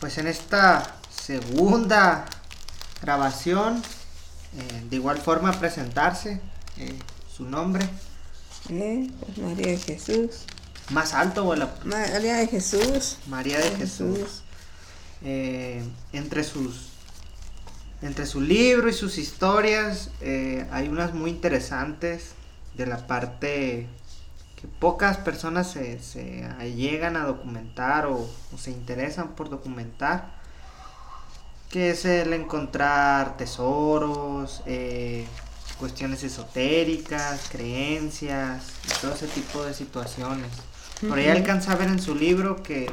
Pues 0.00 0.16
en 0.18 0.28
esta 0.28 0.94
segunda 1.10 2.24
grabación, 3.02 3.82
eh, 4.56 4.84
de 4.88 4.96
igual 4.96 5.18
forma 5.18 5.52
presentarse, 5.52 6.40
eh, 6.78 6.96
su 7.34 7.44
nombre. 7.44 7.88
Eh, 8.68 9.10
pues 9.18 9.38
María 9.38 9.66
de 9.66 9.78
Jesús. 9.78 10.44
Más 10.90 11.14
alto, 11.14 11.40
abuela. 11.40 11.74
María 11.84 12.36
de 12.36 12.46
Jesús. 12.46 13.18
María 13.26 13.58
de 13.58 13.70
Jesús. 13.72 14.42
Eh, 15.22 15.82
entre 16.12 16.44
sus 16.44 16.90
entre 18.00 18.26
su 18.26 18.40
libro 18.40 18.88
y 18.88 18.92
sus 18.92 19.18
historias 19.18 20.10
hay 20.70 20.86
unas 20.86 21.14
muy 21.14 21.30
interesantes 21.30 22.30
de 22.74 22.86
la 22.86 23.08
parte 23.08 23.88
que 24.60 24.66
pocas 24.66 25.18
personas 25.18 25.70
se, 25.70 26.00
se 26.00 26.42
llegan 26.74 27.16
a 27.16 27.24
documentar 27.24 28.06
o, 28.06 28.28
o, 28.52 28.58
se 28.58 28.72
interesan 28.72 29.28
por 29.36 29.50
documentar 29.50 30.36
que 31.70 31.90
es 31.90 32.04
el 32.04 32.32
encontrar 32.32 33.36
tesoros 33.36 34.62
eh, 34.66 35.26
cuestiones 35.78 36.24
esotéricas 36.24 37.48
creencias 37.50 38.72
y 38.84 39.00
todo 39.00 39.14
ese 39.14 39.28
tipo 39.28 39.62
de 39.64 39.74
situaciones. 39.74 40.50
Por 41.06 41.18
ahí 41.18 41.28
alcanza 41.28 41.72
a 41.72 41.76
ver 41.76 41.88
en 41.88 42.00
su 42.00 42.16
libro 42.16 42.62
que, 42.62 42.90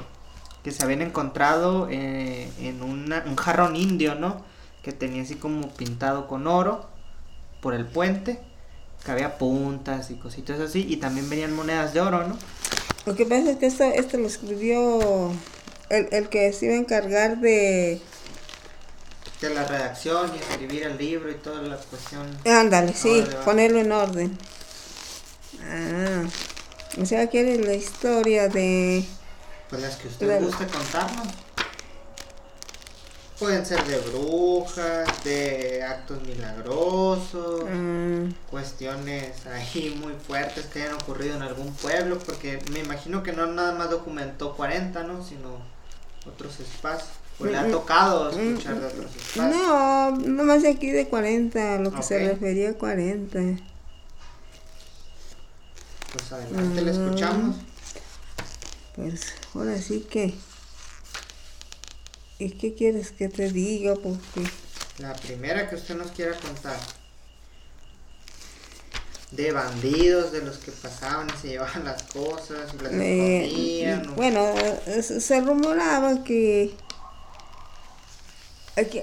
que 0.64 0.72
se 0.72 0.84
habían 0.84 1.02
encontrado 1.02 1.88
eh, 1.90 2.52
en 2.60 2.84
una, 2.84 3.24
un 3.26 3.36
jarrón 3.38 3.76
indio, 3.76 4.14
¿no? 4.14 4.46
Que 4.84 4.92
tenía 4.92 5.24
así 5.24 5.36
como 5.36 5.70
pintado 5.70 6.28
con 6.28 6.46
oro 6.46 6.88
por 7.62 7.74
el 7.74 7.86
puente, 7.86 8.44
que 9.06 9.12
había 9.12 9.38
puntas 9.38 10.10
y 10.10 10.16
cositas 10.16 10.60
así, 10.60 10.86
y 10.90 10.98
también 10.98 11.30
venían 11.30 11.54
monedas 11.54 11.94
de 11.94 12.02
oro, 12.02 12.28
¿no? 12.28 12.38
Lo 13.06 13.16
que 13.16 13.26
pasa 13.26 13.52
es 13.52 13.58
que 13.58 13.68
esto, 13.68 13.84
esto 13.84 14.18
lo 14.18 14.26
escribió 14.26 15.32
el, 15.90 16.08
el 16.12 16.28
que 16.28 16.52
se 16.52 16.66
iba 16.66 16.74
a 16.74 16.78
encargar 16.78 17.38
de... 17.38 18.02
De 19.42 19.50
la 19.54 19.66
redacción 19.66 20.32
y 20.34 20.40
escribir 20.40 20.84
el 20.84 20.98
libro 20.98 21.30
y 21.30 21.36
toda 21.36 21.62
la 21.62 21.78
cuestión. 21.78 22.26
Ándale, 22.46 22.94
sí, 22.94 23.24
ponerlo 23.44 23.80
en 23.80 23.92
orden. 23.92 24.38
Ah. 25.62 26.24
O 27.00 27.06
sea, 27.06 27.28
quiere 27.28 27.60
la 27.60 27.74
historia 27.74 28.48
de... 28.48 29.06
Pues 29.70 29.82
las 29.82 29.98
que 29.98 30.08
usted 30.08 30.28
de... 30.28 30.40
guste 30.40 30.66
contarnos. 30.66 31.28
Pueden 33.40 33.66
ser 33.66 33.84
de 33.86 34.00
brujas, 34.00 35.24
de 35.26 35.84
actos 35.84 36.22
milagrosos, 36.24 37.66
mm. 37.70 38.30
cuestiones 38.50 39.46
ahí 39.46 40.00
muy 40.02 40.14
fuertes 40.14 40.68
que 40.68 40.84
hayan 40.84 40.96
ocurrido 40.96 41.36
en 41.36 41.42
algún 41.42 41.74
pueblo, 41.74 42.18
porque 42.20 42.60
me 42.72 42.80
imagino 42.80 43.24
que 43.24 43.34
no 43.34 43.46
nada 43.48 43.74
más 43.74 43.90
documentó 43.90 44.56
40, 44.56 45.04
¿no? 45.04 45.22
Sino 45.24 45.60
otros 46.26 46.60
espacios. 46.62 47.10
¿O 47.38 47.46
le 47.46 47.58
ha 47.58 47.64
Mm, 47.64 47.72
tocado 47.72 48.30
escuchar 48.30 48.80
de 48.80 48.86
otros 48.88 49.14
espacios? 49.14 49.62
No, 49.62 50.12
nomás 50.12 50.64
aquí 50.64 50.90
de 50.92 51.10
40, 51.10 51.76
a 51.76 51.80
lo 51.80 51.90
que 51.92 51.98
okay. 51.98 52.08
se 52.08 52.20
refería 52.20 52.70
a 52.70 52.74
40. 52.76 53.40
Pues 56.14 56.32
adelante, 56.32 56.82
le 56.82 56.92
escuchamos. 56.92 57.58
Pues 58.96 59.34
ahora 59.54 59.78
sí 59.78 60.08
que. 60.10 60.34
¿Y 62.40 62.52
qué 62.52 62.74
quieres 62.74 63.12
que 63.12 63.30
te 63.30 63.52
diga? 63.52 63.96
Porque. 63.96 64.50
La 65.00 65.14
primera 65.14 65.70
que 65.70 65.76
usted 65.76 65.96
nos 65.96 66.12
quiera 66.12 66.38
contar. 66.38 66.78
De 69.32 69.52
bandidos, 69.52 70.32
de 70.32 70.42
los 70.42 70.58
que 70.58 70.72
pasaban 70.72 71.28
y 71.30 71.42
se 71.42 71.48
llevaban 71.50 71.84
las 71.84 72.04
cosas, 72.04 72.74
y 72.74 72.84
las 72.84 72.94
eh, 72.94 73.46
escondían. 73.46 74.10
¿o? 74.10 74.14
Bueno, 74.14 74.54
se 75.02 75.42
rumoraba 75.42 76.24
que. 76.24 76.76
Aquí, 78.78 79.02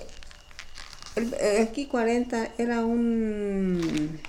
aquí 1.61 1.87
40 1.87 2.53
era 2.59 2.85
un 2.85 4.21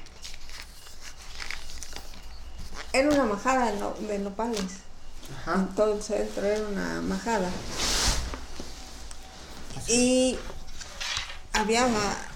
era 2.94 3.10
una 3.10 3.26
majada 3.26 3.72
de, 3.72 3.80
no, 3.80 3.96
de 4.08 4.20
nopales. 4.20 4.62
Ajá. 5.36 5.56
En 5.56 5.68
todo 5.76 5.96
el 5.96 6.04
centro 6.04 6.46
era 6.46 6.64
una 6.68 7.02
majada. 7.02 7.50
Y 9.88 10.38
había 11.54 11.88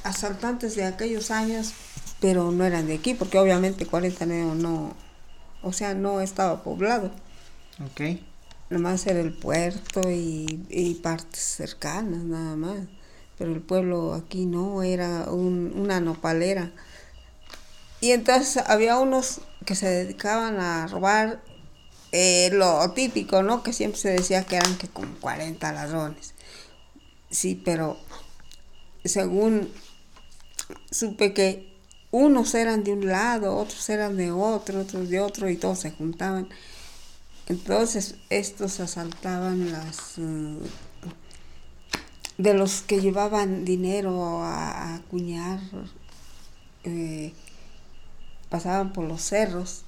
asaltantes 0.03 0.75
de 0.75 0.85
aquellos 0.85 1.31
años, 1.31 1.73
pero 2.19 2.51
no 2.51 2.65
eran 2.65 2.87
de 2.87 2.95
aquí, 2.95 3.13
porque 3.13 3.39
obviamente 3.39 3.85
40 3.85 4.25
no, 4.25 4.55
no 4.55 5.07
o 5.61 5.73
sea, 5.73 5.93
no 5.93 6.21
estaba 6.21 6.63
poblado. 6.63 7.11
Ok. 7.85 8.19
Nomás 8.69 9.07
era 9.07 9.19
el 9.19 9.33
puerto 9.33 10.09
y, 10.11 10.65
y 10.69 10.95
partes 10.95 11.41
cercanas, 11.41 12.23
nada 12.23 12.55
más. 12.55 12.79
Pero 13.37 13.53
el 13.53 13.61
pueblo 13.61 14.13
aquí 14.13 14.45
no, 14.45 14.83
era 14.83 15.29
un, 15.31 15.73
una 15.75 15.99
nopalera. 15.99 16.71
Y 18.01 18.11
entonces 18.11 18.63
había 18.67 18.97
unos 18.97 19.41
que 19.65 19.75
se 19.75 19.87
dedicaban 19.87 20.59
a 20.59 20.87
robar 20.87 21.41
eh, 22.11 22.49
lo 22.53 22.91
típico, 22.91 23.43
¿no? 23.43 23.63
Que 23.63 23.73
siempre 23.73 23.99
se 23.99 24.09
decía 24.09 24.43
que 24.43 24.57
eran 24.57 24.77
que 24.77 24.87
como 24.87 25.13
40 25.19 25.71
ladrones. 25.73 26.33
Sí, 27.29 27.61
pero 27.63 27.97
según 29.03 29.71
supe 30.91 31.33
que 31.33 31.75
unos 32.11 32.55
eran 32.55 32.83
de 32.83 32.93
un 32.93 33.07
lado, 33.07 33.55
otros 33.55 33.89
eran 33.89 34.17
de 34.17 34.31
otro, 34.31 34.81
otros 34.81 35.09
de 35.09 35.19
otro 35.19 35.49
y 35.49 35.57
todos 35.57 35.79
se 35.79 35.91
juntaban. 35.91 36.49
Entonces 37.47 38.15
estos 38.29 38.79
asaltaban 38.79 39.71
las... 39.71 40.17
Uh, 40.17 40.59
de 42.37 42.53
los 42.53 42.81
que 42.81 43.01
llevaban 43.01 43.65
dinero 43.65 44.43
a, 44.43 44.71
a 44.71 44.95
acuñar. 44.95 45.59
Eh, 46.83 47.33
pasaban 48.49 48.93
por 48.93 49.05
los 49.05 49.21
cerros 49.21 49.83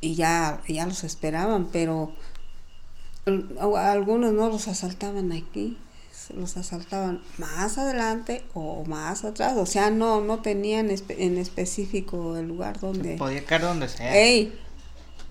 y 0.00 0.14
ya, 0.14 0.62
ya 0.68 0.86
los 0.86 1.04
esperaban, 1.04 1.66
pero 1.72 2.14
algunos 3.26 4.32
no 4.32 4.48
los 4.48 4.68
asaltaban 4.68 5.32
aquí, 5.32 5.78
los 6.36 6.56
asaltaban 6.56 7.22
más 7.38 7.78
adelante 7.78 8.44
o 8.54 8.84
más 8.84 9.24
atrás, 9.24 9.54
o 9.56 9.66
sea, 9.66 9.90
no, 9.90 10.20
no 10.20 10.40
tenían 10.40 10.90
espe 10.90 11.24
en 11.24 11.38
específico 11.38 12.36
el 12.36 12.48
lugar 12.48 12.80
donde... 12.80 13.16
Podía 13.16 13.44
caer 13.44 13.62
donde 13.62 13.88
sea. 13.88 14.16
Ey, 14.16 14.58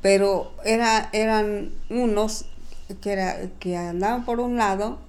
pero 0.02 0.52
era, 0.66 1.10
eran 1.14 1.72
unos 1.90 2.46
que, 3.02 3.12
era, 3.12 3.50
que 3.60 3.78
andaban 3.78 4.26
por 4.26 4.40
un 4.40 4.58
lado, 4.58 5.00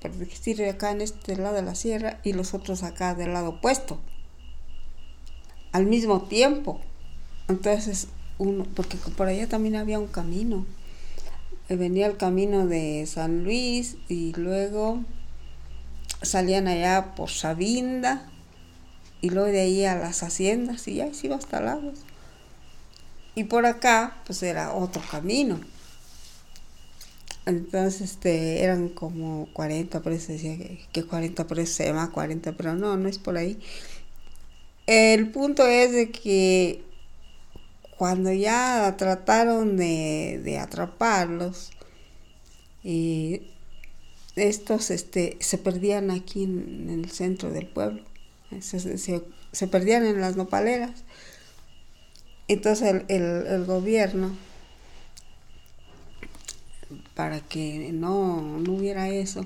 por 0.00 0.12
decir 0.12 0.64
acá 0.64 0.90
en 0.90 1.00
este 1.02 1.36
lado 1.36 1.54
de 1.54 1.62
la 1.62 1.74
sierra, 1.74 2.18
y 2.22 2.32
los 2.32 2.54
otros 2.54 2.82
acá 2.82 3.14
del 3.14 3.32
lado 3.32 3.50
opuesto 3.50 3.98
al 5.72 5.86
mismo 5.86 6.22
tiempo. 6.22 6.80
Entonces, 7.48 8.08
uno, 8.38 8.66
porque 8.74 8.96
por 8.96 9.28
allá 9.28 9.48
también 9.48 9.76
había 9.76 9.98
un 9.98 10.06
camino. 10.06 10.66
Venía 11.76 12.06
el 12.06 12.16
camino 12.16 12.66
de 12.66 13.06
San 13.06 13.44
Luis 13.44 13.96
y 14.08 14.32
luego 14.32 15.04
salían 16.20 16.66
allá 16.66 17.14
por 17.14 17.30
Sabinda 17.30 18.28
y 19.20 19.30
luego 19.30 19.48
de 19.48 19.60
ahí 19.60 19.84
a 19.84 19.94
las 19.94 20.24
haciendas 20.24 20.88
y 20.88 20.96
ya 20.96 21.14
se 21.14 21.28
iba 21.28 21.36
hasta 21.36 21.60
Lagos. 21.60 22.00
Y 23.36 23.44
por 23.44 23.66
acá, 23.66 24.16
pues 24.26 24.42
era 24.42 24.74
otro 24.74 25.00
camino. 25.08 25.60
Entonces, 27.46 28.00
este, 28.00 28.64
eran 28.64 28.88
como 28.88 29.48
40, 29.52 30.00
por 30.00 30.12
eso 30.12 30.32
decía 30.32 30.56
que, 30.58 30.80
que 30.92 31.04
40, 31.04 31.46
por 31.46 31.60
eso 31.60 31.72
se 31.72 31.86
llama 31.86 32.10
40, 32.10 32.52
pero 32.52 32.74
no, 32.74 32.96
no 32.96 33.08
es 33.08 33.18
por 33.18 33.36
ahí. 33.36 33.60
El 34.86 35.30
punto 35.30 35.66
es 35.68 35.92
de 35.92 36.10
que 36.10 36.82
cuando 38.00 38.32
ya 38.32 38.94
trataron 38.96 39.76
de, 39.76 40.40
de 40.42 40.58
atraparlos, 40.58 41.68
eh, 42.82 43.52
estos 44.36 44.90
este, 44.90 45.36
se 45.40 45.58
perdían 45.58 46.10
aquí 46.10 46.44
en, 46.44 46.88
el 46.88 47.10
centro 47.10 47.50
del 47.50 47.66
pueblo, 47.66 48.02
se, 48.62 48.96
se, 48.96 49.66
perdían 49.66 50.06
en 50.06 50.18
las 50.18 50.34
nopaleras. 50.34 51.04
Entonces 52.48 53.04
el, 53.08 53.46
el, 53.46 53.66
gobierno, 53.66 54.34
para 57.14 57.40
que 57.40 57.90
no, 57.92 58.40
no 58.60 58.72
hubiera 58.72 59.10
eso, 59.10 59.44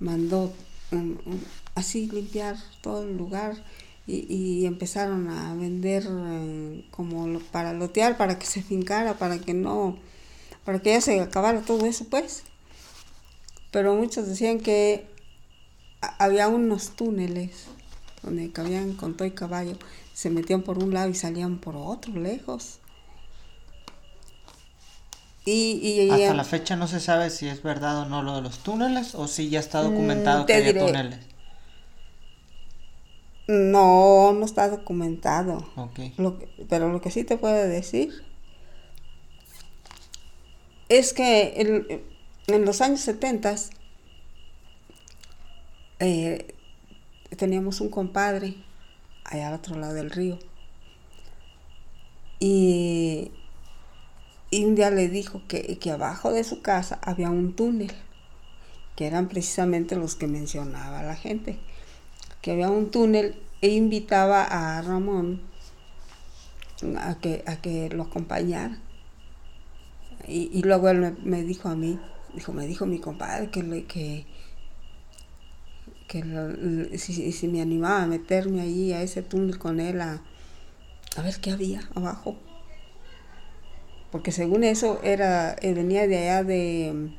mandó 0.00 0.50
um, 0.92 1.18
así 1.74 2.06
limpiar 2.06 2.56
todo 2.80 3.02
el 3.02 3.18
lugar 3.18 3.62
y, 4.14 4.26
y, 4.28 4.66
empezaron 4.66 5.28
a 5.30 5.54
vender 5.54 6.04
eh, 6.08 6.84
como 6.90 7.38
para 7.52 7.72
lotear, 7.72 8.16
para 8.16 8.38
que 8.38 8.46
se 8.46 8.62
fincara, 8.62 9.14
para 9.18 9.38
que 9.38 9.54
no, 9.54 9.96
para 10.64 10.80
que 10.80 10.90
ya 10.92 11.00
se 11.00 11.20
acabara 11.20 11.62
todo 11.62 11.86
eso, 11.86 12.06
pues. 12.10 12.44
Pero 13.70 13.94
muchos 13.94 14.26
decían 14.28 14.60
que 14.60 15.06
había 16.18 16.48
unos 16.48 16.90
túneles 16.96 17.64
donde 18.22 18.50
cabían 18.52 18.92
con 18.94 19.16
todo 19.16 19.26
y 19.26 19.32
caballo, 19.32 19.76
se 20.14 20.30
metían 20.30 20.62
por 20.62 20.78
un 20.78 20.92
lado 20.94 21.08
y 21.10 21.14
salían 21.14 21.58
por 21.58 21.76
otro, 21.76 22.12
lejos. 22.14 22.78
Y, 25.44 25.80
y- 25.82 26.10
Hasta 26.10 26.32
y- 26.32 26.36
la 26.36 26.44
fecha 26.44 26.76
no 26.76 26.86
se 26.86 27.00
sabe 27.00 27.28
si 27.30 27.48
es 27.48 27.62
verdad 27.62 27.98
o 28.02 28.04
no 28.06 28.22
lo 28.22 28.36
de 28.36 28.42
los 28.42 28.58
túneles 28.58 29.14
o 29.16 29.26
si 29.26 29.48
ya 29.50 29.58
está 29.60 29.80
Mm, 29.80 29.84
documentado 29.88 30.46
te 30.46 30.52
que 30.52 30.58
hay 30.58 30.72
diré. 30.72 30.86
túneles. 30.86 31.18
No, 33.52 34.32
no 34.32 34.44
está 34.44 34.68
documentado. 34.68 35.66
Ok. 35.76 35.98
Lo 36.18 36.38
que- 36.38 36.48
pero 36.68 36.90
lo 36.90 37.00
que 37.00 37.10
sí 37.10 37.24
te 37.24 37.36
puedo 37.36 37.54
decir 37.68 38.24
es 40.88 41.12
que 41.12 41.54
el- 41.56 42.02
en 42.48 42.64
los 42.64 42.80
años 42.80 43.00
70 43.00 43.54
eh, 46.00 46.54
teníamos 47.36 47.80
un 47.80 47.88
compadre 47.90 48.56
allá 49.24 49.48
al 49.48 49.54
otro 49.54 49.76
lado 49.78 49.94
del 49.94 50.10
río. 50.10 50.38
Y, 52.40 53.30
y 54.50 54.64
un 54.64 54.74
día 54.74 54.90
le 54.90 55.08
dijo 55.08 55.42
que, 55.46 55.78
que 55.78 55.90
abajo 55.92 56.32
de 56.32 56.42
su 56.44 56.60
casa 56.60 56.98
había 57.02 57.30
un 57.30 57.54
túnel, 57.54 57.92
que 58.96 59.06
eran 59.06 59.28
precisamente 59.28 59.94
los 59.96 60.16
que 60.16 60.26
mencionaba 60.26 61.02
la 61.04 61.14
gente, 61.14 61.58
que 62.42 62.52
había 62.52 62.68
un 62.68 62.90
túnel 62.90 63.36
e 63.60 63.68
invitaba 63.68 64.42
a 64.44 64.82
Ramón 64.82 65.40
a 66.98 67.14
que, 67.14 67.44
a 67.46 67.56
que 67.56 67.88
lo 67.88 68.02
acompañara. 68.02 68.78
Y, 70.26 70.62
luego 70.62 70.88
él 70.88 71.16
me, 71.24 71.42
dijo 71.42 71.68
a 71.68 71.74
mí, 71.74 71.98
dijo, 72.34 72.52
me 72.52 72.66
dijo 72.66 72.86
mi 72.86 73.00
compadre 73.00 73.50
que, 73.50 73.62
le, 73.62 73.84
que, 73.86 74.24
que 76.06 76.98
si, 76.98 77.32
si 77.32 77.48
me 77.48 77.60
animaba 77.60 78.02
a 78.02 78.06
meterme 78.06 78.60
ahí 78.60 78.92
a 78.92 79.02
ese 79.02 79.22
túnel 79.22 79.58
con 79.58 79.80
él 79.80 80.00
a, 80.00 80.22
a 81.16 81.22
ver 81.22 81.40
qué 81.40 81.50
había 81.50 81.82
abajo. 81.94 82.36
Porque 84.12 84.30
según 84.30 84.62
eso 84.62 85.00
era, 85.02 85.56
eh, 85.60 85.74
venía 85.74 86.06
de 86.06 86.18
allá 86.18 86.44
de, 86.44 87.10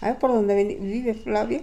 a 0.00 0.08
ver 0.08 0.18
por 0.18 0.32
dónde 0.32 0.76
vive 0.80 1.14
Flavio. 1.14 1.62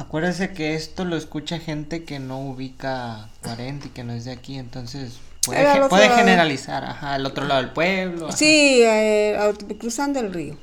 Acuérdese 0.00 0.52
que 0.52 0.74
esto 0.74 1.04
lo 1.04 1.16
escucha 1.16 1.58
gente 1.58 2.04
que 2.04 2.18
no 2.18 2.40
ubica 2.40 3.28
40 3.42 3.88
y 3.88 3.90
que 3.90 4.02
no 4.02 4.12
es 4.14 4.24
de 4.24 4.32
aquí, 4.32 4.56
entonces 4.56 5.18
puede, 5.44 5.62
ge- 6.08 6.14
generalizar, 6.16 6.84
ajá, 6.84 7.14
al 7.14 7.26
otro 7.26 7.44
lado 7.46 7.60
del 7.62 7.72
pueblo. 7.72 8.28
ajá. 8.28 8.36
Sí, 8.36 8.80
eh, 8.82 9.38
cruzando 9.78 10.18
el 10.20 10.32
río. 10.32 10.56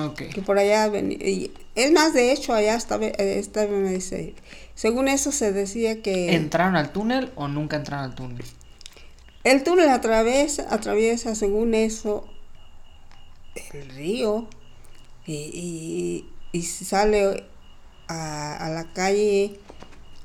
Ok. 0.00 0.22
que 0.32 0.42
por 0.42 0.58
allá 0.58 0.88
venía. 0.88 1.18
y 1.18 1.52
Es 1.74 1.90
más, 1.92 2.14
de 2.14 2.32
hecho, 2.32 2.52
allá 2.52 2.74
estaba, 2.74 3.06
eh, 3.06 3.38
estaba 3.38 3.66
me 3.68 3.90
dice, 3.90 4.34
según 4.74 5.08
eso 5.08 5.32
se 5.32 5.52
decía 5.52 6.02
que 6.02 6.34
¿Entraron 6.34 6.76
al 6.76 6.90
túnel 6.92 7.30
o 7.36 7.48
nunca 7.48 7.76
entraron 7.76 8.04
al 8.10 8.14
túnel? 8.14 8.44
el 9.44 9.62
túnel 9.64 9.88
atraviesa, 9.88 10.66
atraviesa, 10.70 11.34
según 11.34 11.74
eso, 11.74 12.28
el 13.72 13.88
río 13.90 14.46
y, 15.26 15.32
y, 15.32 16.28
y 16.52 16.62
sale 16.62 17.44
a, 18.10 18.56
a 18.66 18.70
la 18.70 18.84
calle 18.92 19.58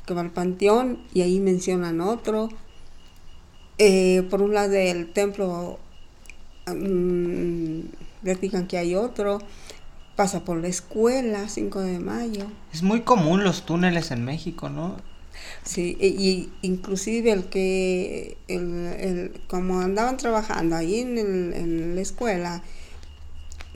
que 0.06 0.14
va 0.14 0.22
al 0.22 0.32
panteón 0.32 1.00
y 1.14 1.22
ahí 1.22 1.40
mencionan 1.40 2.02
otro. 2.02 2.50
Eh, 3.78 4.24
por 4.30 4.42
un 4.42 4.54
lado 4.54 4.70
del 4.70 5.12
templo 5.12 5.80
les 8.24 8.42
digan 8.42 8.68
que 8.68 8.78
hay 8.78 8.96
otro. 8.96 9.40
Pasa 10.16 10.46
por 10.46 10.58
la 10.62 10.70
escuela, 10.70 11.50
5 11.50 11.82
de 11.82 12.00
mayo. 12.00 12.46
Es 12.74 12.84
muy 12.84 13.02
común 13.02 13.44
los 13.44 13.66
túneles 13.66 14.12
en 14.12 14.24
México, 14.24 14.70
¿no? 14.70 14.96
Sí, 15.64 15.98
y, 16.00 16.08
y 16.08 16.50
inclusive 16.62 17.32
el 17.34 17.46
que, 17.46 18.38
el, 18.48 18.86
el- 19.00 19.42
como 19.50 19.82
andaban 19.82 20.16
trabajando 20.16 20.78
ahí 20.78 21.00
en, 21.02 21.18
el- 21.18 21.54
en 21.54 21.96
la 21.96 22.02
escuela, 22.02 22.64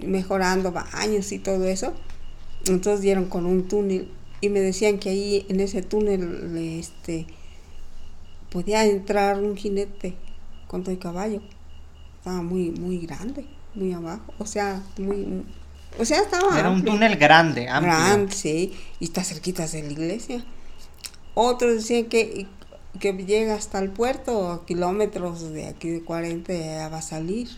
mejorando 0.02 0.72
baños 0.72 1.32
y 1.34 1.40
todo 1.40 1.66
eso, 1.66 1.94
entonces 2.66 3.02
dieron 3.02 3.26
con 3.26 3.46
un 3.46 3.68
túnel 3.68 4.10
y 4.42 4.50
me 4.50 4.60
decían 4.60 5.00
que 5.00 5.10
ahí 5.10 5.46
en 5.50 5.60
ese 5.60 5.82
túnel 5.82 6.56
este, 6.58 7.28
podía 8.50 8.86
entrar 8.86 9.40
un 9.40 9.58
jinete 9.58 10.16
con 10.68 10.84
todo 10.84 10.92
el 10.92 11.00
caballo. 11.00 11.42
Estaba 12.18 12.42
muy, 12.42 12.72
muy 12.72 13.00
grande, 13.00 13.46
muy 13.76 13.94
abajo, 13.94 14.34
o 14.38 14.46
sea, 14.46 14.84
muy, 14.98 15.44
o 15.98 16.06
sea, 16.06 16.20
estaba 16.20 16.60
Era 16.60 16.70
un 16.70 16.84
túnel 16.84 17.18
grande, 17.18 17.68
amplio. 17.68 17.94
Grande, 17.94 18.32
sí, 18.34 18.74
y 19.00 19.06
está 19.06 19.24
cerquita 19.24 19.68
de 19.68 19.84
la 19.84 19.92
iglesia. 19.92 20.44
Otros 21.34 21.76
decían 21.76 22.06
que, 22.06 22.48
que 23.00 23.14
llega 23.14 23.56
hasta 23.56 23.80
el 23.80 23.90
puerto, 23.90 24.52
a 24.52 24.66
kilómetros 24.66 25.52
de 25.52 25.68
aquí 25.68 25.90
de 25.90 26.04
40 26.04 26.54
ya 26.54 26.90
va 26.90 26.98
a 27.00 27.02
salir. 27.02 27.50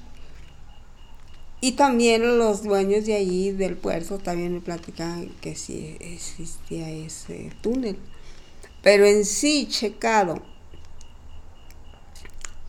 Y 1.62 1.74
también 1.74 2.38
los 2.40 2.64
dueños 2.64 3.06
de 3.06 3.14
ahí 3.16 3.52
del 3.52 3.78
puerto 3.78 4.18
también 4.18 4.54
me 4.54 4.62
platicaban 4.62 5.30
que 5.42 5.56
sí 5.56 5.96
existía 6.00 6.90
ese 6.90 7.52
túnel. 7.62 7.98
Pero 8.84 9.06
en 9.06 9.26
sí, 9.26 9.68
checado, 9.70 10.42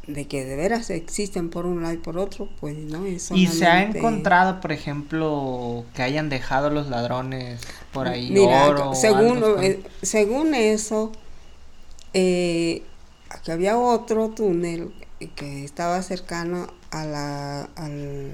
de 0.06 0.26
que 0.26 0.44
de 0.44 0.56
veras 0.56 0.90
existen 0.90 1.48
por 1.48 1.64
un 1.64 1.82
lado 1.82 1.94
y 1.94 1.98
por 1.98 2.18
otro, 2.18 2.48
pues 2.60 2.76
no 2.76 3.06
es 3.06 3.30
Y 3.30 3.46
se 3.46 3.66
ha 3.66 3.82
encontrado, 3.82 4.60
por 4.60 4.72
ejemplo, 4.72 5.84
que 5.94 6.02
hayan 6.02 6.28
dejado 6.28 6.70
los 6.70 6.88
ladrones 6.88 7.60
por 7.92 8.08
ahí 8.08 8.30
Mira, 8.30 8.66
oro. 8.66 8.90
o 8.90 8.94
según, 8.94 9.42
así. 9.42 9.66
eh, 9.66 9.82
según 10.02 10.54
eso, 10.54 11.12
eh, 12.14 12.82
aquí 13.30 13.50
había 13.52 13.78
otro 13.78 14.30
túnel 14.30 14.92
que 15.36 15.64
estaba 15.64 16.02
cercano 16.02 16.66
a 16.90 17.04
la, 17.06 17.62
al, 17.76 18.32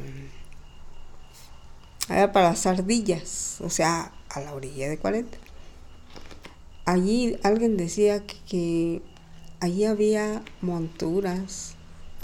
allá 2.09 2.33
para 2.33 2.51
las 2.51 2.67
ardillas, 2.67 3.59
o 3.61 3.71
sea, 3.71 4.13
a 4.31 4.41
la 4.41 4.55
orilla 4.55 4.89
de 4.89 4.99
40. 4.99 5.39
Allí 6.85 7.37
alguien 7.43 7.77
decía 7.77 8.25
que, 8.49 9.03
allí 9.61 9.85
había 9.85 10.43
monturas, 10.63 11.75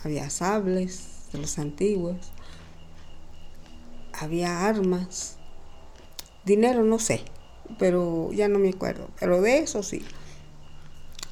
había 0.03 0.31
sables 0.31 1.09
de 1.33 1.39
los 1.41 1.59
antiguos, 1.59 2.17
había 4.13 4.67
armas, 4.67 5.37
dinero 6.45 6.85
no 6.85 6.99
sé, 6.99 7.23
pero 7.79 8.31
ya 8.33 8.49
no 8.49 8.59
me 8.59 8.71
acuerdo, 8.71 9.09
pero 9.19 9.41
de 9.41 9.59
eso 9.59 9.83
sí. 9.83 10.03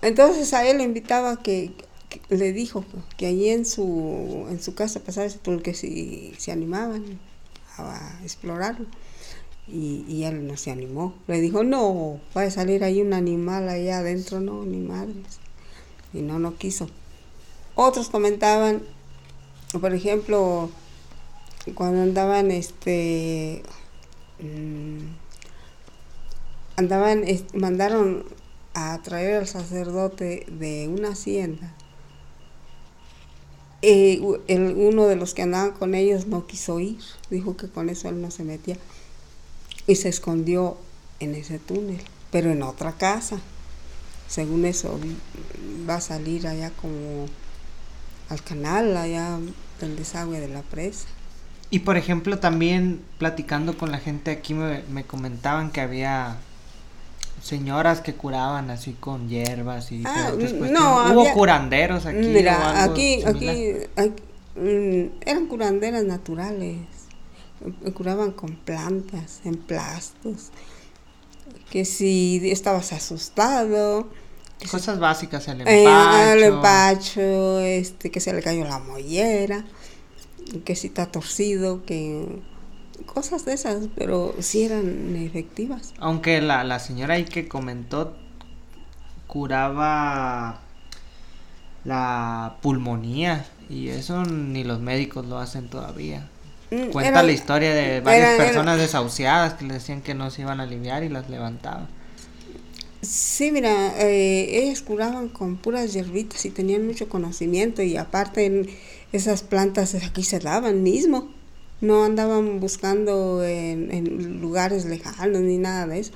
Entonces 0.02 0.52
a 0.55 0.66
él 0.69 0.78
le 0.78 0.84
invitaba 0.84 1.43
que, 1.43 1.72
que- 2.08 2.20
le 2.37 2.52
dijo 2.52 2.84
que 3.16 3.26
allí 3.26 3.48
en 3.48 3.64
su, 3.64 4.46
en 4.50 4.60
su 4.60 4.75
casa 4.75 5.00
túnel 5.43 5.62
que 5.62 5.75
si 5.75 6.34
se 6.38 6.52
animaban 6.52 7.19
a 7.78 8.20
explorarlo. 8.22 8.86
Y, 9.69 10.24
él 10.24 10.46
no 10.46 10.56
se 10.56 10.70
animó. 10.70 11.14
Le 11.29 11.41
dijo, 11.41 11.62
no, 11.64 12.20
va 12.36 12.43
a 12.43 12.50
salir 12.50 12.84
ahí 12.84 13.00
un 13.00 13.14
animal 13.14 13.69
allá 13.69 13.98
adentro, 13.98 14.41
no, 14.41 14.64
ni 14.64 14.79
madres. 14.79 15.38
Y 16.12 16.20
no, 16.20 16.38
no 16.38 16.56
quiso. 16.56 16.88
Otros 17.74 18.10
comentaban, 18.10 18.82
por 19.81 19.94
ejemplo, 19.94 20.69
cuando 21.74 22.02
andaban, 22.02 22.50
este, 22.50 23.62
mm, 24.41 24.98
andaban, 26.76 27.24
mandaron 27.55 28.24
a 28.74 29.00
traer 29.02 29.36
al 29.36 29.46
sacerdote 29.46 30.44
de 30.50 30.88
una 30.88 31.10
hacienda. 31.10 31.74
Eh, 33.82 34.20
el- 34.46 34.76
uno 34.76 35.06
de 35.06 35.17
los 35.17 35.34
que 35.34 35.43
andaban 35.43 35.72
con 35.72 35.94
ellos 35.94 36.26
no 36.26 36.46
quiso 36.46 36.79
ir, 36.79 37.00
dijo 37.32 37.56
que 37.56 37.69
con 37.69 37.89
eso 37.89 38.08
él 38.08 38.20
no 38.20 38.31
se 38.31 38.44
metía 38.44 38.77
y 39.86 39.96
se 39.96 40.08
escondió 40.08 40.77
en 41.20 41.34
ese 41.34 41.58
túnel, 41.58 42.01
pero 42.31 42.51
en 42.53 42.62
otra 42.62 42.93
casa. 42.93 43.39
Según 44.29 44.65
eso, 44.65 44.98
va 45.89 45.96
a 45.96 46.01
salir 46.01 46.46
allá 46.46 46.70
como 46.81 47.27
al 48.29 48.43
canal, 48.43 48.96
allá 48.96 49.39
del 49.81 49.96
desagüe 49.96 50.41
de 50.41 50.48
la 50.48 50.62
presa. 50.62 51.06
Y 51.70 51.81
por 51.81 51.96
ejemplo, 51.96 52.39
también 52.39 53.01
platicando 53.19 53.77
con 53.77 53.91
la 53.91 53.98
gente 53.98 54.31
aquí 54.31 54.55
me, 54.55 54.82
me 54.91 55.05
comentaban 55.05 55.70
que 55.70 55.81
había 55.81 56.36
señoras 57.43 58.01
que 58.01 58.15
curaban 58.15 58.70
así 58.70 58.93
con 58.93 59.29
hierbas 59.29 59.91
y 59.91 60.03
Ah, 60.06 60.32
no, 60.70 61.12
Hubo 61.12 61.32
curanderos 61.32 62.06
aquí. 62.06 62.24
o 62.24 62.29
Mira, 62.29 62.82
algo 62.82 62.93
aquí, 62.93 63.22
aquí, 63.24 63.48
aquí, 63.96 64.22
mm, 64.56 65.06
eran 65.27 65.46
curanderas 65.46 66.05
naturales, 66.05 66.79
curaban 67.94 68.32
con 68.32 68.56
plantas, 68.56 69.40
en 69.44 69.56
plastos, 69.56 70.50
que 71.70 71.84
si 71.84 72.50
estabas 72.50 72.92
asustado, 72.92 74.08
Cosas 74.70 75.00
básicas, 75.00 75.48
el 75.48 75.62
eh, 75.62 75.82
empacho. 75.82 76.32
el 76.32 76.42
empacho, 76.44 77.58
este, 77.60 78.10
que 78.12 78.20
se 78.20 78.32
le 78.32 78.42
cayó 78.42 78.64
la 78.64 78.78
mollera, 78.78 79.64
que 80.64 80.76
si 80.76 80.86
está 80.86 81.06
torcido, 81.06 81.84
que 81.84 82.40
cosas 83.06 83.44
de 83.44 83.54
esas, 83.54 83.88
pero 83.96 84.34
sí 84.38 84.62
eran 84.62 85.16
efectivas. 85.16 85.94
Aunque 85.98 86.40
la, 86.40 86.62
la 86.62 86.78
señora 86.78 87.14
ahí 87.14 87.24
que 87.24 87.48
comentó 87.48 88.16
curaba 89.26 90.60
la 91.84 92.58
pulmonía 92.60 93.46
Y 93.69 93.88
eso 93.88 94.24
ni 94.24 94.62
los 94.62 94.81
médicos 94.81 95.26
lo 95.26 95.38
hacen 95.38 95.69
todavía. 95.69 96.28
Mm, 96.72 96.91
Cuenta 96.91 97.22
la 97.22 97.32
historia 97.32 97.74
de 97.74 98.00
varias 98.00 98.38
personas 98.38 98.79
desahuciadas 98.79 99.55
que 99.55 99.67
le 99.67 99.74
decían 99.74 100.00
que 100.00 100.14
no 100.14 100.31
se 100.31 100.41
iban 100.41 100.58
a 100.58 100.62
aliviar 100.62 101.05
y 101.05 101.10
las 101.10 101.29
levantaban. 101.29 101.86
Sí, 103.02 103.52
mira, 103.52 103.93
eh, 103.98 104.62
ellas 104.62 104.81
curaban 104.81 105.29
con 105.29 105.58
puras 105.58 105.93
hierbitas 105.93 106.46
y 106.46 106.50
tenían 106.50 106.86
mucho 106.86 107.10
conocimiento 107.10 107.82
y 107.82 107.98
aparte 107.98 108.70
esas 109.12 109.43
plantas 109.43 109.94
aquí 109.96 110.22
se 110.22 110.38
daban 110.38 110.82
mismo, 110.82 111.31
no 111.82 112.05
andaban 112.05 112.58
buscando 112.58 113.44
en, 113.44 113.93
en 113.93 114.41
lugares 114.41 114.86
lejanos 114.86 115.43
ni 115.43 115.58
nada 115.58 115.86
de 115.86 115.98
eso. 115.98 116.12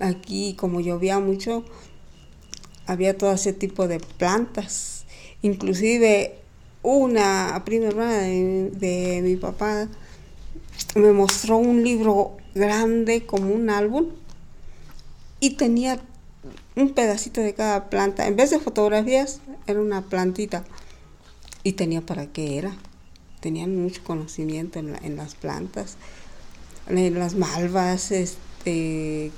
Aquí 0.00 0.54
como 0.58 0.80
llovía 0.80 1.20
mucho, 1.20 1.64
había 2.86 3.16
todo 3.16 3.32
ese 3.32 3.54
tipo 3.54 3.88
de 3.88 4.00
plantas, 4.00 5.06
inclusive 5.40 6.34
una 6.94 7.62
prima 7.64 7.86
hermana 7.86 8.18
de, 8.20 9.20
mi 9.24 9.34
papá 9.36 9.88
me 10.94 11.12
mostró 11.12 11.56
un 11.56 11.82
libro 11.82 12.36
grande 12.54 13.26
como 13.26 13.52
un 13.52 13.70
álbum 13.70 14.10
y 15.40 15.56
tenía 15.56 16.00
un 16.76 16.94
pedacito 16.94 17.40
de 17.40 17.54
cada 17.54 17.90
planta. 17.90 18.28
En 18.28 18.36
vez 18.36 18.50
de 18.50 18.60
fotografías, 18.60 19.40
era 19.66 19.80
una 19.80 20.02
plantita. 20.02 20.64
Y 21.64 21.72
tenía 21.72 22.02
para 22.02 22.28
qué 22.28 22.58
era. 22.58 22.76
Tenían 23.40 23.74
mucho 23.74 24.04
conocimiento 24.04 24.78
en, 24.78 24.96
en 25.02 25.16
las 25.16 25.34
plantas. 25.34 25.96
En 26.88 27.18
las 27.18 27.34
malvas, 27.34 28.12
este, 28.12 29.32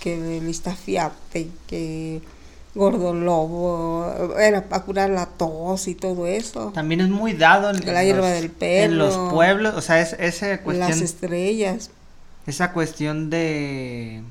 que 0.00 0.38
el 0.38 0.54
fiate, 0.54 1.48
que 1.66 2.22
gordo 2.76 3.14
lobo, 3.14 4.36
era 4.38 4.68
para 4.68 4.84
curar 4.84 5.10
la 5.10 5.26
tos 5.26 5.88
y 5.88 5.94
todo 5.94 6.26
eso. 6.26 6.72
También 6.74 7.00
es 7.00 7.08
muy 7.08 7.32
dado 7.32 7.70
en, 7.70 7.84
la 7.86 8.04
hierba 8.04 8.28
del 8.28 8.50
pelo. 8.50 8.84
En 8.84 8.98
los 8.98 9.32
pueblos, 9.32 9.74
o 9.74 9.80
sea, 9.80 10.00
es 10.00 10.12
esa 10.12 10.62
cuestión. 10.62 10.90
Las 10.90 11.00
estrellas. 11.00 11.90
Esa 12.46 12.72
cuestión 12.72 13.30
de 13.30 14.22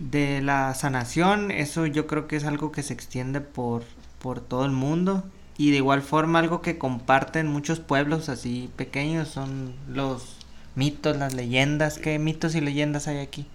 de 0.00 0.42
la 0.42 0.74
sanación, 0.74 1.52
eso 1.52 1.86
yo 1.86 2.08
creo 2.08 2.26
que 2.26 2.34
es 2.34 2.44
algo 2.44 2.72
que 2.72 2.82
se 2.82 2.92
extiende 2.92 3.40
por 3.40 3.84
por 4.20 4.40
todo 4.40 4.64
el 4.64 4.72
mundo 4.72 5.22
y 5.56 5.70
de 5.70 5.76
igual 5.76 6.02
forma 6.02 6.40
algo 6.40 6.62
que 6.62 6.78
comparten 6.78 7.46
muchos 7.46 7.78
pueblos 7.78 8.28
así 8.28 8.70
pequeños 8.74 9.28
son 9.28 9.74
los 9.88 10.38
mitos, 10.74 11.16
las 11.16 11.32
leyendas, 11.32 11.98
¿qué 11.98 12.18
mitos 12.18 12.56
y 12.56 12.60
leyendas 12.60 13.06
hay 13.06 13.18
aquí? 13.18 13.46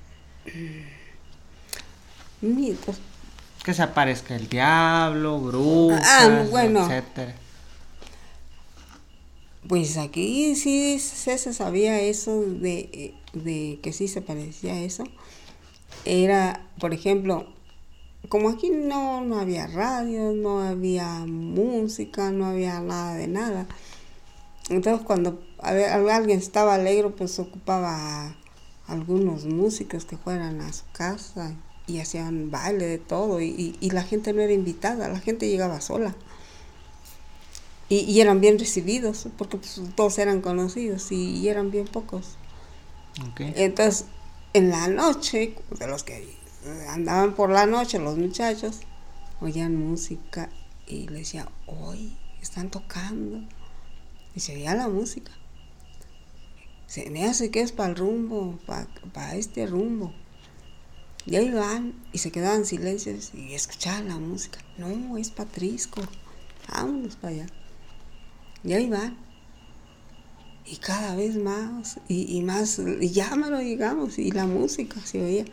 Mitos 2.42 3.02
que 3.70 3.76
se 3.76 3.84
aparezca 3.84 4.36
el 4.36 4.50
diablo, 4.50 5.40
brujas, 5.40 6.02
ah, 6.04 6.44
bueno. 6.50 6.82
etcétera. 6.82 7.36
Pues 9.68 9.96
aquí 9.98 10.56
sí 10.56 10.98
se 10.98 11.38
sabía 11.38 12.00
eso 12.02 12.42
de, 12.42 13.14
que 13.84 13.94
sí 13.94 14.08
se 14.08 14.24
parecía 14.24 14.82
eso. 14.82 15.04
Era, 16.04 16.66
por 16.80 16.96
ejemplo, 16.96 17.46
como 18.28 18.50
aquí 18.50 18.72
no, 18.72 19.22
no 19.22 19.40
había 19.40 19.68
radio, 19.68 20.32
no 20.32 20.62
había 20.62 21.20
música, 21.28 22.32
no 22.32 22.48
había 22.48 22.80
nada 22.80 23.14
de 23.14 23.28
nada. 23.28 23.68
Entonces 24.70 25.06
cuando 25.06 25.44
alguien 25.60 26.40
estaba 26.40 26.74
alegre, 26.74 27.10
pues 27.10 27.38
ocupaba 27.38 28.36
algunos 28.88 29.46
músicos 29.46 30.06
que 30.06 30.18
fueran 30.18 30.60
a 30.60 30.74
su 30.74 30.86
casa 30.92 31.56
y 31.90 32.00
hacían 32.00 32.52
baile 32.52 32.86
de 32.86 32.98
todo 33.00 33.42
y, 33.42 33.76
la 33.92 34.04
gente 34.04 34.32
no 34.32 34.42
era 34.42 34.54
invitada, 34.54 35.10
la 35.10 35.20
gente 35.20 35.50
llegaba 35.50 35.82
sola. 35.82 36.16
Y, 37.90 38.22
eran 38.22 38.40
bien 38.40 38.60
recibidos 38.60 39.28
porque 39.38 39.58
pues, 39.58 39.82
todos 39.96 40.20
eran 40.20 40.42
conocidos 40.42 41.12
y, 41.12 41.48
eran 41.50 41.72
bien 41.72 41.88
pocos. 41.88 42.38
Entonces, 43.38 44.06
en 44.54 44.70
la 44.70 44.88
noche, 44.88 45.56
de 45.80 45.88
los 45.88 46.04
que 46.04 46.38
andaban 46.90 47.34
por 47.34 47.50
la 47.50 47.66
noche, 47.66 47.98
los 47.98 48.18
muchachos, 48.18 48.82
oían 49.42 49.76
música 49.76 50.50
y 50.86 51.08
le 51.08 51.20
decía, 51.20 51.50
hoy 51.66 52.16
están 52.42 52.70
tocando. 52.70 53.48
Y 54.36 54.42
se 54.42 54.56
oía 54.56 54.76
la 54.76 54.88
música. 54.88 55.32
Se 56.86 57.10
me 57.10 57.26
hace 57.26 57.50
que 57.50 57.62
es 57.62 57.72
para 57.72 57.90
el 57.90 57.96
rumbo, 57.96 58.60
para 59.14 59.36
este 59.36 59.66
rumbo. 59.66 60.14
Y 61.30 61.36
ahí 61.36 61.52
van 61.52 61.94
y 62.12 62.18
se 62.18 62.32
quedaban 62.32 62.66
silencios 62.66 63.32
y 63.36 63.54
escuchaban 63.54 64.08
la 64.08 64.18
música. 64.18 64.58
No, 64.80 65.16
es 65.16 65.30
Patrisco. 65.30 66.02
Vámonos 66.68 67.18
para 67.18 67.36
allá. 67.36 67.46
Y 68.64 68.74
ahí 68.74 68.90
van. 68.90 69.16
Y 70.66 70.78
cada 70.78 71.16
vez 71.16 71.36
más 71.36 72.00
y, 72.08 72.42
más, 72.42 72.80
y 72.80 73.10
ya 73.12 73.36
me 73.36 73.64
llegamos 73.64 74.18
y 74.18 74.32
la 74.32 74.48
música 74.48 75.00
se 75.02 75.22
oía. 75.24 75.46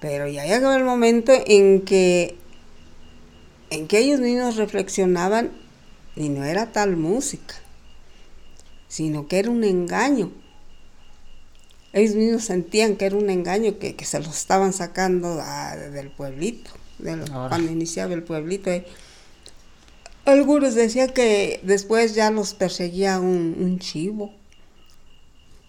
Pero 0.00 0.26
ya 0.26 0.44
llegó 0.44 0.72
el 0.72 0.82
momento 0.82 1.32
en 1.46 1.82
que, 1.82 2.36
en 3.70 3.86
que 3.86 3.98
ellos 4.00 4.18
mismos 4.18 4.56
reflexionaban 4.56 5.52
y 6.16 6.28
no 6.28 6.42
era 6.42 6.72
tal 6.72 6.96
música, 6.96 7.54
sino 8.88 9.28
que 9.28 9.38
era 9.38 9.50
un 9.50 9.62
engaño 9.62 10.32
ellos 11.94 12.16
mismos 12.16 12.44
sentían 12.44 12.96
que 12.96 13.06
era 13.06 13.16
un 13.16 13.30
engaño, 13.30 13.78
que, 13.78 13.96
se 14.04 14.18
los 14.18 14.36
estaban 14.36 14.72
sacando 14.72 15.40
del 15.92 16.10
pueblito, 16.10 16.72
cuando 16.98 17.70
iniciaba 17.70 18.14
el 18.14 18.24
pueblito. 18.24 18.68
Eh. 18.68 18.84
Algunos 20.24 20.74
decían 20.74 21.10
que 21.10 21.60
después 21.62 22.16
ya 22.16 22.32
los 22.32 22.52
perseguía 22.52 23.20
un, 23.20 23.78
chivo 23.78 24.32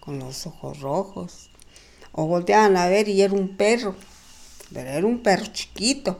con 0.00 0.18
los 0.18 0.48
ojos 0.48 0.80
rojos. 0.80 1.50
O 2.10 2.26
volteaban 2.26 2.76
a 2.76 2.88
ver 2.88 3.08
y 3.08 3.22
era 3.22 3.34
un 3.34 3.56
perro, 3.56 3.94
pero 4.72 4.90
era 4.90 5.06
un 5.06 5.22
perro 5.22 5.46
chiquito. 5.52 6.18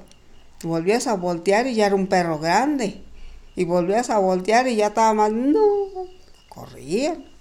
Volvías 0.63 1.09
a 1.09 1.15
voltear 1.15 1.67
y 1.67 1.75
ya 1.75 1.87
era 1.87 1.97
un 1.97 2.07
perro 2.07 2.39
grande. 2.39 3.03
Y 3.57 3.65
volvías 3.65 4.11
a 4.11 4.19
voltear 4.19 4.69
y 4.69 4.77
ya 4.77 4.89
estaba 4.89 5.15
más, 5.15 5.33
no, 5.33 6.07
corrían 6.49 7.36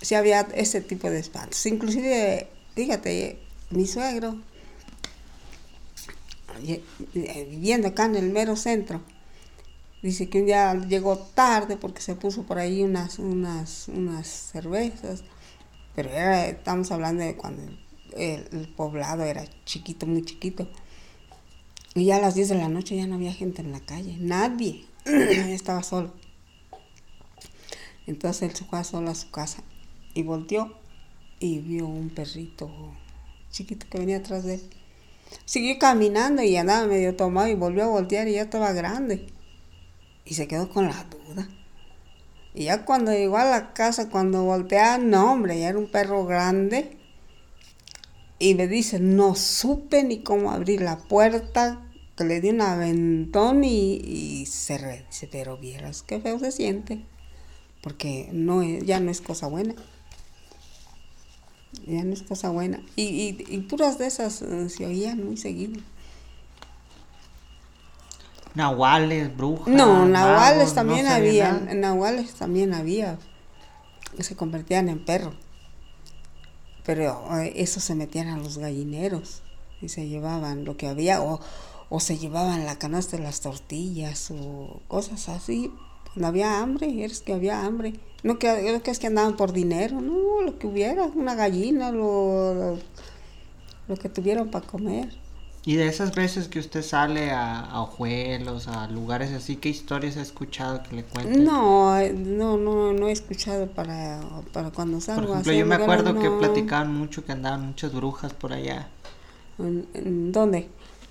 si 0.00 0.14
había 0.14 0.42
ese 0.54 0.80
tipo 0.80 1.10
de 1.10 1.18
espantos. 1.18 1.64
Inclusive, 1.66 2.48
fíjate, 2.74 3.38
mi 3.70 3.86
suegro, 3.86 4.38
viviendo 7.14 7.88
acá 7.88 8.06
en 8.06 8.16
el 8.16 8.30
mero 8.30 8.56
centro, 8.56 9.02
dice 10.02 10.28
que 10.28 10.40
un 10.40 10.46
día 10.46 10.74
llegó 10.74 11.18
tarde 11.18 11.76
porque 11.76 12.00
se 12.00 12.14
puso 12.14 12.44
por 12.44 12.58
ahí 12.58 12.82
unas, 12.82 13.18
unas, 13.18 13.88
unas 13.88 14.26
cervezas, 14.26 15.24
pero 15.94 16.10
era, 16.10 16.46
estamos 16.46 16.90
hablando 16.92 17.24
de 17.24 17.36
cuando 17.36 17.62
el, 18.16 18.68
poblado 18.76 19.24
era 19.24 19.44
chiquito, 19.64 20.06
muy 20.06 20.24
chiquito. 20.24 20.68
Y 21.94 22.04
ya 22.04 22.16
a 22.16 22.20
las 22.20 22.36
10 22.36 22.50
de 22.50 22.54
la 22.54 22.68
noche 22.68 22.96
ya 22.96 23.06
no 23.06 23.16
había 23.16 23.32
gente 23.32 23.62
en 23.62 23.72
la 23.72 23.80
calle, 23.80 24.16
nadie, 24.20 24.84
estaba 25.04 25.82
solo. 25.82 26.12
Entonces 28.06 28.42
él 28.42 28.54
se 28.54 28.64
fue 28.64 28.82
solo 28.84 29.10
a 29.10 29.14
su 29.14 29.30
casa 29.30 29.62
y 30.18 30.24
volteó 30.24 30.72
y 31.38 31.60
vio 31.60 31.86
un 31.86 32.10
perrito 32.10 32.68
chiquito 33.52 33.86
que 33.88 33.98
venía 33.98 34.16
atrás 34.16 34.42
de 34.42 34.54
él. 34.54 34.70
Siguió 35.44 35.78
caminando 35.78 36.42
y 36.42 36.56
andaba 36.56 36.88
medio 36.88 37.14
tomado 37.14 37.46
y 37.46 37.54
volvió 37.54 37.84
a 37.84 37.88
voltear 37.88 38.26
y 38.26 38.32
ya 38.32 38.42
estaba 38.42 38.72
grande. 38.72 39.28
Y 40.24 40.34
se 40.34 40.48
quedó 40.48 40.70
con 40.70 40.88
la 40.88 41.04
duda. 41.04 41.48
Y 42.52 42.64
ya 42.64 42.84
cuando 42.84 43.12
llegó 43.12 43.36
a 43.36 43.44
la 43.44 43.72
casa, 43.74 44.10
cuando 44.10 44.42
voltea, 44.42 44.98
no 44.98 45.30
hombre, 45.30 45.60
ya 45.60 45.68
era 45.68 45.78
un 45.78 45.88
perro 45.88 46.26
grande. 46.26 46.96
Y 48.40 48.56
me 48.56 48.66
dice, 48.66 48.98
no 48.98 49.36
supe 49.36 50.02
ni 50.02 50.24
cómo 50.24 50.50
abrir 50.50 50.80
la 50.80 50.98
puerta, 50.98 51.80
que 52.16 52.24
le 52.24 52.40
di 52.40 52.50
un 52.50 52.60
aventón 52.60 53.62
y, 53.62 53.94
y 53.94 54.46
cerré. 54.46 55.06
Dice, 55.08 55.28
pero 55.30 55.58
vieras 55.58 56.02
qué 56.02 56.20
feo 56.20 56.40
se 56.40 56.50
siente. 56.50 57.04
Porque 57.82 58.30
no, 58.32 58.64
ya 58.64 58.98
no 58.98 59.12
es 59.12 59.20
cosa 59.20 59.46
buena 59.46 59.76
ya 61.86 62.04
no 62.04 62.12
es 62.12 62.22
cosa 62.22 62.50
buena. 62.50 62.80
Y, 62.96 63.44
y, 63.48 63.58
puras 63.60 63.98
de 63.98 64.06
esas 64.06 64.42
eh, 64.42 64.68
se 64.68 64.86
oían 64.86 65.24
muy 65.24 65.36
seguido. 65.36 65.80
Nahuales, 68.54 69.36
brujas. 69.36 69.68
No, 69.68 70.06
nahuales 70.06 70.74
también 70.74 71.06
había. 71.06 71.52
Nahuales 71.52 72.34
también 72.34 72.74
había. 72.74 73.18
Se 74.18 74.34
convertían 74.36 74.88
en 74.88 75.04
perros. 75.04 75.34
Pero 76.84 77.38
eh, 77.38 77.52
eso 77.56 77.80
se 77.80 77.94
metían 77.94 78.28
a 78.28 78.38
los 78.38 78.58
gallineros 78.58 79.42
y 79.80 79.90
se 79.90 80.08
llevaban 80.08 80.64
lo 80.64 80.76
que 80.76 80.88
había. 80.88 81.22
O, 81.22 81.40
o 81.88 82.00
se 82.00 82.18
llevaban 82.18 82.66
la 82.66 82.78
canasta 82.78 83.16
de 83.16 83.22
las 83.22 83.40
tortillas 83.40 84.30
o 84.30 84.80
cosas 84.88 85.28
así. 85.28 85.72
Cuando 86.14 86.28
había 86.28 86.60
hambre, 86.60 87.04
eres 87.04 87.20
que 87.20 87.32
había 87.32 87.64
hambre. 87.64 87.94
No 88.22 88.38
que, 88.38 88.80
que 88.82 88.90
es 88.90 88.98
que 88.98 89.06
andaban 89.06 89.36
por 89.36 89.52
dinero, 89.52 90.00
no 90.00 90.42
lo 90.42 90.58
que 90.58 90.66
hubiera, 90.66 91.04
una 91.04 91.34
gallina, 91.34 91.92
lo, 91.92 92.78
lo, 93.86 93.96
que 93.96 94.08
tuvieron 94.08 94.48
para 94.50 94.66
comer. 94.66 95.08
Y 95.64 95.76
de 95.76 95.86
esas 95.88 96.14
veces 96.14 96.48
que 96.48 96.58
usted 96.60 96.82
sale 96.82 97.30
a, 97.30 97.60
a 97.60 97.82
ojuelos, 97.82 98.68
a 98.68 98.88
lugares 98.88 99.32
así, 99.32 99.56
¿qué 99.56 99.68
historias 99.68 100.16
ha 100.16 100.22
escuchado 100.22 100.82
que 100.82 100.96
le 100.96 101.04
cuenten? 101.04 101.44
No, 101.44 102.00
no, 102.12 102.56
no, 102.56 102.92
no 102.92 103.08
he 103.08 103.12
escuchado 103.12 103.66
para, 103.68 104.20
para 104.52 104.70
cuando 104.70 105.00
salgo. 105.00 105.22
Por 105.22 105.30
ejemplo, 105.30 105.52
yo 105.52 105.66
me 105.66 105.74
acuerdo 105.74 106.14
que 106.18 106.30
no. 106.30 106.38
platicaban 106.38 106.92
mucho 106.92 107.24
que 107.24 107.32
andaban 107.32 107.66
muchas 107.66 107.92
brujas 107.92 108.32
por 108.32 108.52
allá, 108.52 108.88
¿En- 109.58 109.86
en 109.94 110.32
¿Dónde? 110.32 110.68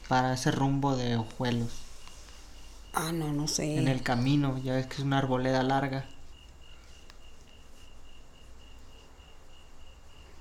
para 0.07 0.33
ese 0.33 0.51
rumbo 0.51 0.95
de 0.95 1.17
ojuelos. 1.17 1.86
Ah, 2.99 3.11
no, 3.11 3.31
no 3.31 3.47
sé. 3.47 3.77
En 3.77 3.87
el 3.87 4.01
camino, 4.01 4.59
ya 4.63 4.73
ves 4.73 4.87
que 4.87 4.95
es 4.95 4.99
una 5.01 5.19
arboleda 5.19 5.61
larga. 5.61 6.05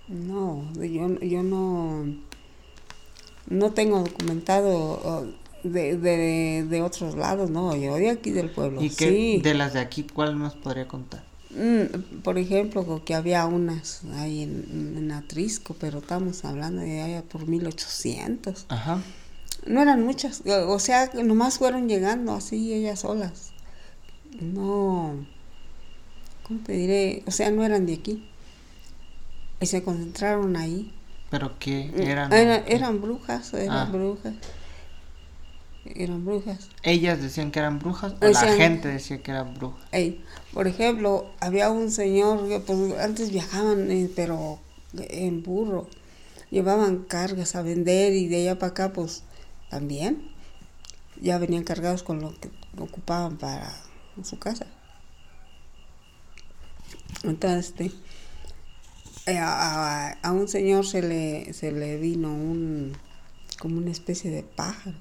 No, 0.08 0.64
yo, 0.74 1.20
yo 1.20 1.42
no, 1.42 2.06
no 3.48 3.72
tengo 3.72 3.98
documentado 3.98 5.26
de, 5.64 5.98
de, 5.98 6.64
de 6.64 6.82
otros 6.82 7.14
lados, 7.14 7.50
no, 7.50 7.76
yo 7.76 7.96
de 7.96 8.08
aquí 8.08 8.30
del 8.30 8.48
pueblo. 8.48 8.82
¿Y 8.82 8.88
qué 8.88 9.10
sí. 9.10 9.40
de 9.42 9.52
las 9.52 9.74
de 9.74 9.80
aquí, 9.80 10.04
cuál 10.04 10.38
nos 10.38 10.54
podría 10.54 10.88
contar? 10.88 11.24
Mm, 11.50 12.20
por 12.22 12.38
ejemplo, 12.38 13.02
que 13.04 13.14
había 13.14 13.44
unas 13.44 14.02
ahí 14.14 14.44
en, 14.44 14.94
en 14.96 15.12
Atrisco, 15.12 15.76
pero 15.78 15.98
estamos 15.98 16.42
hablando 16.46 16.80
de 16.80 17.02
allá 17.02 17.22
por 17.22 17.46
1800. 17.46 18.64
Ajá. 18.70 19.02
No 19.66 19.82
eran 19.82 20.04
muchas, 20.04 20.42
o 20.46 20.72
o 20.72 20.78
sea, 20.78 21.10
nomás 21.14 21.58
fueron 21.58 21.88
llegando 21.88 22.32
así 22.34 22.72
ellas 22.72 23.00
solas. 23.00 23.52
No, 24.40 25.26
¿cómo 26.42 26.60
te 26.60 26.72
diré? 26.72 27.22
O 27.26 27.30
sea, 27.30 27.50
no 27.50 27.64
eran 27.64 27.86
de 27.86 27.94
aquí. 27.94 28.28
Y 29.60 29.66
se 29.66 29.82
concentraron 29.82 30.56
ahí. 30.56 30.92
¿Pero 31.30 31.58
qué 31.58 31.90
eran? 31.96 32.32
Era- 32.32 32.58
eran 32.66 33.00
brujas, 33.00 33.52
eran 33.54 33.88
Ah. 33.88 33.90
brujas. 33.90 34.34
Eran 35.84 36.24
brujas. 36.24 36.68
¿Ellas 36.82 37.22
decían 37.22 37.50
que 37.52 37.60
eran 37.60 37.78
brujas 37.78 38.14
o 38.20 38.26
la 38.26 38.40
gente 38.54 38.88
decía 38.88 39.22
que 39.22 39.30
eran 39.30 39.54
brujas? 39.54 39.82
Por 40.52 40.66
ejemplo, 40.66 41.30
había 41.40 41.70
un 41.70 41.90
señor 41.90 42.48
que 42.48 42.58
pues 42.60 42.98
antes 42.98 43.30
viajaban, 43.30 43.90
eh, 43.90 44.10
pero 44.14 44.58
en 44.98 45.42
burro. 45.42 45.88
Llevaban 46.50 47.04
cargas 47.04 47.54
a 47.56 47.62
vender 47.62 48.12
y 48.14 48.26
de 48.28 48.42
allá 48.42 48.58
para 48.58 48.70
acá, 48.70 48.92
pues 48.92 49.22
también. 49.70 50.30
Ya 51.20 51.38
venían 51.38 51.64
cargados 51.64 52.02
con 52.02 52.20
lo 52.20 52.34
que 52.38 52.50
ocupaban 52.78 53.36
para 53.38 53.72
su 54.22 54.38
casa. 54.38 54.66
Entonces, 57.22 57.66
este, 57.66 57.92
eh, 59.26 59.38
a, 59.40 60.32
un 60.32 60.48
señor 60.48 60.86
se 60.86 61.02
le, 61.02 61.52
se 61.52 61.72
le 61.72 61.96
vino 61.96 62.28
un, 62.28 62.96
como 63.58 63.78
una 63.78 63.90
especie 63.90 64.30
de 64.30 64.42
pájaro 64.42 64.96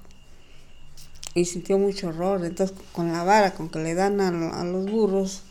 y 1.34 1.44
sintió 1.44 1.78
mucho 1.78 2.08
horror. 2.08 2.44
Entonces, 2.44 2.76
con 2.92 3.12
la 3.12 3.22
vara 3.24 3.54
con 3.54 3.68
que 3.68 3.78
le 3.78 3.94
dan 3.94 4.20
a, 4.20 4.60
a 4.60 4.64
los 4.64 4.90
burros, 4.90 5.42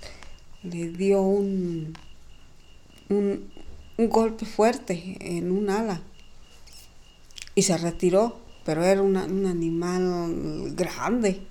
le 0.63 0.89
dio 0.89 1.21
un, 1.21 1.95
un, 3.09 3.51
un 3.97 4.09
golpe 4.09 4.45
fuerte 4.45 5.17
en 5.21 5.51
un 5.51 5.69
ala 5.69 6.01
y 7.53 7.61
se 7.61 7.77
retiró, 7.77 8.37
pero 8.65 8.83
era 8.83 9.01
un 9.01 9.15
animal 9.15 10.73
grande. 10.75 11.41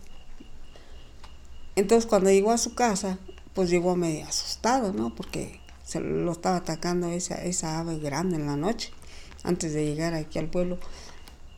Entonces, 1.76 2.06
cuando 2.06 2.30
llegó 2.30 2.50
a 2.50 2.58
su 2.58 2.74
casa, 2.74 3.18
pues 3.54 3.70
llegó 3.70 3.96
medio 3.96 4.26
asustado, 4.26 4.92
¿no? 4.92 5.14
Porque 5.14 5.60
se 5.84 6.00
lo 6.00 6.32
estaba 6.32 6.56
atacando 6.56 7.08
esa, 7.08 7.36
esa 7.36 7.78
ave 7.78 7.98
grande 7.98 8.36
en 8.36 8.46
la 8.46 8.56
noche, 8.56 8.90
antes 9.44 9.72
de 9.72 9.84
llegar 9.84 10.14
aquí 10.14 10.38
al 10.38 10.48
pueblo. 10.48 10.78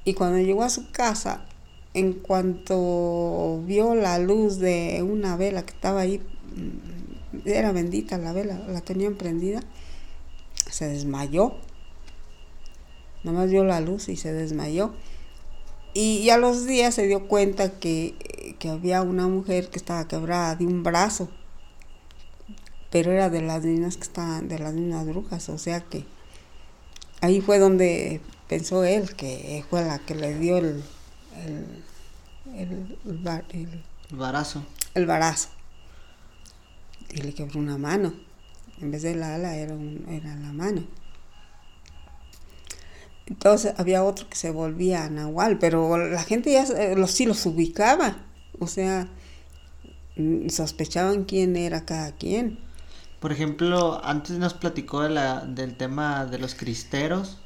Y 0.05 0.15
cuando 0.15 0.39
llegó 0.39 0.63
a 0.63 0.69
su 0.69 0.91
casa, 0.93 1.47
en 1.95 2.13
cuanto 2.13 3.63
vio 3.65 3.95
la 3.95 4.19
luz 4.19 4.59
de 4.59 5.03
una 5.03 5.37
vela 5.37 5.65
que 5.65 5.73
estaba 5.73 6.03
ahí, 6.03 6.23
era 7.47 7.73
bendita 7.73 8.19
la 8.19 8.33
vela, 8.33 8.59
la 8.69 8.83
tenían 8.83 9.15
prendida, 9.15 9.63
se 10.71 10.87
desmayó. 10.89 11.55
Nomás 13.25 13.51
vio 13.51 13.65
la 13.65 13.81
luz 13.81 14.11
y 14.11 14.17
se 14.17 14.33
desmayó. 14.33 14.93
Y, 15.99 16.29
a 16.31 16.37
los 16.37 16.67
días 16.67 16.95
se 16.95 17.07
dio 17.07 17.27
cuenta 17.27 17.79
que, 17.79 18.55
que 18.59 18.69
había 18.69 19.01
una 19.01 19.29
mujer 19.29 19.71
que 19.71 19.79
estaba 19.79 20.07
quebrada 20.07 20.55
de 20.55 20.67
un 20.67 20.83
brazo, 20.83 21.31
pero 22.91 23.13
era 23.13 23.31
de 23.31 23.41
las 23.41 23.65
mismas 23.65 23.97
que 23.97 24.03
estaban, 24.03 24.47
de 24.49 24.59
las 24.59 24.75
mismas 24.75 25.07
brujas, 25.07 25.49
o 25.49 25.57
sea 25.59 25.81
que 25.81 26.05
ahí 27.23 27.41
fue 27.41 27.59
donde 27.59 28.21
pensó 28.47 28.85
él 28.85 29.15
que 29.17 29.65
fue 29.71 29.85
la 29.85 29.99
que 29.99 30.15
le 30.15 30.39
dio 30.39 30.59
el, 30.59 30.85
el, 31.37 31.85
el, 32.55 32.89
el- 33.51 33.83
Barazo. 34.11 34.65
el 34.95 35.07
barazo. 35.07 35.49
Y 37.11 37.23
le 37.23 37.33
quebró 37.33 37.59
una 37.59 37.79
mano. 37.79 38.13
En 38.81 38.91
vez 38.91 39.03
de 39.03 39.15
la 39.15 39.35
ala 39.37 39.57
era, 39.57 39.73
un- 39.75 40.05
era 40.09 40.35
la 40.37 40.53
mano. 40.53 40.85
Entonces 43.27 43.75
había 43.79 44.05
otro 44.05 44.29
que 44.29 44.37
se 44.37 44.51
volvía 44.51 45.05
a 45.05 45.11
Nahual, 45.11 45.59
pero 45.59 45.99
la 45.99 46.23
gente 46.23 46.53
ya 46.53 46.67
se- 46.67 46.97
los, 46.97 47.11
sí 47.11 47.27
los 47.27 47.45
ubicaba. 47.47 48.27
O 48.61 48.67
sea, 48.67 49.09
mm, 50.17 50.49
sospechaban 50.49 51.25
quién 51.25 51.57
era 51.57 51.85
cada 51.85 52.13
quien. 52.13 52.59
Por 53.21 53.33
ejemplo, 53.33 54.01
antes 54.05 54.39
nos 54.39 54.55
platicó 54.55 55.03
de 55.03 55.11
la, 55.11 55.41
del 55.45 55.77
tema 55.77 56.27
de 56.27 56.39
los 56.39 56.55
cristeros. 56.55 57.39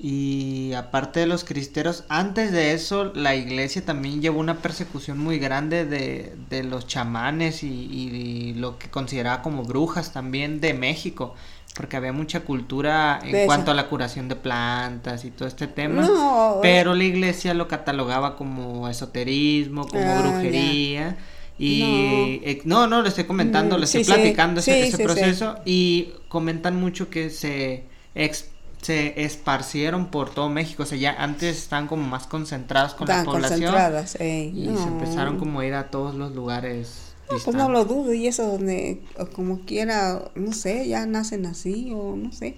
Y 0.00 0.72
aparte 0.74 1.20
de 1.20 1.26
los 1.26 1.42
cristeros, 1.44 2.04
antes 2.08 2.52
de 2.52 2.72
eso, 2.72 3.06
la 3.14 3.34
iglesia 3.34 3.84
también 3.84 4.22
llevó 4.22 4.38
una 4.38 4.62
persecución 4.62 5.18
muy 5.18 5.38
grande 5.40 5.84
de, 5.86 6.36
de 6.48 6.62
los 6.62 6.86
chamanes 6.86 7.64
y, 7.64 7.66
y 7.68 8.54
lo 8.54 8.78
que 8.78 8.90
consideraba 8.90 9.42
como 9.42 9.64
brujas 9.64 10.12
también 10.12 10.60
de 10.60 10.72
México. 10.74 11.34
Porque 11.74 11.96
había 11.96 12.12
mucha 12.12 12.40
cultura 12.44 13.18
en 13.24 13.40
cuanto 13.40 13.70
a 13.72 13.74
la 13.74 13.88
curación 13.88 14.28
de 14.28 14.36
plantas 14.36 15.24
y 15.24 15.30
todo 15.32 15.48
este 15.48 15.66
tema. 15.66 16.12
No, 16.12 16.54
Pero 16.60 16.94
la 16.94 17.04
iglesia 17.04 17.54
lo 17.54 17.68
catalogaba 17.68 18.36
como 18.36 18.88
esoterismo, 18.88 19.88
como 19.90 20.14
Ah, 20.14 20.16
brujería. 20.16 21.18
Y 21.56 22.40
No. 22.40 22.40
eh, 22.44 22.62
no, 22.64 22.86
no, 22.86 23.02
le 23.02 23.08
estoy 23.08 23.24
comentando, 23.24 23.76
Mm, 23.76 23.78
le 23.78 23.84
estoy 23.84 24.00
sí, 24.04 24.04
platicando 24.04 24.60
ese, 24.60 24.82
Sí, 24.82 24.82
ese 24.82 24.98
sí, 24.98 25.04
proceso. 25.04 25.56
Y 25.64 26.12
comentan 26.28 26.76
mucho 26.80 27.10
que 27.10 27.30
se, 27.30 27.84
ex- 28.14 28.50
se 28.82 29.22
esparcieron 29.24 30.06
por 30.10 30.30
todo 30.30 30.48
México. 30.48 30.82
O 30.84 30.86
sea, 30.86 30.98
ya 30.98 31.12
antes 31.22 31.58
estaban 31.58 31.86
como 31.88 32.04
más 32.06 32.26
concentrados 32.26 32.94
con 32.94 33.06
Tan 33.06 33.24
la 33.26 33.32
población. 33.32 33.74
ey, 34.18 34.52
Y 34.54 34.68
no. 34.68 34.82
se 34.82 34.88
empezaron 34.88 35.38
como 35.38 35.60
a 35.60 35.66
ir 35.66 35.74
a 35.74 35.90
todos 35.90 36.14
los 36.14 36.34
lugares. 36.34 37.14
No, 37.30 37.38
pues 37.44 37.56
no 37.56 37.68
lo 37.68 37.84
dudo, 37.84 38.14
y 38.14 38.26
eso 38.26 38.46
donde, 38.46 39.02
o 39.18 39.26
como 39.26 39.60
quiera, 39.66 40.30
no 40.34 40.52
sé, 40.54 40.88
ya 40.88 41.04
nacen 41.04 41.44
así, 41.44 41.92
o 41.94 42.16
no 42.16 42.32
sé. 42.32 42.56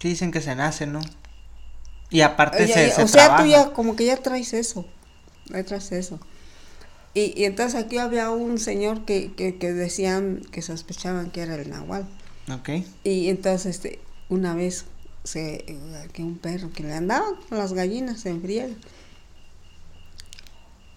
Sí, 0.00 0.08
dicen 0.10 0.30
que 0.30 0.40
se 0.40 0.54
nace, 0.54 0.86
¿no? 0.86 1.00
Y 2.10 2.20
aparte 2.22 2.64
Oye, 2.64 2.72
se, 2.72 2.90
se 2.90 3.02
o 3.02 3.08
sea, 3.08 3.24
trabaja. 3.26 3.42
tú 3.44 3.48
ya 3.50 3.72
como 3.72 3.96
que 3.96 4.06
ya 4.06 4.16
traes 4.18 4.52
eso, 4.54 4.84
ya 5.46 5.64
traes 5.64 5.92
eso. 5.92 6.18
Y, 7.14 7.32
y 7.40 7.44
entonces 7.46 7.80
aquí 7.82 7.98
había 7.98 8.30
un 8.30 8.58
señor 8.58 9.04
que, 9.04 9.32
que, 9.34 9.56
que 9.58 9.72
decían, 9.72 10.42
que 10.52 10.62
sospechaban 10.62 11.30
que 11.30 11.42
era 11.42 11.54
el 11.56 11.70
nahual. 11.70 12.06
Ok. 12.52 12.70
Y 13.04 13.28
entonces 13.28 13.66
este, 13.76 14.00
una 14.28 14.54
vez 14.54 14.84
se, 15.24 15.64
que 16.12 16.22
un 16.22 16.38
perro 16.38 16.70
que 16.70 16.82
le 16.82 16.94
andaba 16.94 17.26
con 17.48 17.58
las 17.58 17.72
gallinas 17.72 18.20
se 18.20 18.30
enfriega. 18.30 18.74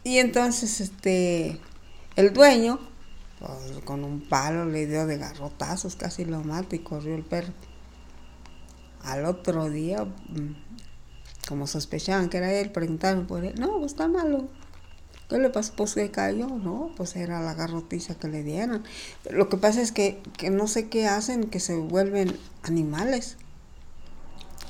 Y 0.04 0.18
entonces 0.18 0.82
este, 0.82 1.60
el 2.16 2.34
dueño, 2.34 2.80
pues, 3.40 3.84
con 3.84 4.04
un 4.04 4.22
palo 4.22 4.66
le 4.66 4.88
dio 4.88 5.06
de 5.06 5.18
garrotazos, 5.18 5.96
casi 5.96 6.26
lo 6.26 6.44
mata 6.44 6.76
y 6.76 6.80
corrió 6.80 7.16
el 7.16 7.24
perro. 7.24 7.54
Al 9.04 9.26
otro 9.26 9.70
día, 9.70 10.04
mm, 10.06 10.56
como 11.48 11.68
sospechaban 11.68 12.30
que 12.30 12.38
era 12.38 12.52
él, 12.54 12.72
preguntaron 12.72 13.28
por 13.28 13.44
él, 13.44 13.60
no, 13.60 13.80
pues 13.80 13.92
está 13.92 14.08
malo. 14.08 14.48
¿Qué 15.32 15.38
le 15.40 15.50
pasó? 15.50 15.72
Pues 15.78 15.94
que 15.94 16.12
cayó, 16.12 16.48
¿no? 16.48 16.92
Pues 16.98 17.16
era 17.16 17.40
la 17.40 17.54
garrotiza 17.54 18.16
que 18.16 18.28
le 18.28 18.44
dieron. 18.44 18.84
Lo 19.30 19.48
que 19.48 19.56
pasa 19.56 19.82
es 19.82 19.94
que, 19.94 20.22
que 20.36 20.50
no 20.50 20.68
sé 20.68 20.90
qué 20.90 21.08
hacen, 21.08 21.46
que 21.46 21.62
se 21.62 21.78
vuelven 21.78 22.38
animales. 22.64 23.38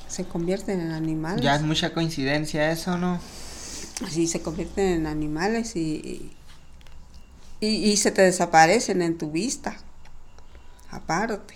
Se 0.07 0.23
convierten 0.25 0.79
en 0.79 0.91
animales. 0.91 1.43
Ya 1.43 1.55
es 1.55 1.63
mucha 1.63 1.95
coincidencia 1.95 2.71
eso, 2.71 2.99
¿no? 2.99 3.19
Sí, 4.07 4.27
se 4.27 4.43
convierten 4.43 4.85
en 4.85 5.07
animales 5.07 5.75
y, 5.75 6.31
y, 7.59 7.67
y 7.67 7.97
se 7.97 8.11
te 8.11 8.21
desaparecen 8.21 9.01
en 9.01 9.17
tu 9.17 9.31
vista. 9.31 9.77
Aparte. 10.91 11.55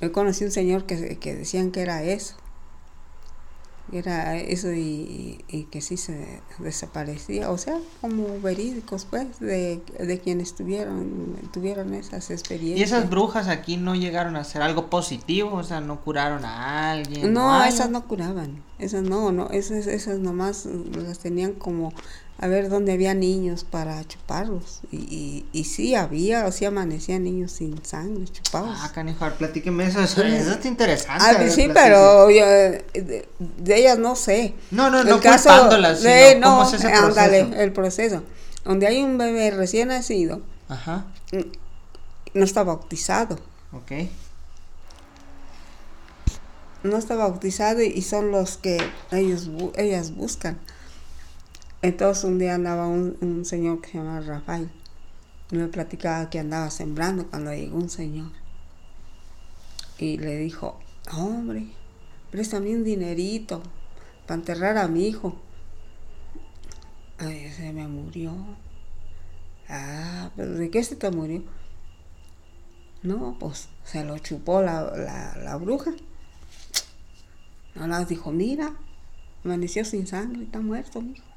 Yo 0.00 0.12
conocí 0.12 0.44
un 0.44 0.52
señor 0.52 0.86
que, 0.86 1.18
que 1.18 1.34
decían 1.34 1.72
que 1.72 1.80
era 1.80 2.04
eso. 2.04 2.36
Era 3.92 4.36
eso 4.36 4.72
y, 4.72 5.44
y, 5.48 5.64
que 5.64 5.80
sí 5.80 5.96
se 5.96 6.40
desaparecía, 6.58 7.50
o 7.50 7.58
sea, 7.58 7.78
como 8.00 8.40
verídicos 8.40 9.06
pues 9.08 9.40
de, 9.40 9.80
de 9.98 10.20
quienes 10.20 10.54
tuvieron, 10.54 11.36
tuvieron 11.52 11.94
esas 11.94 12.30
experiencias. 12.30 12.78
¿Y 12.78 12.82
esas 12.82 13.08
brujas 13.08 13.48
aquí 13.48 13.76
no 13.76 13.94
llegaron 13.94 14.36
a 14.36 14.40
hacer 14.40 14.62
algo 14.62 14.90
positivo? 14.90 15.54
O 15.54 15.64
sea, 15.64 15.80
no 15.80 16.00
curaron 16.00 16.44
a 16.44 16.92
alguien. 16.92 17.32
No, 17.32 17.64
esas 17.64 17.90
no 17.90 18.06
curaban, 18.06 18.62
esas 18.78 19.02
no, 19.02 19.32
no, 19.32 19.48
esas, 19.50 19.86
esas 19.86 20.18
nomás 20.18 20.66
las 20.66 21.18
tenían 21.18 21.52
como 21.54 21.92
a 22.40 22.46
ver 22.46 22.68
dónde 22.68 22.92
había 22.92 23.14
niños 23.14 23.64
para 23.64 24.06
chuparlos. 24.06 24.80
Y, 24.92 24.96
y, 24.96 25.46
y 25.52 25.64
sí 25.64 25.96
había, 25.96 26.46
o 26.46 26.52
sí 26.52 26.64
amanecían 26.64 27.24
niños 27.24 27.50
sin 27.52 27.84
sangre 27.84 28.24
chupados. 28.26 28.78
Ah, 28.80 28.92
canijo, 28.94 29.28
platíqueme 29.36 29.86
eso, 29.86 30.00
eso, 30.00 30.22
eso 30.22 30.52
está 30.52 30.68
interesante. 30.68 31.24
Ah, 31.26 31.36
ver, 31.36 31.50
sí, 31.50 31.68
pero 31.74 32.30
yo, 32.30 32.46
de, 32.46 33.28
de, 33.38 33.76
ellas 33.76 33.98
no 33.98 34.14
sé. 34.14 34.54
No, 34.70 34.88
no, 34.88 35.00
el 35.00 35.08
no 35.08 35.20
caso 35.20 35.48
culpándolas, 35.48 36.02
de, 36.02 36.34
sino 36.34 36.40
no, 36.40 36.56
cómo 36.58 36.68
es 36.68 36.74
ese 36.74 36.92
ándale, 36.92 37.40
proceso. 37.44 37.62
el 37.62 37.72
proceso. 37.72 38.22
Donde 38.64 38.86
hay 38.86 39.02
un 39.02 39.18
bebé 39.18 39.50
recién 39.50 39.88
nacido, 39.88 40.42
Ajá. 40.68 41.06
no 42.34 42.44
está 42.44 42.62
bautizado. 42.62 43.38
Ok. 43.72 43.92
No 46.84 46.96
está 46.96 47.16
bautizado 47.16 47.82
y 47.82 48.02
son 48.02 48.30
los 48.30 48.56
que 48.58 48.78
ellos 49.10 49.50
ellas 49.76 50.14
buscan. 50.14 50.58
Entonces 51.80 52.24
un 52.24 52.38
día 52.38 52.56
andaba 52.56 52.88
un, 52.88 53.44
señor 53.44 53.80
que 53.80 53.90
se 53.90 53.98
llama 53.98 54.20
Rafael 54.20 54.68
y 55.52 55.56
me 55.56 55.68
platicaba 55.68 56.28
que 56.28 56.40
andaba 56.40 56.70
sembrando 56.70 57.28
cuando 57.28 57.52
llegó 57.54 57.76
un 57.76 57.88
señor 57.88 58.32
y 59.96 60.18
le 60.18 60.36
dijo, 60.38 60.78
hombre, 61.12 61.68
préstame 62.30 62.74
un 62.74 62.84
dinerito 62.84 63.62
para 64.26 64.40
enterrar 64.40 64.76
a 64.76 64.88
mi 64.88 65.06
hijo. 65.06 65.40
Ay, 67.18 67.50
se 67.50 67.72
me 67.72 67.86
murió. 67.88 68.32
Ah, 69.68 70.30
pero 70.36 70.54
¿de 70.54 70.70
qué 70.70 70.82
se 70.82 70.96
te 70.96 71.10
murió? 71.10 71.42
No, 73.02 73.36
pues 73.38 73.68
se 73.84 74.04
lo 74.04 74.18
chupó 74.18 74.62
la, 74.62 74.82
la, 75.42 75.56
bruja. 75.56 75.92
No, 77.74 78.04
dijo, 78.04 78.32
mira, 78.32 78.74
amaneció 79.44 79.84
sin 79.84 80.06
sangre, 80.06 80.44
está 80.44 80.60
muerto, 80.60 81.00
hijo. 81.00 81.27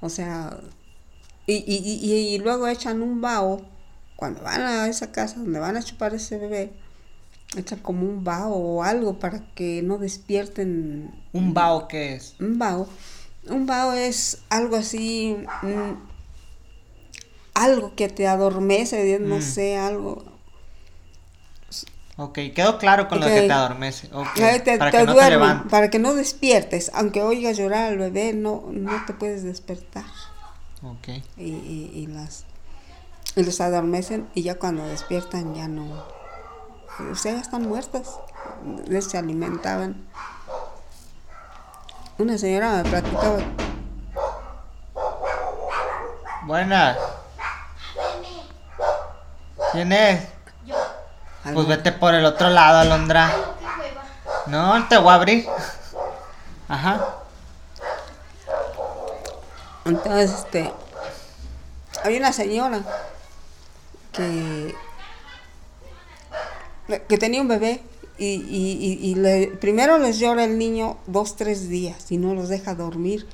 O 0.00 0.08
sea, 0.08 0.58
y, 1.46 1.54
y, 1.54 1.76
y, 1.76 2.34
y, 2.34 2.38
luego 2.38 2.66
echan 2.68 3.02
un 3.02 3.20
vaho, 3.20 3.62
cuando 4.16 4.42
van 4.42 4.62
a 4.62 4.88
esa 4.88 5.12
casa 5.12 5.40
donde 5.40 5.58
van 5.58 5.76
a 5.76 5.82
chupar 5.82 6.14
ese 6.14 6.38
bebé, 6.38 6.72
echan 7.56 7.80
como 7.80 8.06
un 8.06 8.24
vaho 8.24 8.54
o 8.54 8.82
algo 8.82 9.18
para 9.18 9.52
que 9.54 9.82
no 9.82 9.98
despierten. 9.98 11.10
¿Un 11.32 11.54
vaho 11.54 11.88
qué 11.88 12.14
es? 12.14 12.36
Un 12.40 12.58
vaho. 12.58 12.88
Un 13.48 13.66
vaho 13.66 13.92
es 13.92 14.42
algo 14.48 14.76
así, 14.76 15.36
mm, 15.62 15.92
algo 17.54 17.94
que 17.94 18.08
te 18.08 18.26
adormece, 18.26 19.18
no 19.18 19.38
mm. 19.38 19.42
sé, 19.42 19.76
algo. 19.76 20.29
Ok, 22.20 22.38
quedó 22.54 22.76
claro 22.76 23.08
con 23.08 23.16
okay. 23.16 23.30
lo 23.30 23.40
que 23.40 23.46
te 23.46 23.52
adormece. 23.54 24.10
Okay. 24.12 24.60
Te, 24.60 24.76
para, 24.76 24.90
te 24.90 24.98
que 24.98 25.04
no 25.04 25.14
te 25.14 25.68
para 25.70 25.88
que 25.88 25.98
no 25.98 26.12
despiertes. 26.12 26.90
Aunque 26.92 27.22
oigas 27.22 27.56
llorar 27.56 27.84
al 27.84 27.96
bebé, 27.96 28.34
no, 28.34 28.64
no 28.70 28.92
te 29.06 29.14
puedes 29.14 29.42
despertar. 29.42 30.04
Ok. 30.82 31.08
Y, 31.38 31.44
y, 31.44 31.90
y, 31.94 32.06
las, 32.08 32.44
y 33.36 33.42
los 33.42 33.58
adormecen 33.62 34.28
y 34.34 34.42
ya 34.42 34.56
cuando 34.56 34.86
despiertan 34.86 35.54
ya 35.54 35.66
no. 35.66 36.04
O 37.10 37.14
sea, 37.14 37.32
ya 37.32 37.40
están 37.40 37.66
muertas. 37.66 38.18
Se 39.00 39.16
alimentaban. 39.16 40.06
Una 42.18 42.36
señora 42.36 42.82
me 42.82 42.90
platicaba. 42.90 43.38
Buenas. 46.44 46.98
¿Quién 49.72 49.92
es? 49.92 50.39
Pues 51.42 51.66
vete 51.66 51.92
por 51.92 52.14
el 52.14 52.24
otro 52.24 52.50
lado, 52.50 52.78
Alondra. 52.78 53.32
No, 54.46 54.86
te 54.88 54.98
voy 54.98 55.10
a 55.10 55.14
abrir. 55.14 55.46
Ajá. 56.68 57.16
Entonces, 59.84 60.32
este. 60.32 60.72
Había 62.04 62.18
una 62.18 62.32
señora 62.32 62.80
que. 64.12 64.74
que 67.08 67.18
tenía 67.18 67.40
un 67.40 67.48
bebé 67.48 67.82
y, 68.18 68.26
y, 68.26 69.00
y, 69.02 69.10
y 69.10 69.14
le, 69.14 69.46
primero 69.46 69.98
les 69.98 70.18
llora 70.18 70.44
el 70.44 70.58
niño 70.58 70.98
dos, 71.06 71.36
tres 71.36 71.68
días 71.68 72.10
y 72.10 72.18
no 72.18 72.34
los 72.34 72.48
deja 72.48 72.74
dormir 72.74 73.26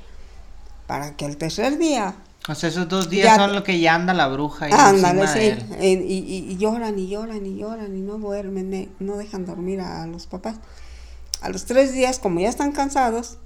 para 0.85 1.15
que 1.17 1.25
el 1.25 1.35
tercer 1.35 1.77
día 1.77 2.15
o 2.49 2.55
sea, 2.55 2.69
esos 2.69 2.87
dos 2.87 3.09
días 3.09 3.25
ya, 3.25 3.35
son 3.35 3.53
lo 3.53 3.63
que 3.63 3.79
ya 3.79 3.95
anda 3.95 4.13
la 4.13 4.27
bruja. 4.27 4.69
Y 4.69 4.71
ándale, 4.71 5.27
sí. 5.27 5.65
Y, 5.81 5.87
y, 5.87 6.51
y, 6.51 6.57
lloran 6.57 6.97
y 6.97 7.09
lloran 7.09 7.45
y 7.45 7.57
lloran 7.57 7.97
y 7.97 8.01
no 8.01 8.17
duermen, 8.17 8.89
no 8.99 9.17
dejan 9.17 9.45
dormir 9.45 9.81
a 9.81 10.07
los 10.07 10.27
papás. 10.27 10.55
A 11.41 11.49
los 11.49 11.65
tres 11.65 11.93
días, 11.93 12.19
como 12.19 12.39
ya 12.39 12.47
están 12.47 12.71
cansados, 12.71 13.37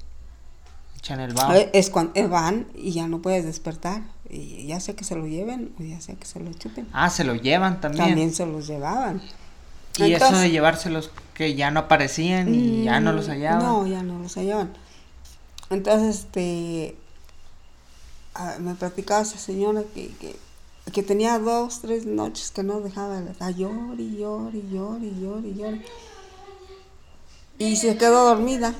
echan 0.97 1.19
el 1.19 1.33
vaho. 1.33 1.53
Es 1.73 1.89
cuando 1.89 2.11
eh, 2.15 2.27
van 2.27 2.67
y 2.75 2.91
ya 2.91 3.07
no 3.07 3.21
puedes 3.21 3.43
despertar. 3.43 4.03
Y 4.29 4.67
ya 4.67 4.79
sea 4.79 4.95
que 4.95 5.03
se 5.03 5.15
lo 5.15 5.27
lleven 5.27 5.73
o 5.79 5.83
ya 5.83 5.99
sea 5.99 6.15
que 6.15 6.25
se 6.25 6.39
lo 6.39 6.53
chupen. 6.53 6.87
Ah, 6.93 7.09
se 7.09 7.23
lo 7.23 7.35
llevan 7.35 7.81
también. 7.81 8.05
También 8.05 8.33
se 8.33 8.45
los 8.45 8.67
llevaban. 8.67 9.21
Y 9.97 10.13
Entonces, 10.13 10.29
eso 10.29 10.39
de 10.39 10.51
llevárselos 10.51 11.11
que 11.33 11.55
ya 11.55 11.71
no 11.71 11.81
aparecían 11.81 12.53
y 12.53 12.83
ya 12.83 12.99
no 12.99 13.11
los 13.13 13.27
hallaban. 13.27 13.63
No, 13.63 13.87
ya 13.87 14.03
no 14.03 14.19
los 14.19 14.35
hallaban. 14.37 14.71
Entonces, 15.69 16.19
este 16.19 16.95
Me 18.59 18.75
platicaba 18.75 19.21
esa 19.21 19.37
señora 19.37 19.83
que, 19.93 20.07
que, 20.15 20.35
que, 20.91 21.03
tenía 21.03 21.37
dos, 21.37 21.81
tres 21.81 22.05
noches 22.05 22.51
que 22.51 22.63
no 22.63 22.79
dejaba 22.79 23.19
de 23.19 23.35
a 23.39 23.51
llorar 23.51 23.99
y 23.99 24.17
llorar 24.17 24.55
y 24.55 24.69
llorar 24.69 25.03
y 25.03 25.19
llorar 25.19 25.45
y 25.45 25.53
llorar. 25.53 25.79
Y 27.57 27.75
se 27.75 27.97
quedó 27.97 28.25
dormida. 28.25 28.73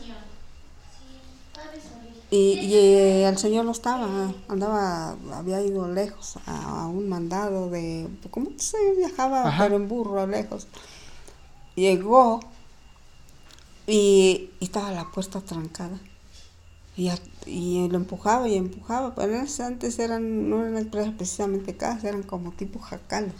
Y, 2.31 2.53
y 2.59 2.75
eh, 2.75 3.27
el 3.27 3.37
señor 3.37 3.65
no 3.65 3.71
estaba, 3.71 4.33
andaba, 4.47 5.17
había 5.33 5.61
ido 5.61 5.89
lejos 5.89 6.37
a, 6.45 6.83
a 6.83 6.87
un 6.87 7.09
mandado 7.09 7.69
de, 7.69 8.07
¿cómo 8.31 8.51
se 8.55 8.77
viajaba? 8.95 9.49
Ajá. 9.49 9.65
Pero 9.65 9.75
en 9.75 9.89
burro, 9.89 10.25
lejos. 10.25 10.65
Llegó 11.75 12.39
y, 13.85 14.49
y 14.61 14.65
estaba 14.65 14.91
la 14.91 15.11
puerta 15.11 15.41
trancada. 15.41 15.99
Y, 16.97 17.09
y 17.45 17.87
lo 17.89 17.97
empujaba 17.97 18.47
y 18.47 18.55
empujaba. 18.55 19.15
Pero 19.15 19.43
antes 19.65 19.99
eran, 19.99 20.49
no 20.49 20.65
eran 20.65 20.85
precisamente 21.17 21.75
casas, 21.75 22.05
eran 22.05 22.23
como 22.23 22.51
tipo 22.51 22.79
jacales. 22.79 23.33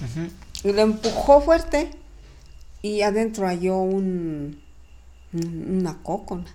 Uh 0.00 0.18
-huh. 0.18 0.30
Y 0.64 0.72
lo 0.72 0.82
empujó 0.82 1.40
fuerte 1.40 1.90
y 2.82 3.02
adentro 3.02 3.46
halló 3.46 3.78
un, 3.78 4.60
un 5.32 5.76
una 5.78 6.02
cócona. 6.02 6.46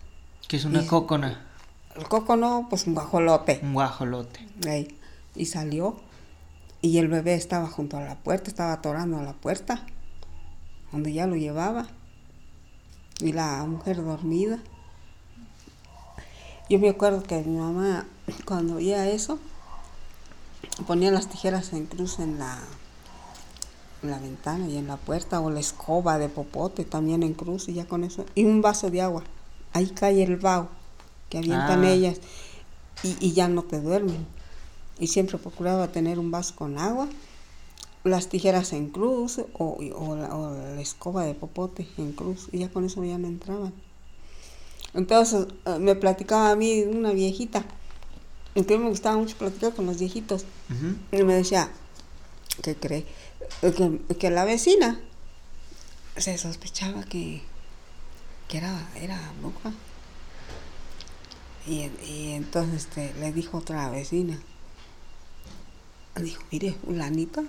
¿Qué 0.47 0.57
es 0.57 0.65
una 0.65 0.83
y, 0.83 0.85
cócona? 0.85 1.45
El 1.95 2.07
cócono, 2.07 2.67
pues 2.69 2.87
un 2.87 2.93
guajolote. 2.93 3.59
Un 3.63 3.73
guajolote. 3.73 4.47
Ahí. 4.67 4.97
Y 5.35 5.45
salió 5.45 5.97
y 6.81 6.99
el 6.99 7.07
bebé 7.07 7.33
estaba 7.33 7.67
junto 7.67 7.97
a 7.97 8.01
la 8.01 8.15
puerta, 8.15 8.49
estaba 8.49 8.73
atorando 8.73 9.17
a 9.17 9.23
la 9.23 9.33
puerta, 9.33 9.85
donde 10.91 11.11
ya 11.11 11.27
lo 11.27 11.35
llevaba. 11.35 11.87
Y 13.19 13.33
la 13.33 13.65
mujer 13.65 14.03
dormida. 14.03 14.59
Yo 16.69 16.79
me 16.79 16.89
acuerdo 16.89 17.23
que 17.23 17.41
mi 17.43 17.57
mamá, 17.57 18.05
cuando 18.45 18.75
oía 18.75 19.07
eso, 19.07 19.39
ponía 20.85 21.11
las 21.11 21.29
tijeras 21.29 21.71
en 21.71 21.85
cruz 21.85 22.19
en 22.19 22.39
la, 22.39 22.59
en 24.03 24.11
la 24.11 24.19
ventana 24.19 24.67
y 24.67 24.75
en 24.75 24.87
la 24.87 24.97
puerta, 24.97 25.39
o 25.39 25.49
la 25.49 25.61
escoba 25.61 26.17
de 26.17 26.27
popote 26.27 26.83
también 26.83 27.23
en 27.23 27.33
cruz, 27.33 27.69
y 27.69 27.73
ya 27.73 27.87
con 27.87 28.03
eso, 28.03 28.25
y 28.35 28.43
un 28.43 28.61
vaso 28.61 28.91
de 28.91 29.01
agua. 29.01 29.23
Ahí 29.71 29.87
cae 29.91 30.23
el 30.23 30.35
vaho 30.35 30.67
que 31.29 31.37
avientan 31.37 31.85
ah. 31.85 31.89
ellas, 31.89 32.19
y, 33.01 33.15
y 33.25 33.31
ya 33.31 33.47
no 33.47 33.63
te 33.63 33.79
duermen. 33.79 34.27
Y 34.99 35.07
siempre 35.07 35.37
procuraba 35.37 35.87
tener 35.87 36.19
un 36.19 36.31
vaso 36.31 36.53
con 36.55 36.79
agua, 36.79 37.07
las 38.03 38.27
tijeras 38.27 38.73
en 38.73 38.89
cruz, 38.89 39.39
o, 39.53 39.77
o, 39.95 40.15
la, 40.17 40.35
o 40.35 40.53
la 40.75 40.81
escoba 40.81 41.23
de 41.23 41.33
popote 41.33 41.87
en 41.97 42.11
cruz, 42.11 42.49
y 42.51 42.59
ya 42.59 42.69
con 42.69 42.83
eso 42.83 43.05
ya 43.05 43.17
no 43.17 43.27
entraban. 43.27 43.73
Entonces 44.97 45.45
uh, 45.65 45.79
me 45.79 45.93
platicaba 45.93 46.49
a 46.49 46.55
mí 46.55 46.81
una 46.81 47.11
viejita, 47.11 47.63
que 48.55 48.77
me 48.79 48.89
gustaba 48.89 49.15
mucho 49.15 49.37
platicar 49.37 49.71
con 49.75 49.85
los 49.85 49.99
viejitos, 49.99 50.43
uh 50.71 50.73
-huh. 50.73 51.19
y 51.19 51.23
me 51.23 51.35
decía, 51.35 51.69
¿qué 52.63 52.75
cree? 52.75 53.05
Que, 53.61 54.15
que, 54.15 54.29
la 54.31 54.43
vecina 54.43 54.99
se 56.17 56.35
sospechaba 56.39 57.03
que, 57.03 57.43
que 58.47 58.57
era, 58.57 58.89
era 58.95 59.21
bruja. 59.39 59.71
Y, 61.67 61.91
y 62.07 62.31
entonces 62.31 62.87
este, 62.87 63.13
le 63.19 63.31
dijo 63.31 63.59
otra 63.59 63.91
vecina, 63.91 64.39
dijo, 66.15 66.41
mire, 66.51 66.75
fulanita, 66.83 67.43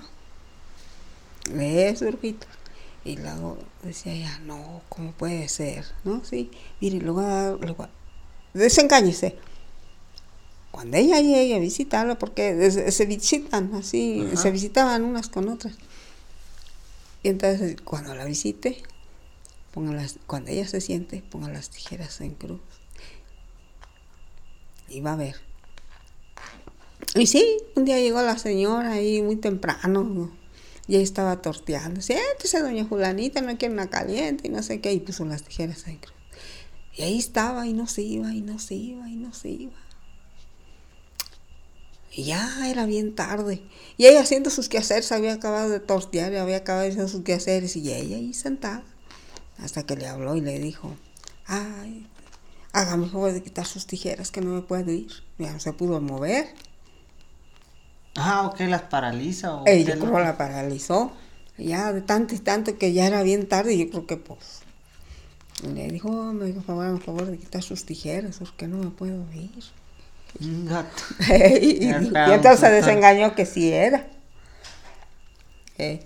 es 1.58 2.00
brujita. 2.00 2.46
Y 3.08 3.16
luego 3.16 3.56
decía 3.82 4.12
ella, 4.12 4.38
no, 4.44 4.82
¿cómo 4.90 5.12
puede 5.12 5.48
ser? 5.48 5.86
¿No? 6.04 6.22
Sí, 6.26 6.50
mire, 6.78 6.98
luego, 6.98 7.56
luego 7.56 7.88
desengáñese. 8.52 9.34
Cuando 10.70 10.98
ella 10.98 11.18
llegue 11.18 11.54
a 11.54 11.58
visitarla, 11.58 12.18
porque 12.18 12.70
se 12.70 13.06
visitan 13.06 13.74
así, 13.74 14.28
se 14.34 14.50
visitaban 14.50 15.04
unas 15.04 15.30
con 15.30 15.48
otras. 15.48 15.76
Y 17.22 17.30
entonces 17.30 17.80
cuando 17.80 18.14
la 18.14 18.26
visite, 18.26 18.82
las, 19.74 20.18
cuando 20.26 20.50
ella 20.50 20.68
se 20.68 20.82
siente, 20.82 21.22
ponga 21.30 21.48
las 21.48 21.70
tijeras 21.70 22.20
en 22.20 22.34
cruz. 22.34 22.60
Y 24.90 25.00
va 25.00 25.14
a 25.14 25.16
ver. 25.16 25.36
Y 27.14 27.26
sí, 27.26 27.56
un 27.74 27.86
día 27.86 27.98
llegó 27.98 28.20
la 28.20 28.36
señora 28.36 28.92
ahí 28.92 29.22
muy 29.22 29.36
temprano, 29.36 30.30
y 30.88 30.96
ahí 30.96 31.02
estaba 31.02 31.42
torteando. 31.42 32.00
Siéntese, 32.00 32.60
doña 32.60 32.84
Julanita, 32.84 33.42
no 33.42 33.58
quiere 33.58 33.74
una 33.74 33.90
caliente 33.90 34.48
y 34.48 34.50
no 34.50 34.62
sé 34.62 34.80
qué. 34.80 34.94
Y 34.94 35.00
puso 35.00 35.26
las 35.26 35.42
tijeras 35.42 35.84
cruz. 35.84 36.14
Y 36.96 37.02
ahí 37.02 37.18
estaba 37.18 37.66
y 37.66 37.74
no 37.74 37.86
se 37.86 38.02
iba, 38.02 38.32
y 38.34 38.40
no 38.40 38.58
se 38.58 38.74
iba, 38.74 39.08
y 39.08 39.16
no 39.16 39.32
se 39.34 39.50
iba. 39.50 39.76
Y 42.10 42.24
ya 42.24 42.68
era 42.68 42.86
bien 42.86 43.14
tarde. 43.14 43.62
Y 43.98 44.06
ella 44.06 44.22
haciendo 44.22 44.48
sus 44.50 44.68
quehaceres, 44.70 45.12
había 45.12 45.34
acabado 45.34 45.68
de 45.68 45.78
tortear, 45.78 46.32
y 46.32 46.36
había 46.36 46.56
acabado 46.56 46.86
de 46.86 46.92
hacer 46.92 47.08
sus 47.08 47.22
quehaceres, 47.22 47.76
y 47.76 47.92
ella 47.92 48.16
ahí 48.16 48.32
sentada. 48.32 48.82
Hasta 49.58 49.84
que 49.84 49.94
le 49.94 50.06
habló 50.06 50.36
y 50.36 50.40
le 50.40 50.58
dijo, 50.58 50.96
ay, 51.46 52.06
hágame 52.72 53.08
favor 53.08 53.32
de 53.32 53.42
quitar 53.42 53.66
sus 53.66 53.86
tijeras, 53.86 54.30
que 54.30 54.40
no 54.40 54.52
me 54.54 54.62
puedo 54.62 54.90
ir. 54.90 55.12
Ya 55.38 55.52
no 55.52 55.60
se 55.60 55.72
pudo 55.74 56.00
mover. 56.00 56.48
Ah, 58.18 58.46
ok, 58.46 58.60
las 58.60 58.82
paraliza. 58.82 59.54
¿o 59.54 59.64
yo 59.66 59.98
creo 59.98 60.18
la 60.18 60.36
paralizó. 60.36 61.12
Ya 61.56 61.92
de 61.92 62.02
tanto 62.02 62.34
y 62.34 62.38
tanto 62.38 62.78
que 62.78 62.92
ya 62.92 63.06
era 63.06 63.22
bien 63.22 63.48
tarde, 63.48 63.74
y 63.74 63.78
yo 63.78 63.90
creo 63.90 64.06
que 64.06 64.16
pues. 64.16 64.62
Le 65.74 65.88
dijo, 65.88 66.08
oh, 66.08 66.32
me 66.32 66.46
dijo, 66.46 66.62
favor, 66.62 67.00
favor 67.00 67.26
de 67.26 67.38
quitar 67.38 67.62
sus 67.62 67.84
tijeras, 67.84 68.38
porque 68.38 68.68
no 68.68 68.78
me 68.78 68.90
puedo 68.90 69.24
ir. 69.32 69.50
Gato. 70.40 71.02
y, 71.60 71.84
y, 71.84 71.88
entonces 71.88 72.60
se 72.60 72.70
desengañó 72.70 73.34
que 73.34 73.44
sí 73.44 73.72
era. 73.72 74.06
Eh, 75.78 76.04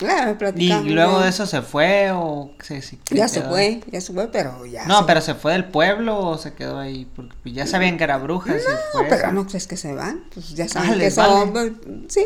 y 0.00 0.90
luego 0.90 1.20
de 1.20 1.28
eso 1.28 1.46
se 1.46 1.62
fue 1.62 2.10
o 2.10 2.52
se, 2.60 2.82
ya 3.10 3.28
se 3.28 3.42
fue, 3.42 3.80
ya 3.92 4.00
se 4.00 4.12
fue, 4.12 4.26
pero 4.26 4.66
ya. 4.66 4.86
No, 4.86 5.06
pero 5.06 5.20
se 5.20 5.34
fue 5.34 5.52
del 5.52 5.66
pueblo 5.66 6.18
o 6.18 6.36
se 6.36 6.52
quedó 6.54 6.80
ahí 6.80 7.04
porque 7.14 7.52
ya 7.52 7.64
sabían 7.66 7.96
que 7.96 8.02
era 8.02 8.18
bruja. 8.18 8.54
No, 8.54 8.58
se 8.58 8.76
fue, 8.92 9.04
pero 9.08 9.32
no 9.32 9.46
crees 9.46 9.68
que 9.68 9.76
se 9.76 9.94
van, 9.94 10.24
pues 10.34 10.50
ya 10.50 10.68
saben 10.68 10.98
que 10.98 11.10
son, 11.12 11.52
pues, 11.52 11.72
sí. 12.08 12.24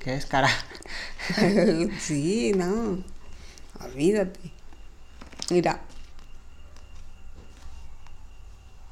¿Qué 0.00 0.14
es 0.14 0.24
cara? 0.24 0.48
sí, 2.00 2.52
no, 2.56 3.04
olvídate. 3.84 4.40
Mira, 5.50 5.82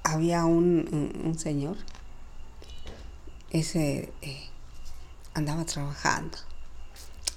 había 0.04 0.44
un, 0.44 1.22
un, 1.24 1.38
señor, 1.38 1.78
ese 3.50 4.12
eh, 4.20 4.50
andaba 5.33 5.64
trabajando 5.64 6.37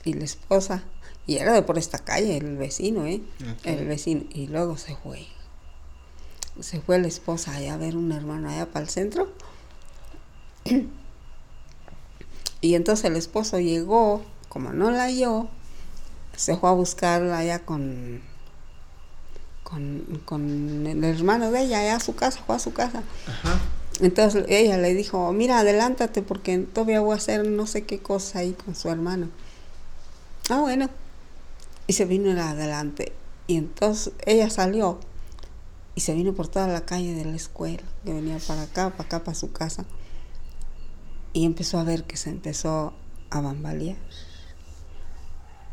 y 0.03 0.13
la 0.13 0.25
esposa, 0.25 0.83
y 1.25 1.37
era 1.37 1.53
de 1.53 1.61
por 1.61 1.77
esta 1.77 1.99
calle, 1.99 2.37
el 2.37 2.57
vecino, 2.57 3.05
¿eh? 3.05 3.21
El 3.63 3.87
vecino, 3.87 4.23
y 4.31 4.47
luego 4.47 4.77
se 4.77 4.95
fue. 4.95 5.25
Se 6.59 6.81
fue 6.81 6.99
la 6.99 7.07
esposa 7.07 7.55
allá 7.55 7.75
a 7.75 7.77
ver 7.77 7.95
un 7.95 8.11
hermano 8.11 8.49
allá 8.49 8.67
para 8.67 8.83
el 8.83 8.89
centro. 8.89 9.31
y 12.61 12.75
entonces 12.75 13.05
el 13.05 13.15
esposo 13.15 13.59
llegó, 13.59 14.23
como 14.49 14.73
no 14.73 14.91
la 14.91 15.05
halló, 15.05 15.47
se 16.35 16.57
fue 16.57 16.69
a 16.69 16.73
buscarla 16.73 17.39
allá 17.39 17.59
con, 17.59 18.21
con, 19.63 20.21
con 20.25 20.85
el 20.85 21.03
hermano 21.03 21.51
de 21.51 21.61
ella, 21.61 21.79
allá 21.79 21.95
a 21.95 21.99
su 21.99 22.15
casa, 22.15 22.43
fue 22.45 22.55
a 22.55 22.59
su 22.59 22.73
casa. 22.73 23.03
Entonces 24.01 24.45
ella 24.49 24.77
le 24.77 24.93
dijo, 24.93 25.31
mira, 25.33 25.59
adelántate 25.59 26.21
porque 26.21 26.57
todavía 26.59 26.99
voy 26.99 27.13
a 27.13 27.17
hacer 27.17 27.47
no 27.47 27.67
sé 27.67 27.85
qué 27.85 27.99
cosa 27.99 28.39
ahí 28.39 28.53
con 28.53 28.75
su 28.75 28.89
hermano. 28.89 29.29
Ah, 30.49 30.59
bueno. 30.59 30.89
Y 31.87 31.93
se 31.93 32.05
vino 32.05 32.31
adelante. 32.31 33.13
Y 33.47 33.57
entonces 33.57 34.13
ella 34.25 34.49
salió 34.49 34.99
y 35.95 36.01
se 36.01 36.13
vino 36.13 36.33
por 36.33 36.47
toda 36.47 36.67
la 36.67 36.85
calle 36.85 37.13
de 37.13 37.25
la 37.25 37.35
escuela, 37.35 37.83
que 38.03 38.13
venía 38.13 38.37
para 38.47 38.63
acá, 38.63 38.89
para 38.91 39.03
acá, 39.03 39.23
para 39.23 39.35
su 39.35 39.51
casa. 39.51 39.85
Y 41.33 41.45
empezó 41.45 41.79
a 41.79 41.83
ver 41.83 42.03
que 42.03 42.17
se 42.17 42.29
empezó 42.29 42.93
a 43.29 43.41
bambalear. 43.41 43.97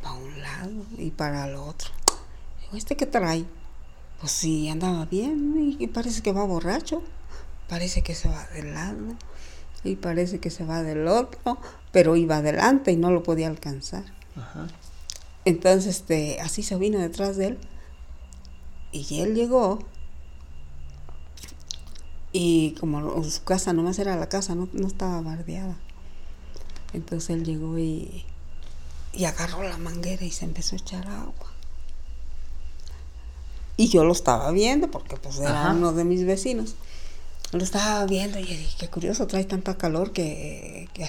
Para 0.02 0.14
un 0.14 0.40
lado 0.40 0.84
y 0.98 1.10
para 1.10 1.46
el 1.46 1.56
otro. 1.56 1.90
Digo, 2.60 2.76
¿este 2.76 2.96
qué 2.96 3.06
trae? 3.06 3.44
Pues 4.20 4.32
sí, 4.32 4.68
andaba 4.68 5.06
bien 5.06 5.76
y 5.78 5.86
parece 5.88 6.22
que 6.22 6.32
va 6.32 6.44
borracho. 6.44 7.02
Parece 7.68 8.02
que 8.02 8.14
se 8.14 8.28
va 8.28 8.46
del 8.48 8.74
lado 8.74 9.14
y 9.84 9.96
parece 9.96 10.40
que 10.40 10.50
se 10.50 10.64
va 10.64 10.82
del 10.82 11.06
otro, 11.06 11.58
pero 11.92 12.16
iba 12.16 12.38
adelante 12.38 12.92
y 12.92 12.96
no 12.96 13.10
lo 13.10 13.22
podía 13.22 13.48
alcanzar. 13.48 14.19
Entonces, 15.44 15.96
este, 15.96 16.40
así 16.40 16.62
se 16.62 16.76
vino 16.76 16.98
detrás 16.98 17.36
de 17.36 17.48
él. 17.48 17.58
Y 18.92 19.20
él 19.20 19.34
llegó. 19.34 19.80
Y 22.32 22.72
como 22.72 23.24
su 23.24 23.42
casa 23.42 23.72
nomás 23.72 23.98
era 23.98 24.16
la 24.16 24.28
casa, 24.28 24.54
no, 24.54 24.68
estaba 24.86 25.20
bardeada. 25.20 25.76
Entonces 26.92 27.30
él 27.30 27.44
llegó 27.44 27.78
y, 27.78 28.24
y 29.12 29.24
agarró 29.24 29.62
la 29.62 29.78
manguera 29.78 30.24
y 30.24 30.30
se 30.30 30.44
empezó 30.44 30.76
a 30.76 30.78
echar 30.78 31.08
agua. 31.08 31.52
Y 33.76 33.88
yo 33.88 34.04
lo 34.04 34.12
estaba 34.12 34.50
viendo 34.50 34.90
porque 34.90 35.16
pues 35.16 35.38
era 35.38 35.72
uno 35.72 35.92
de 35.92 36.04
mis 36.04 36.24
vecinos. 36.24 36.74
Lo 37.52 37.64
estaba 37.64 38.04
viendo 38.06 38.38
y 38.38 38.44
dije, 38.44 38.76
qué 38.78 38.88
curioso, 38.88 39.26
trae 39.26 39.44
tanta 39.44 39.76
calor 39.76 40.12
que, 40.12 40.88
que 40.92 41.08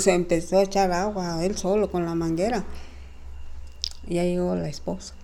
se, 0.00 0.12
empezó 0.12 0.58
a 0.58 0.62
echar 0.62 0.92
agua 0.92 1.44
él 1.44 1.56
solo 1.56 1.90
con 1.90 2.04
la 2.04 2.14
manguera. 2.14 2.64
Y 4.06 4.14
ya 4.14 4.24
llegó 4.24 4.54
la 4.54 4.68
esposa. 4.68 5.14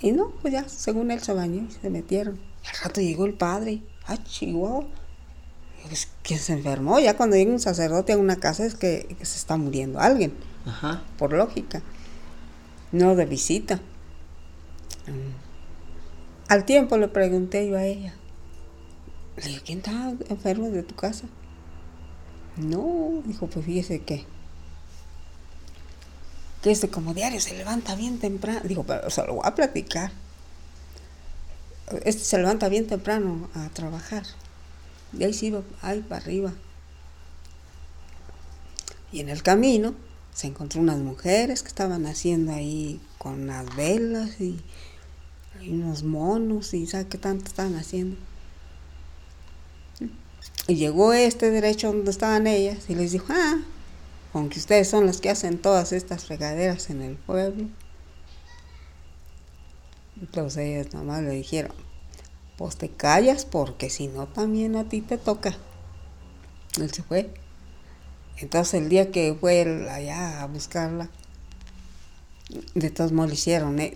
Y 0.00 0.12
no, 0.12 0.30
pues 0.42 0.52
ya, 0.52 0.68
según 0.68 1.10
él 1.10 1.20
se 1.20 1.32
bañó 1.32 1.66
y 1.68 1.72
se 1.72 1.90
metieron. 1.90 2.36
Y 2.64 2.68
al 2.68 2.84
rato 2.84 3.00
llegó 3.00 3.26
el 3.26 3.34
padre. 3.34 3.82
Ah, 4.06 4.16
chihuahua. 4.22 4.86
Pues, 5.86 6.08
que 6.22 6.38
se 6.38 6.54
enfermó. 6.54 6.98
Ya 6.98 7.16
cuando 7.16 7.36
llega 7.36 7.52
un 7.52 7.60
sacerdote 7.60 8.12
a 8.12 8.18
una 8.18 8.36
casa 8.36 8.64
es 8.64 8.74
que, 8.74 9.16
se 9.18 9.36
está 9.36 9.56
muriendo 9.56 10.00
alguien. 10.00 10.34
Por 11.18 11.32
lógica. 11.32 11.82
No 12.92 13.16
de 13.16 13.26
visita. 13.26 13.80
Al 16.48 16.64
tiempo 16.64 16.96
le 16.96 17.08
pregunté 17.08 17.68
yo 17.68 17.76
a 17.76 17.84
ella. 17.84 18.14
Le 19.36 19.46
dije, 19.46 19.60
¿quién 19.64 19.78
está 19.78 20.14
enfermo 20.28 20.70
de 20.70 20.82
tu 20.82 20.94
casa? 20.94 21.26
No, 22.58 23.22
dijo, 23.24 23.46
pues 23.46 23.64
fíjese 23.64 24.00
que, 24.02 24.24
que 26.62 26.70
este 26.70 26.88
como 26.88 27.14
diario 27.14 27.40
se 27.40 27.56
levanta 27.56 27.94
bien 27.94 28.18
temprano. 28.18 28.60
Digo, 28.64 28.84
pero 28.84 29.08
se 29.10 29.24
lo 29.24 29.34
voy 29.34 29.42
a 29.44 29.54
platicar. 29.54 30.10
Este 32.04 32.22
se 32.24 32.38
levanta 32.38 32.68
bien 32.68 32.86
temprano 32.86 33.48
a 33.54 33.68
trabajar. 33.68 34.24
Y 35.16 35.24
ahí 35.24 35.32
se 35.32 35.46
iba, 35.46 35.62
ahí 35.82 36.00
para 36.00 36.20
arriba. 36.20 36.52
Y 39.12 39.20
en 39.20 39.28
el 39.28 39.42
camino 39.42 39.94
se 40.34 40.48
encontró 40.48 40.80
unas 40.80 40.98
mujeres 40.98 41.62
que 41.62 41.68
estaban 41.68 42.06
haciendo 42.06 42.52
ahí 42.52 43.00
con 43.18 43.46
las 43.46 43.74
velas 43.74 44.40
y, 44.40 44.60
y 45.60 45.70
unos 45.70 46.02
monos 46.02 46.74
y 46.74 46.86
sabe 46.86 47.06
qué 47.06 47.18
tanto 47.18 47.46
estaban 47.46 47.76
haciendo. 47.76 48.16
Y 50.68 50.76
llegó 50.76 51.14
este 51.14 51.50
derecho 51.50 51.88
donde 51.88 52.10
estaban 52.10 52.46
ellas 52.46 52.90
y 52.90 52.94
les 52.94 53.12
dijo, 53.12 53.28
ah, 53.30 53.56
aunque 54.34 54.58
ustedes 54.58 54.86
son 54.86 55.06
los 55.06 55.18
que 55.22 55.30
hacen 55.30 55.56
todas 55.56 55.92
estas 55.92 56.26
fregaderas 56.26 56.90
en 56.90 57.00
el 57.00 57.16
pueblo. 57.16 57.68
Entonces 60.20 60.58
ellas 60.58 60.92
nomás 60.92 61.22
le 61.22 61.30
dijeron, 61.30 61.72
pues 62.58 62.76
te 62.76 62.90
callas 62.90 63.46
porque 63.46 63.88
si 63.88 64.08
no 64.08 64.26
también 64.26 64.76
a 64.76 64.84
ti 64.84 65.00
te 65.00 65.16
toca. 65.16 65.56
Él 66.78 66.92
se 66.92 67.02
fue. 67.02 67.32
Entonces 68.36 68.74
el 68.74 68.90
día 68.90 69.10
que 69.10 69.34
fue 69.40 69.88
allá 69.90 70.42
a 70.42 70.46
buscarla, 70.48 71.08
de 72.74 72.90
todos 72.90 73.12
modos 73.12 73.30
le 73.30 73.34
hicieron 73.34 73.78
¿eh? 73.78 73.92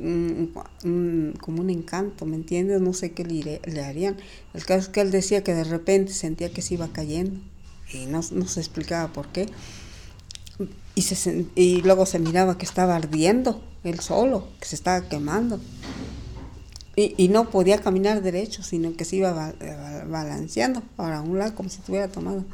como 1.40 1.60
un 1.60 1.70
encanto, 1.70 2.26
¿me 2.26 2.36
entiendes? 2.36 2.80
No 2.80 2.92
sé 2.92 3.12
qué 3.12 3.24
le, 3.24 3.82
harían. 3.82 4.16
El 4.52 4.64
caso 4.64 4.80
es 4.80 4.88
que 4.88 5.00
él 5.00 5.10
decía 5.10 5.42
que 5.42 5.54
de 5.54 5.64
repente 5.64 6.12
sentía 6.12 6.52
que 6.52 6.62
se 6.62 6.74
iba 6.74 6.88
cayendo 6.88 7.40
y 7.92 8.06
no, 8.06 8.22
se 8.22 8.60
explicaba 8.60 9.12
por 9.12 9.28
qué. 9.28 9.48
Y, 10.94 11.02
se, 11.02 11.46
y 11.54 11.80
luego 11.82 12.04
se 12.04 12.18
miraba 12.18 12.58
que 12.58 12.66
estaba 12.66 12.96
ardiendo 12.96 13.62
él 13.84 14.00
solo, 14.00 14.48
que 14.60 14.66
se 14.66 14.74
estaba 14.74 15.08
quemando. 15.08 15.58
Y, 16.94 17.14
y 17.16 17.28
no 17.28 17.48
podía 17.48 17.78
caminar 17.78 18.20
derecho, 18.20 18.62
sino 18.62 18.94
que 18.94 19.06
se 19.06 19.16
iba 19.16 19.54
balanceando 20.06 20.82
para 20.96 21.22
un 21.22 21.38
lado 21.38 21.54
como 21.54 21.70
si 21.70 21.78
estuviera 21.78 22.08
tomado. 22.08 22.44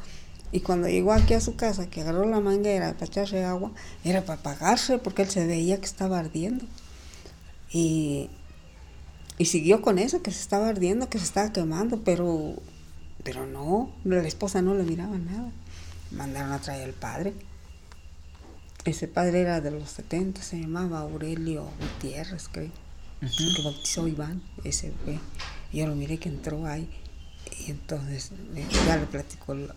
Y 0.51 0.61
cuando 0.61 0.87
llegó 0.87 1.13
aquí 1.13 1.33
a 1.35 1.41
su 1.41 1.55
casa, 1.55 1.89
que 1.89 2.01
agarró 2.01 2.25
la 2.25 2.39
manguera 2.39 2.93
para 2.93 3.05
echarse 3.05 3.43
agua, 3.43 3.71
era 4.03 4.21
para 4.25 4.39
apagarse 4.39 4.97
porque 4.97 5.21
él 5.21 5.29
se 5.29 5.45
veía 5.45 5.77
que 5.77 5.85
estaba 5.85 6.17
ardiendo. 6.19 6.65
Y, 7.71 8.29
y 9.37 9.45
siguió 9.45 9.81
con 9.81 9.99
eso, 9.99 10.23
que 10.23 10.31
se 10.31 10.41
estaba 10.41 10.69
ardiendo, 10.69 11.09
que 11.09 11.19
se 11.19 11.25
estaba 11.25 11.53
quemando, 11.53 12.03
pero, 12.03 12.55
pero 13.23 13.45
no, 13.45 13.91
la 14.03 14.27
esposa 14.27 14.61
no 14.61 14.73
le 14.73 14.83
miraba 14.83 15.17
nada. 15.17 15.51
Mandaron 16.11 16.51
a 16.51 16.59
traer 16.59 16.85
al 16.85 16.93
padre. 16.93 17.33
Ese 18.85 19.07
padre 19.07 19.41
era 19.41 19.61
de 19.61 19.69
los 19.69 19.89
70, 19.91 20.41
se 20.41 20.59
llamaba 20.59 21.01
Aurelio 21.01 21.69
Gutiérrez, 21.79 22.47
creo. 22.51 22.71
Que 23.19 23.63
bautizó 23.63 24.07
Iván, 24.07 24.41
ese 24.63 24.93
fue. 25.03 25.19
Yo 25.71 25.85
lo 25.85 25.95
miré 25.95 26.17
que 26.17 26.29
entró 26.29 26.65
ahí. 26.65 26.89
Y 27.65 27.71
entonces 27.71 28.31
eh, 28.55 28.65
ya 28.87 28.97
le 28.97 29.05
platicó, 29.05 29.53
le- 29.53 29.69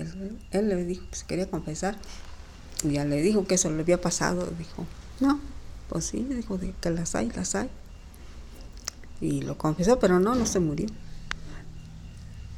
él, 0.00 0.38
él 0.52 0.68
le 0.68 0.84
dijo 0.84 1.04
que 1.10 1.16
se 1.16 1.26
quería 1.26 1.50
confesar. 1.50 1.96
Y 2.84 2.92
ya 2.92 3.04
le 3.04 3.22
dijo 3.22 3.46
que 3.46 3.56
eso 3.56 3.70
le 3.70 3.80
había 3.82 4.00
pasado. 4.00 4.46
Dijo, 4.58 4.86
no, 5.20 5.40
pues 5.88 6.06
sí, 6.06 6.26
dijo 6.30 6.58
que 6.80 6.90
las 6.90 7.14
hay, 7.14 7.30
las 7.30 7.54
hay. 7.54 7.70
Y 9.20 9.42
lo 9.42 9.56
confesó, 9.58 9.98
pero 9.98 10.20
no, 10.20 10.34
no 10.34 10.46
se 10.46 10.60
murió. 10.60 10.86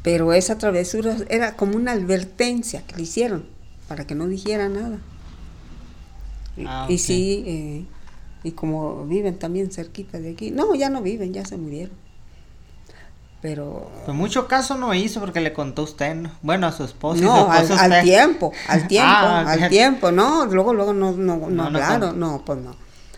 Pero 0.02 0.32
esa 0.32 0.56
travesura 0.58 1.16
era 1.28 1.56
como 1.56 1.76
una 1.76 1.92
advertencia 1.92 2.86
que 2.86 2.96
le 2.96 3.02
hicieron 3.02 3.44
para 3.88 4.06
que 4.06 4.14
no 4.14 4.28
dijera 4.28 4.68
nada. 4.68 4.98
Y, 6.56 6.64
Ah, 6.66 6.86
y 6.88 6.98
sí, 6.98 7.44
eh, 7.46 7.84
y 8.42 8.52
como 8.52 9.04
viven 9.06 9.38
también 9.38 9.70
cerquita 9.70 10.18
de 10.20 10.30
aquí, 10.32 10.50
no, 10.50 10.74
ya 10.74 10.88
no 10.90 11.02
viven, 11.02 11.32
ya 11.32 11.44
se 11.44 11.56
murieron. 11.56 11.94
Pero 13.48 13.88
Pues 14.04 14.16
mucho 14.16 14.48
caso 14.48 14.76
no 14.76 14.92
hizo 14.92 15.20
porque 15.20 15.40
le 15.40 15.52
contó 15.52 15.84
usted, 15.84 16.16
¿no? 16.16 16.32
Bueno, 16.42 16.66
a 16.66 16.72
su 16.72 16.82
esposa 16.82 17.18
y 17.18 17.20
su 17.20 17.26
no, 17.26 17.48
al, 17.52 18.02
tiempo, 18.02 18.52
al 18.68 18.88
tiempo, 18.88 19.08
Ah, 19.08 19.42
ok. 19.54 19.62
al 19.62 19.68
tiempo, 19.68 20.10
no, 20.10 20.46
luego, 20.46 20.74
luego 20.74 20.92
no, 20.92 21.12
no, 21.12 21.36
no, 21.36 21.48
No, 21.48 21.64
hablaron, 21.64 22.18
no, 22.18 22.42
pues 22.44 22.58
no. 22.58 22.74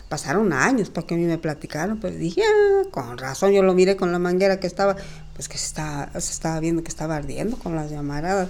Pasaron 0.07 0.53
años 0.53 0.89
para 0.91 1.07
que 1.07 1.15
a 1.15 1.17
mí 1.17 1.23
me 1.25 1.37
platicaron, 1.39 1.97
pero 1.99 2.15
dije, 2.15 2.43
ah, 2.43 2.83
con 2.91 3.17
razón, 3.17 3.51
yo 3.53 3.63
lo 3.63 3.73
miré 3.73 3.95
con 3.97 4.11
la 4.11 4.19
manguera 4.19 4.59
que 4.59 4.67
estaba, 4.67 4.95
pues 5.35 5.47
que 5.49 5.57
se 5.57 5.65
estaba, 5.65 6.11
se 6.19 6.31
estaba 6.31 6.59
viendo 6.59 6.83
que 6.83 6.89
estaba 6.89 7.15
ardiendo 7.15 7.57
con 7.57 7.75
las 7.75 7.89
llamaradas. 7.89 8.49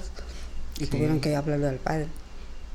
Y 0.79 0.85
Sí. 0.85 0.87
tuvieron 0.91 1.21
que 1.21 1.33
hablarle 1.37 1.67
al 1.69 1.75
padre. 1.77 2.07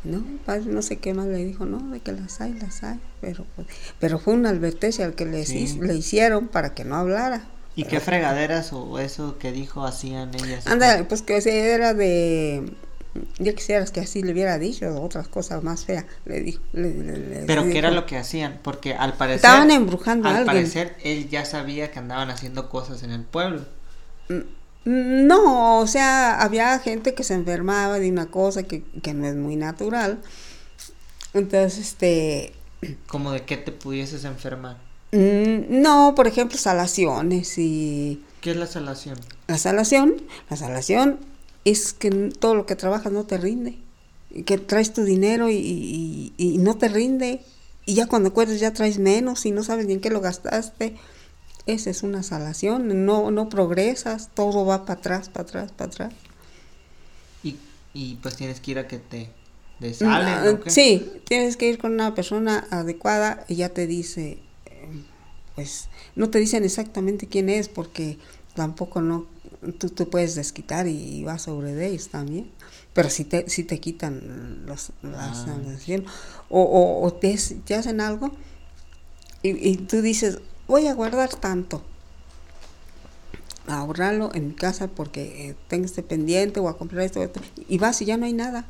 No, 0.05 0.17
el 0.19 0.39
padre 0.45 0.65
no 0.67 0.81
sé 0.83 0.97
qué 0.97 1.13
más 1.15 1.27
le 1.27 1.45
dijo, 1.45 1.65
no, 1.67 1.79
de 1.91 2.01
que 2.01 2.13
las 2.13 2.41
hay, 2.43 2.53
las 2.55 2.83
hay. 2.85 3.01
Pero, 3.23 3.45
pues, 3.57 3.67
pero 3.99 4.19
fue 4.19 4.33
una 4.35 4.49
advertencia 4.51 5.05
al 5.07 5.15
que 5.15 5.25
le, 5.27 5.45
Sí. 5.47 5.67
hic- 5.67 5.81
le 5.81 5.95
hicieron 5.95 6.49
para 6.49 6.75
que 6.75 6.85
no 6.85 6.97
hablara. 6.97 7.43
¿Y 7.77 7.85
qué 7.85 8.01
fregaderas 8.01 8.73
o 8.73 8.99
eso 8.99 9.37
que 9.39 9.51
dijo 9.53 9.85
hacían 9.85 10.33
ellas? 10.35 10.67
Anda, 10.67 11.07
pues 11.09 11.23
que 11.23 11.37
ese 11.39 11.71
era 11.73 11.93
de. 11.95 12.73
Yo 13.39 13.55
quisieras 13.55 13.91
que 13.93 14.01
así 14.01 14.23
le 14.23 14.33
hubiera 14.33 14.59
dicho 14.59 15.01
otras 15.01 15.29
cosas 15.29 15.63
más 15.63 15.85
feas. 15.85 16.05
Le 16.25 16.41
dijo. 16.41 16.61
le- 16.73 16.93
le- 16.93 17.45
Pero 17.47 17.65
¿qué 17.65 17.79
era 17.79 17.91
lo 17.91 18.07
que 18.07 18.17
hacían? 18.17 18.59
Porque 18.63 18.95
al 18.95 19.15
parecer... 19.15 19.37
Estaban 19.37 19.71
embrujando 19.71 20.27
a 20.29 20.31
Al 20.33 20.37
alguien. 20.39 20.57
parecer 20.57 20.97
él 21.03 21.29
ya 21.29 21.45
sabía 21.45 21.91
que 21.93 21.99
andaban 22.01 22.31
haciendo 22.31 22.69
cosas 22.69 23.03
en 23.05 23.11
el 23.11 23.23
pueblo. 23.23 23.63
Mm, 24.29 25.27
No, 25.27 25.79
o 25.81 25.87
sea, 25.87 26.41
había 26.43 26.77
gente 26.81 27.15
que 27.15 27.23
se 27.25 27.35
enfermaba 27.35 27.99
de 28.01 28.11
una 28.11 28.27
cosa 28.27 28.65
que, 28.65 28.83
que 29.03 29.15
no 29.15 29.27
es 29.27 29.35
muy 29.37 29.55
natural. 29.57 30.21
Entonces, 31.33 31.79
este. 31.79 32.53
Como 33.07 33.33
de 33.33 33.43
que 33.43 33.57
te 33.57 33.73
pudieses 33.73 34.25
enfermar. 34.25 34.77
Mm, 35.17 35.81
No, 35.83 36.15
por 36.15 36.27
ejemplo, 36.27 36.59
salaciones 36.59 37.59
y. 37.59 38.23
¿Qué 38.41 38.51
es 38.51 38.57
la 38.57 38.67
salación? 38.67 39.19
La 39.47 39.59
salación, 39.59 40.15
la 40.51 40.57
salación 40.57 41.19
es 41.65 41.93
que 41.95 42.11
todo 42.11 42.55
lo 42.55 42.67
que 42.67 42.77
trabajas 42.77 43.13
no 43.13 43.25
te 43.25 43.39
rinde. 43.39 43.79
Que 44.47 44.59
traes 44.59 44.93
tu 44.93 45.05
dinero 45.05 45.49
y, 45.49 45.55
y- 45.57 46.33
y 46.37 46.59
no 46.59 46.77
te 46.77 46.89
rinde. 46.89 47.41
Y 47.87 47.95
ya 47.95 48.07
cuando 48.07 48.31
acuerdas 48.31 48.61
ya 48.61 48.73
traes 48.73 48.99
menos 48.99 49.47
y 49.47 49.51
no 49.53 49.63
sabes 49.63 49.87
ni 49.87 49.95
en 49.95 50.01
qué 50.01 50.11
lo 50.11 50.21
gastaste. 50.21 50.97
Esa 51.67 51.89
es 51.91 52.03
una 52.03 52.23
salación. 52.23 53.07
No, 53.07 53.31
no 53.31 53.49
progresas, 53.49 54.29
todo 54.35 54.67
va 54.67 54.85
para 54.85 54.99
atrás, 55.01 55.29
para 55.31 55.45
atrás, 55.45 55.73
para 55.73 55.89
atrás. 55.91 56.15
Y, 57.43 57.57
y 57.95 58.17
pues 58.17 58.37
tienes 58.37 58.61
que 58.61 58.73
ir 58.73 58.79
a 58.79 58.89
que 58.89 58.99
te 58.99 59.31
desalen, 59.81 60.29
Ah, 60.29 60.51
¿o 60.53 60.61
qué? 60.61 60.71
Sí, 60.71 61.11
tienes 61.27 61.57
que 61.57 61.69
ir 61.69 61.79
con 61.79 61.93
una 61.93 62.15
persona 62.15 62.67
adecuada 62.71 63.45
y 63.49 63.57
ya 63.57 63.69
te 63.71 63.87
dice, 63.87 64.39
pues 65.55 65.89
no 66.15 66.31
te 66.31 66.39
dicen 66.39 66.65
exactamente 66.65 67.27
quién 67.27 67.49
es 67.49 67.69
porque 67.69 68.19
tampoco 68.55 69.01
no, 69.01 69.27
tú, 69.79 69.89
tú 69.89 70.09
puedes 70.09 70.35
desquitar 70.35 70.87
y, 70.87 71.23
vas 71.25 71.43
sobre 71.43 71.75
de 71.75 71.89
ellos 71.89 72.09
también, 72.09 72.51
pero 72.93 73.11
si 73.11 73.25
te, 73.25 73.49
si 73.49 73.65
te 73.65 73.81
quitan 73.81 74.65
los, 74.67 74.93
las 75.03 75.47
Ah. 75.49 75.57
o, 76.49 76.63
o, 76.63 77.07
o 77.07 77.13
te, 77.13 77.39
te 77.65 77.75
hacen 77.75 78.01
algo 78.01 78.33
y, 79.43 79.69
y 79.69 79.77
tú 79.77 80.03
dices, 80.03 80.39
voy 80.67 80.87
a 80.87 80.95
guardar 80.95 81.35
tanto. 81.35 81.83
A 83.67 83.79
ahorrarlo 83.79 84.31
en 84.35 84.49
mi 84.49 84.55
casa 84.55 84.89
porque 84.89 85.49
eh, 85.49 85.57
tengo 85.69 85.87
este 85.87 86.03
pendiente 86.03 86.61
o 86.61 86.69
a 86.69 86.77
comprar 86.77 87.03
esto, 87.03 87.23
esto, 87.23 87.41
y 87.67 87.79
vas 87.79 88.03
y 88.03 88.05
ya 88.05 88.19
no 88.19 88.27
hay 88.27 88.35
nada 88.35 88.67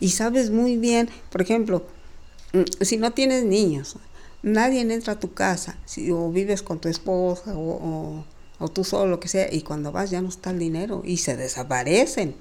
y 0.00 0.10
sabes 0.10 0.50
muy 0.50 0.76
bien, 0.76 1.08
por 1.30 1.42
ejemplo, 1.42 1.82
mm, 2.52 2.84
si 2.84 2.96
no 2.96 3.12
tienes 3.12 3.44
niños, 3.44 3.96
nadie 4.44 4.82
entra 4.82 5.14
a 5.14 5.20
tu 5.20 5.32
casa, 5.32 5.76
si, 5.86 6.10
o 6.10 6.30
vives 6.30 6.62
con 6.62 6.78
tu 6.78 6.88
esposa 6.88 7.56
o, 7.56 7.70
o, 7.70 8.24
o 8.58 8.68
tú 8.68 8.84
solo, 8.84 9.10
lo 9.10 9.18
que 9.18 9.28
sea, 9.28 9.52
y 9.52 9.62
cuando 9.62 9.90
vas 9.90 10.10
ya 10.10 10.20
no 10.20 10.28
está 10.28 10.50
el 10.50 10.58
dinero 10.58 11.02
y 11.04 11.16
se 11.16 11.36
desaparecen. 11.36 12.36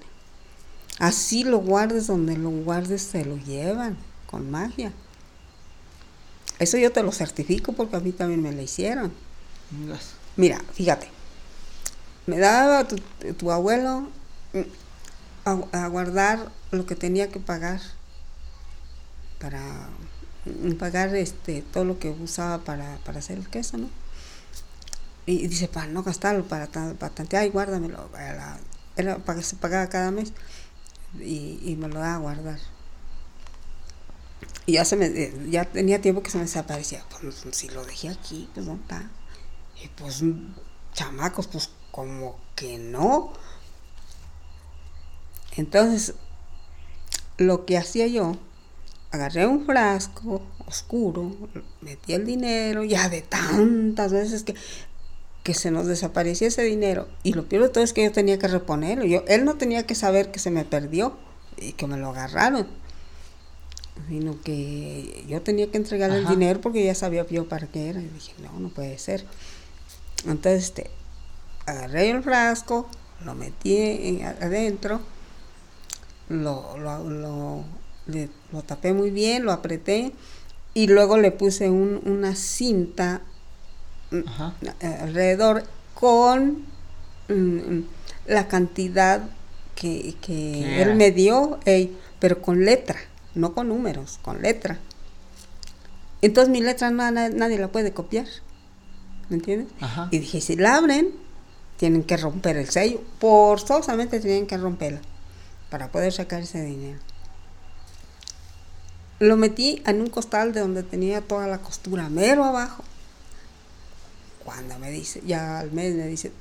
Así 1.00 1.44
lo 1.44 1.60
guardes 1.60 2.08
donde 2.08 2.38
lo 2.38 2.50
guardes, 2.50 3.02
se 3.02 3.26
lo 3.26 3.38
llevan 3.38 3.98
con 4.28 4.52
magia. 4.52 4.92
Eso 6.60 6.78
yo 6.78 6.92
te 6.92 7.02
lo 7.02 7.12
certifico 7.12 7.74
porque 7.74 7.96
a 7.96 8.00
mí 8.00 8.12
también 8.12 8.42
me 8.42 8.52
lo 8.52 8.62
hicieron. 8.62 9.12
Mira, 10.36 10.62
fíjate, 10.74 11.08
me 12.28 12.38
daba 12.38 12.88
tu, 12.88 12.98
tu 13.38 13.52
abuelo 13.52 14.08
mm, 14.54 14.62
a, 15.46 15.84
a 15.86 15.88
guardar 15.88 16.52
lo 16.72 16.86
que 16.86 16.96
tenía 16.96 17.30
que 17.30 17.39
pagar 17.39 17.82
para 19.39 19.89
pagar 20.77 21.15
este 21.15 21.62
todo 21.62 21.86
lo 21.86 21.99
que 21.99 22.10
usaba 22.10 22.63
para, 22.63 22.97
para 23.06 23.19
hacer 23.19 23.38
el 23.38 23.49
queso, 23.49 23.77
¿no? 23.77 23.89
Y 25.25 25.47
dice, 25.47 25.67
para 25.67 25.88
no 25.88 26.03
gastarlo, 26.03 26.43
para, 26.45 26.67
para 26.67 27.10
tantear 27.13 27.45
y 27.45 27.49
guárdamelo. 27.49 28.10
Era 28.95 29.17
para 29.19 29.39
que 29.39 29.45
se 29.45 29.56
pagaba 29.56 29.88
cada 29.88 30.12
mes 30.12 30.34
y, 31.19 31.60
y 31.63 31.75
me 31.77 31.88
lo 31.88 31.99
daba 31.99 32.15
a 32.15 32.17
guardar. 32.17 32.60
Y 34.65 34.73
ya 34.73 34.86
se 34.86 34.95
me, 34.95 35.06
eh, 35.08 35.47
ya 35.49 35.65
tenía 35.65 36.01
tiempo 36.01 36.23
que 36.23 36.32
se 36.32 36.38
me 36.38 36.43
desaparecía. 36.43 37.03
Pues 37.10 37.43
si 37.51 37.69
lo 37.69 37.86
dejé 37.86 38.10
aquí, 38.10 38.49
pues 38.53 38.65
no 38.65 38.75
está. 38.75 39.10
Y 39.84 39.88
pues, 39.89 40.21
mm, 40.21 40.53
chamacos, 40.93 41.47
pues 41.47 41.69
como 41.91 42.39
que 42.56 42.77
no. 42.77 43.34
Entonces, 45.56 46.15
lo 47.38 47.65
que 47.65 47.77
hacía 47.77 48.08
yo, 48.08 48.38
agarré 49.13 49.45
un 49.45 49.65
frasco 49.65 50.41
oscuro, 50.67 51.32
metí 51.82 52.13
el 52.13 52.26
dinero, 52.26 52.84
ya 52.84 53.10
de 53.10 53.21
tantas 53.21 54.12
veces 54.12 54.43
que, 54.43 54.56
que 55.43 55.54
se 55.54 55.69
nos 55.71 55.86
desaparecía 55.86 56.47
ese 56.47 56.63
dinero. 56.63 57.08
Y 57.21 57.34
lo 57.34 57.47
peor 57.47 57.63
de 57.63 57.69
todo 57.69 57.84
es 57.84 57.93
que 57.93 58.04
yo 58.04 58.12
tenía 58.12 58.39
que 58.39 58.47
reponerlo. 58.47 59.06
Yo, 59.06 59.23
él 59.28 59.45
no 59.45 59.54
tenía 59.56 59.86
que 59.86 59.93
saber 59.95 60.32
que 60.32 60.39
se 60.39 60.49
me 60.52 60.65
perdió 60.65 61.15
y 61.58 61.73
que 61.73 61.86
me 61.88 61.97
lo 61.97 62.10
agarraron. 62.10 62.67
Sino 64.10 64.41
que 64.41 65.23
yo 65.28 65.43
tenía 65.43 65.69
que 65.69 65.78
entregarle 65.78 66.17
el 66.17 66.28
dinero 66.28 66.60
porque 66.60 66.84
ya 66.84 66.95
sabía 66.95 67.26
yo 67.28 67.47
para 67.47 67.67
qué 67.67 67.89
era. 67.89 68.02
Y 68.02 68.08
dije, 68.08 68.34
no, 68.41 68.60
no 68.60 68.69
puede 68.69 68.97
ser. 68.97 69.26
Entonces, 70.26 70.63
este, 70.63 70.89
agarré 71.67 72.10
el 72.10 72.23
frasco, 72.23 72.88
lo 73.23 73.36
metí 73.36 73.78
en- 73.78 74.26
adentro, 74.26 75.02
lo, 76.30 76.78
lo, 76.80 77.08
lo, 77.10 77.63
le- 78.08 78.30
lo 78.52 78.62
tapé 78.62 78.94
muy 78.94 79.10
bien, 79.12 79.44
lo 79.46 79.52
apreté 79.52 80.12
y 80.74 80.88
luego 80.88 81.18
le 81.18 81.32
puse 81.32 81.70
un- 81.70 82.02
una 82.06 82.36
cinta 82.36 83.22
mm, 84.12 84.28
Ajá. 84.28 84.54
alrededor 85.02 85.63
con 85.94 86.66
mm, 87.30 87.80
la 88.28 88.48
cantidad 88.48 89.22
que, 89.76 90.16
que 90.22 90.52
¿Qué 90.76 90.82
él 90.82 90.96
me 90.96 91.12
dio, 91.12 91.60
ey, 91.66 91.96
pero 92.20 92.42
con 92.42 92.63
letra, 92.66 92.98
no 93.36 93.54
con 93.54 93.70
números, 93.70 94.20
con 94.22 94.42
letra. 94.42 94.80
Entonces 96.22 96.50
mi 96.52 96.62
letra 96.62 96.89
na- 96.92 97.12
nadie 97.30 97.58
la 97.60 97.68
puede 97.70 97.92
copiar, 97.92 98.28
¿me 99.30 99.36
entiendes? 99.38 99.68
Ajá. 99.82 100.08
Y 100.12 100.20
dije, 100.20 100.39
si 100.41 100.56
la 100.56 100.76
abren, 100.76 101.10
tienen 101.78 102.04
que 102.04 102.16
romper 102.18 102.56
el 102.58 102.70
sello, 102.70 103.01
forzosamente 103.20 104.20
tienen 104.20 104.47
que 104.47 104.58
romperla 104.58 105.01
para 105.70 105.89
poder 105.91 106.14
sacar 106.14 106.41
ese 106.43 106.64
dinero. 106.64 106.99
Lo 109.24 109.38
metí 109.38 109.82
en 109.86 110.01
un 110.01 110.09
costal 110.09 110.51
de 110.51 110.59
donde 110.59 110.84
tenía 110.84 111.21
toda 111.21 111.47
la 111.47 111.59
costura, 111.59 112.09
mero 112.09 112.43
abajo. 112.43 112.84
Cuando 114.43 114.78
me 114.80 114.91
dice, 114.91 115.21
ya 115.26 115.59
al 115.59 115.71
mes 115.71 115.95
me 115.95 116.07
dice, 116.07 116.34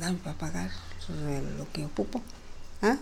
dame 0.00 0.16
para 0.24 0.38
pagar 0.38 0.70
lo 1.58 1.70
que 1.70 1.84
ocupo. 1.84 2.22
¿Ah? 2.80 2.96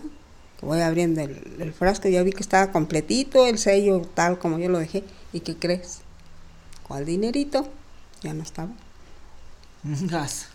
voy 0.61 0.81
abriendo 0.81 1.21
el, 1.21 1.71
frasco 1.71 2.09
y 2.09 2.11
ya 2.11 2.23
vi 2.23 2.33
que 2.33 2.41
estaba 2.41 2.73
completito, 2.73 3.45
el 3.45 3.59
sello 3.59 4.01
tal 4.13 4.39
como 4.39 4.59
yo 4.59 4.67
lo 4.67 4.77
dejé. 4.77 5.05
¿Y 5.31 5.39
qué 5.39 5.55
crees? 5.55 5.99
¿Cuál 6.85 7.05
dinerito? 7.05 7.65
Ya 8.21 8.33
no 8.33 8.43
estaba. 8.43 8.71
Gas. 9.83 10.47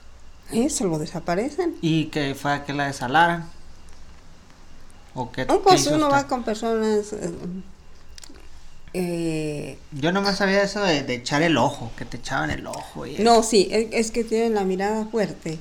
Eso 0.53 0.87
lo 0.89 0.99
desaparecen. 0.99 1.75
¿Y 1.81 2.09
que 2.09 2.35
fue 2.35 2.53
a 2.53 2.65
que 2.65 2.75
la 2.75 2.89
desalaran? 2.89 3.49
¿O 5.15 5.33
qué, 5.33 5.47
pues 5.47 5.87
uno 5.87 6.11
va 6.11 6.27
con 6.27 6.43
personas... 6.43 7.15
Eh, 7.15 7.33
eh, 8.95 9.77
Yo 9.93 10.13
no 10.13 10.23
me 10.23 10.33
sabía 10.33 10.63
eso 10.63 10.81
de, 10.81 11.01
echar 11.13 11.43
el 11.43 11.57
ojo, 11.57 11.91
que 11.97 12.05
te 12.05 12.17
echaban 12.17 12.51
el 12.51 12.67
ojo. 12.67 13.07
Y 13.07 13.17
no, 13.19 13.43
sí, 13.43 13.69
es, 13.71 14.13
que 14.13 14.23
tienen 14.23 14.55
la 14.55 14.65
mirada 14.65 15.07
fuerte, 15.07 15.59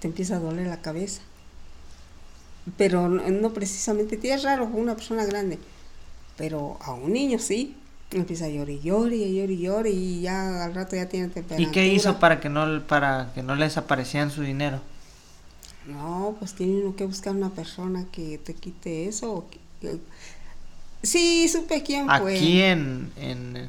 te 0.00 0.08
empieza 0.08 0.36
a 0.36 0.38
doler 0.38 0.66
la 0.66 0.80
cabeza. 0.80 1.20
Pero 2.76 3.08
no, 3.08 3.52
precisamente, 3.52 4.18
es 4.22 4.42
raro 4.42 4.64
una 4.66 4.94
persona 4.94 5.24
grande, 5.26 5.58
pero 6.36 6.78
a 6.80 6.94
un 6.94 7.12
niño 7.12 7.38
sí, 7.38 7.76
empieza 8.10 8.46
a 8.46 8.48
llorar 8.48 8.70
y 8.70 8.80
llorar 8.80 9.12
y 9.12 9.34
llorar 9.34 9.50
y 9.50 9.58
llorar 9.58 9.86
y 9.86 10.20
ya 10.22 10.64
al 10.64 10.74
rato 10.74 10.96
ya 10.96 11.08
tiene 11.08 11.28
temperatura. 11.28 11.68
¿Y 11.68 11.72
qué 11.72 11.86
hizo 11.88 12.18
para 12.18 12.40
que 12.40 12.48
no, 12.48 12.82
para 12.86 13.32
que 13.34 13.42
no 13.42 13.54
le 13.54 13.64
desaparecieran 13.64 14.30
su 14.30 14.42
dinero? 14.42 14.80
No, 15.86 16.36
pues 16.38 16.54
tiene 16.54 16.80
uno 16.80 16.96
que 16.96 17.04
buscar 17.04 17.34
una 17.34 17.50
persona 17.50 18.06
que 18.12 18.38
te 18.38 18.54
quite 18.54 19.08
eso. 19.08 19.46
Sí, 21.02 21.48
supe 21.48 21.82
quién 21.82 22.06
fue. 22.06 22.36
¿Aquí 22.36 22.62
en, 22.62 23.12
en, 23.16 23.68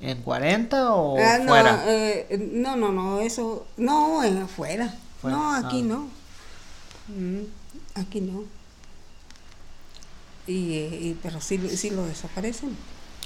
en 0.00 0.22
40 0.22 0.94
o 0.94 1.18
ah, 1.18 1.38
no, 1.38 1.48
fuera? 1.48 1.84
Eh, 1.86 2.50
no, 2.52 2.76
no, 2.76 2.92
no, 2.92 3.20
eso, 3.20 3.66
no, 3.76 4.22
en 4.22 4.38
afuera. 4.38 4.94
No, 5.22 5.54
aquí 5.54 5.80
ah. 5.80 5.86
no. 5.86 6.08
Mm, 7.08 7.44
aquí 7.94 8.20
no. 8.20 8.44
Y, 10.46 10.52
y, 10.52 11.18
pero 11.22 11.40
sí, 11.40 11.58
sí 11.76 11.90
lo 11.90 12.04
desaparecen. 12.06 12.76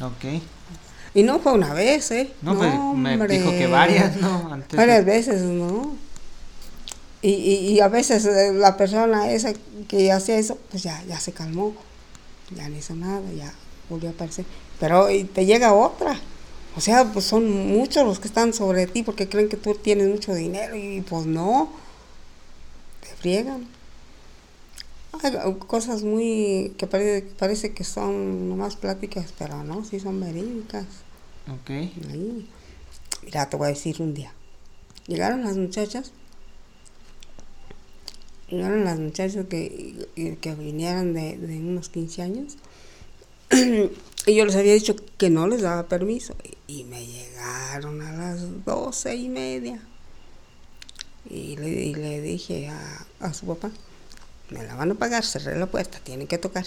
Ok. 0.01 0.41
Y 1.14 1.22
no 1.22 1.39
fue 1.39 1.53
una 1.53 1.72
vez, 1.72 2.11
¿eh? 2.11 2.32
No, 2.43 2.57
pues 2.57 2.72
me 2.97 3.28
dijo 3.28 3.51
que 3.51 3.66
varias, 3.66 4.16
¿no? 4.16 4.61
varias 4.74 5.05
veces, 5.05 5.43
¿no? 5.43 5.97
Y, 7.22 7.30
y, 7.30 7.55
y, 7.72 7.80
a 7.80 7.89
veces 7.89 8.26
eh, 8.26 8.53
la 8.53 8.76
persona 8.76 9.30
esa 9.30 9.55
que 9.89 10.12
hacía 10.12 10.37
eso, 10.37 10.59
pues 10.70 10.82
ya, 10.82 11.03
ya 11.09 11.18
se 11.18 11.32
calmó 11.32 11.74
ya 12.57 12.68
no 12.68 12.76
hizo 12.76 12.94
nada, 12.94 13.22
ya 13.32 13.52
volvió 13.88 14.09
a 14.09 14.12
aparecer. 14.12 14.44
Pero 14.80 15.11
y 15.11 15.24
te 15.24 15.46
llega 15.46 15.74
otra. 15.74 16.18
O 16.76 16.80
sea, 16.80 17.05
pues 17.12 17.24
son 17.24 17.48
muchos 17.68 18.05
los 18.05 18.18
que 18.18 18.28
están 18.28 18.52
sobre 18.52 18.86
ti 18.86 19.02
porque 19.02 19.28
creen 19.28 19.48
que 19.48 19.57
tú 19.57 19.74
tienes 19.74 20.09
mucho 20.09 20.34
dinero 20.34 20.74
y 20.74 21.02
pues 21.02 21.26
no, 21.26 21.70
te 23.00 23.14
friegan. 23.16 23.68
Hay 25.22 25.55
cosas 25.68 26.02
muy 26.02 26.74
que 26.76 26.88
parece, 26.88 27.26
parece 27.38 27.72
que 27.72 27.84
son 27.84 28.48
nomás 28.48 28.74
pláticas, 28.74 29.32
pero 29.38 29.62
no, 29.62 29.84
sí 29.84 30.00
son 30.00 30.20
verídicas. 30.20 30.86
Ok. 31.48 31.70
Mira, 33.22 33.48
te 33.48 33.57
voy 33.57 33.66
a 33.66 33.70
decir 33.70 34.02
un 34.02 34.12
día. 34.12 34.32
Llegaron 35.07 35.44
las 35.44 35.57
muchachas 35.57 36.12
llegaron 38.49 38.84
las 38.84 38.99
muchachas 38.99 39.47
que, 39.47 40.07
que 40.40 40.55
vinieran 40.55 41.14
de, 41.14 41.36
de, 41.38 41.59
unos 41.59 41.88
15 41.88 42.22
años 42.22 42.57
y 44.26 44.34
yo 44.34 44.45
les 44.45 44.57
había 44.57 44.74
dicho 44.74 44.97
que 45.18 45.30
no 45.30 45.47
les 45.47 45.62
daba 45.62 45.88
permiso 45.88 46.34
y 46.66 46.84
me 46.84 47.05
llegaron 47.05 48.03
a 48.03 48.12
las 48.12 48.64
doce 48.64 49.14
y 49.14 49.28
media. 49.28 49.80
Y 51.28 51.57
le, 51.57 51.92
le 51.92 52.20
dije 52.20 52.68
a, 52.68 53.07
a, 53.20 53.32
su 53.32 53.47
papá 53.47 53.70
me 54.51 54.62
la 54.62 54.74
van 54.74 54.90
a 54.90 54.95
pagar, 54.95 55.24
cerré 55.24 55.59
la 55.59 55.66
puerta, 55.66 55.99
tienen 56.05 56.26
que 56.26 56.36
tocar 56.36 56.66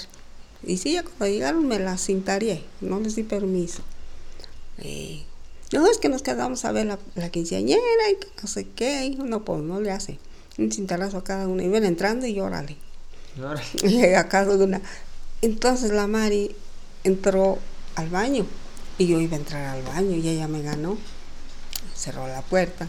y 0.64 0.78
sí, 0.78 0.94
ya 0.94 1.04
cuando 1.04 1.28
llegaron 1.28 1.68
me 1.68 1.80
la 1.80 1.98
cintaré, 1.98 2.64
no 2.82 3.00
les 3.00 3.16
di 3.16 3.24
permiso. 3.24 3.84
Y, 4.82 5.26
no, 5.72 5.88
es 5.88 5.98
que 5.98 6.10
nos 6.10 6.24
quedamos 6.24 6.66
a 6.66 6.72
ver 6.72 6.86
la, 6.88 7.00
la 7.16 7.30
quinceañera 7.30 7.82
y 8.12 8.18
no 8.42 8.48
sé 8.48 8.68
qué, 8.70 9.16
no, 9.18 9.44
pues 9.44 9.62
no 9.62 9.80
le 9.82 9.92
hace 9.92 10.18
un 10.58 10.72
cintarazo 10.72 11.18
a 11.18 11.24
cada 11.24 11.48
una. 11.48 11.64
Iban 11.64 11.86
entrando 11.86 12.26
y 12.26 12.40
órale. 12.40 12.78
Y 13.84 14.04
a 14.16 14.28
cada 14.28 14.56
una. 14.56 14.82
Entonces 15.42 15.92
la 15.92 16.08
Mari 16.08 16.56
entró 17.04 17.60
al 17.96 18.10
baño 18.10 18.46
y 18.98 19.08
yo 19.08 19.20
iba 19.20 19.36
a 19.36 19.40
entrar 19.40 19.66
al 19.76 19.84
baño 19.84 20.16
y 20.16 20.28
ella 20.28 20.48
me 20.48 20.62
ganó. 20.62 20.98
Cerró 21.96 22.28
la 22.28 22.42
puerta. 22.42 22.88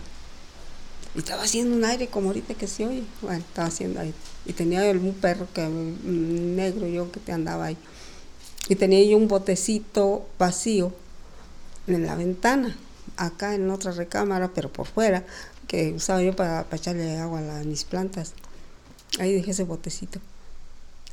Y 1.15 1.19
estaba 1.19 1.43
haciendo 1.43 1.75
un 1.77 1.85
aire 1.85 2.09
como 2.09 2.29
ahorita 2.29 2.55
que 2.55 2.67
se 2.67 2.87
oye. 2.87 3.05
Bueno, 3.23 3.39
estaba 3.39 3.69
haciendo 3.69 4.01
aire. 4.01 4.15
Y 4.47 4.53
tenía 4.53 4.83
un 4.91 5.15
perro 5.15 5.47
que 5.53 5.67
negro 5.67 6.87
yo 6.87 7.11
que 7.11 7.21
te 7.21 7.33
andaba 7.33 7.67
ahí. 7.67 7.77
Y 8.69 8.77
tenía 8.77 9.03
yo 9.03 9.17
un 9.17 9.29
botecito 9.29 10.27
vacío 10.39 10.93
en 11.87 12.07
la 12.07 12.15
ventana, 12.15 12.77
acá 13.17 13.55
en 13.55 13.71
otra 13.71 13.93
recámara, 13.93 14.49
pero 14.49 14.71
por 14.71 14.87
fuera, 14.87 15.25
que 15.69 15.93
usaba 15.93 16.23
yo 16.23 16.35
para, 16.35 16.67
echarle 16.73 17.19
agua 17.19 17.39
a, 17.39 17.63
mis 17.63 17.85
plantas. 17.85 18.33
Ahí 19.21 19.33
dejé 19.35 19.53
ese 19.53 19.65
botecito. 19.65 20.19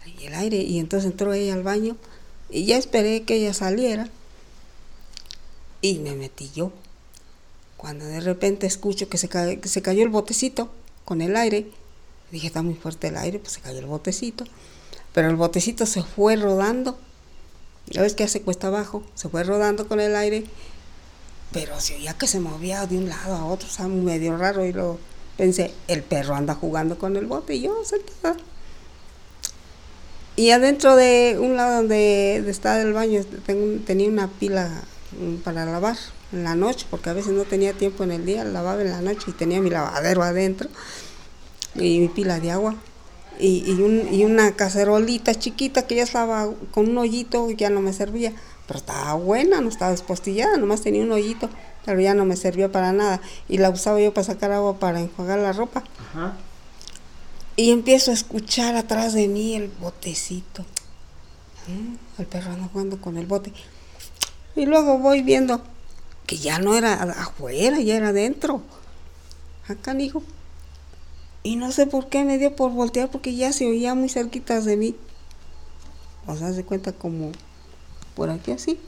Ahí 0.03 0.25
el 0.25 0.33
aire. 0.33 0.57
Y 0.57 0.79
entonces 0.79 1.11
entró 1.11 1.33
ella 1.33 1.53
al 1.53 1.61
baño. 1.61 1.97
Y 2.49 2.65
ya 2.65 2.77
esperé 2.77 3.23
que 3.23 3.35
ella 3.35 3.53
saliera. 3.53 4.09
Y 5.81 5.99
me 5.99 6.15
metí 6.15 6.49
yo. 6.55 6.71
Cuando 7.77 8.05
de 8.05 8.21
repente 8.21 8.65
escucho 8.65 9.09
que 9.09 9.17
se, 9.17 9.27
que 9.27 9.67
se 9.67 9.81
cayó 9.81 10.03
el 10.03 10.09
botecito 10.09 10.71
con 11.03 11.21
el 11.21 11.35
aire. 11.35 11.69
Dije, 12.31 12.47
está 12.47 12.63
muy 12.63 12.75
fuerte 12.75 13.09
el 13.09 13.17
aire, 13.17 13.39
pues 13.39 13.53
se 13.53 13.61
cayó 13.61 13.79
el 13.79 13.85
botecito. 13.85 14.45
Pero 15.13 15.29
el 15.29 15.35
botecito 15.35 15.85
se 15.85 16.01
fue 16.01 16.37
rodando. 16.37 16.97
Ya 17.87 18.01
ves 18.01 18.15
que 18.15 18.23
hace 18.23 18.41
cuesta 18.41 18.67
abajo. 18.67 19.03
Se 19.15 19.27
fue 19.27 19.43
rodando 19.43 19.87
con 19.87 19.99
el 19.99 20.15
aire 20.15 20.45
pero 21.51 21.79
se 21.79 21.95
oía 21.95 22.13
que 22.13 22.27
se 22.27 22.39
movía 22.39 22.85
de 22.85 22.97
un 22.97 23.09
lado 23.09 23.35
a 23.35 23.45
otro, 23.45 23.67
o 23.67 23.71
sea, 23.71 23.87
medio 23.87 24.37
raro, 24.37 24.65
y 24.65 24.73
lo 24.73 24.99
pensé, 25.37 25.73
el 25.87 26.03
perro 26.03 26.35
anda 26.35 26.55
jugando 26.55 26.97
con 26.97 27.15
el 27.15 27.25
bote, 27.25 27.55
y 27.55 27.61
yo 27.61 27.83
sentada. 27.85 28.37
Y 30.35 30.51
adentro 30.51 30.95
de 30.97 31.37
un 31.39 31.55
lado 31.55 31.77
donde 31.77 32.43
estaba 32.49 32.81
el 32.81 32.91
baño 32.91 33.21
tenía 33.85 34.09
una 34.09 34.27
pila 34.27 34.83
mm, 35.17 35.37
para 35.37 35.65
lavar 35.65 35.97
en 36.33 36.43
la 36.43 36.55
noche, 36.55 36.85
porque 36.89 37.09
a 37.09 37.13
veces 37.13 37.31
no 37.31 37.43
tenía 37.43 37.71
tiempo 37.71 38.03
en 38.03 38.11
el 38.11 38.25
día, 38.25 38.43
lavaba 38.43 38.81
en 38.81 38.91
la 38.91 39.01
noche 39.01 39.27
y 39.27 39.31
tenía 39.31 39.61
mi 39.61 39.69
lavadero 39.69 40.23
adentro 40.23 40.69
y 41.75 41.99
mi 41.99 42.09
pila 42.09 42.39
de 42.41 42.51
agua. 42.51 42.75
Y, 43.39 43.63
y, 43.65 43.81
un, 43.81 44.13
y 44.13 44.25
una 44.25 44.55
cacerolita 44.55 45.35
chiquita 45.35 45.87
que 45.87 45.95
ya 45.95 46.03
estaba 46.03 46.49
con 46.71 46.89
un 46.89 46.97
hoyito 46.97 47.49
y 47.49 47.55
ya 47.55 47.69
no 47.69 47.81
me 47.81 47.93
servía 47.93 48.33
pero 48.67 48.79
estaba 48.79 49.13
buena, 49.13 49.61
no 49.61 49.69
estaba 49.69 49.91
despostillada, 49.91 50.57
nomás 50.57 50.81
tenía 50.81 51.03
un 51.03 51.11
hoyito, 51.11 51.49
pero 51.85 51.99
ya 51.99 52.13
no 52.13 52.25
me 52.25 52.35
servía 52.35 52.71
para 52.71 52.93
nada. 52.93 53.21
Y 53.47 53.59
la 53.59 53.69
usaba 53.69 53.99
yo 53.99 54.13
para 54.13 54.25
sacar 54.25 54.51
agua 54.51 54.79
para 54.79 54.99
enjuagar 54.99 55.39
la 55.39 55.53
ropa. 55.53 55.83
Y 57.55 57.71
empiezo 57.71 58.11
a 58.11 58.15
escuchar 58.15 58.75
atrás 58.75 59.13
de 59.13 59.27
mí 59.27 59.55
el 59.55 59.67
botecito. 59.67 60.63
¿Eh? 61.67 61.97
El 62.17 62.25
perro 62.25 62.51
anda 62.51 62.69
jugando 62.71 62.99
con 62.99 63.17
el 63.17 63.27
bote. 63.27 63.53
Y 64.55 64.65
luego 64.65 64.97
voy 64.97 65.21
viendo 65.21 65.61
que 66.25 66.37
ya 66.37 66.59
no 66.59 66.75
era 66.75 66.93
afuera, 67.03 67.79
ya 67.79 67.95
era 67.95 68.09
adentro. 68.09 68.61
Acá, 69.67 69.93
hijo. 69.99 70.23
Y 71.43 71.57
no 71.57 71.71
sé 71.71 71.85
por 71.85 72.09
qué 72.09 72.25
me 72.25 72.39
dio 72.39 72.55
por 72.55 72.71
voltear 72.71 73.11
porque 73.11 73.35
ya 73.35 73.53
se 73.53 73.67
oía 73.67 73.93
muy 73.93 74.09
cerquitas 74.09 74.65
de 74.65 74.77
mí. 74.77 74.95
O 76.25 76.35
sea, 76.35 76.51
se 76.53 76.63
cuenta 76.63 76.91
como 76.91 77.31
por 78.15 78.29
aquí 78.29 78.51
así. 78.51 78.79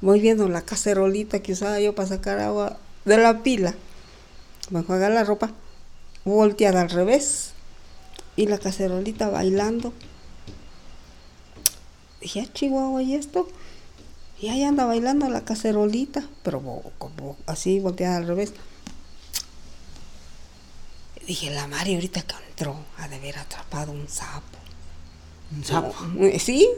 Voy 0.00 0.20
viendo 0.20 0.48
la 0.48 0.62
cacerolita 0.62 1.40
que 1.40 1.52
usaba 1.52 1.80
yo 1.80 1.94
para 1.94 2.08
sacar 2.08 2.38
agua 2.38 2.78
de 3.04 3.16
la 3.18 3.42
pila, 3.42 3.74
a 4.72 4.78
enjuagar 4.78 5.12
la 5.12 5.24
ropa, 5.24 5.52
volteada 6.24 6.82
al 6.82 6.90
revés. 6.90 7.52
Y 8.36 8.46
la 8.46 8.58
cacerolita 8.58 9.28
bailando. 9.28 9.92
Dije, 12.20 12.40
ah, 12.40 12.52
Chihuahua, 12.52 13.02
¿y 13.02 13.14
esto? 13.14 13.48
Y 14.40 14.48
ahí 14.48 14.64
anda 14.64 14.84
bailando 14.84 15.28
la 15.28 15.44
cacerolita, 15.44 16.28
pero 16.42 16.60
como 16.98 17.36
así 17.46 17.78
volteada 17.78 18.16
al 18.16 18.26
revés. 18.26 18.52
Dije, 21.26 21.50
la 21.50 21.66
Mari 21.66 21.94
ahorita 21.94 22.22
que 22.22 22.34
entró 22.48 22.76
ha 22.98 23.08
de 23.08 23.16
haber 23.16 23.38
atrapado 23.38 23.92
un 23.92 24.08
sapo. 24.08 24.58
¿Un 25.54 25.64
sapo? 25.64 25.94
Sí, 26.38 26.68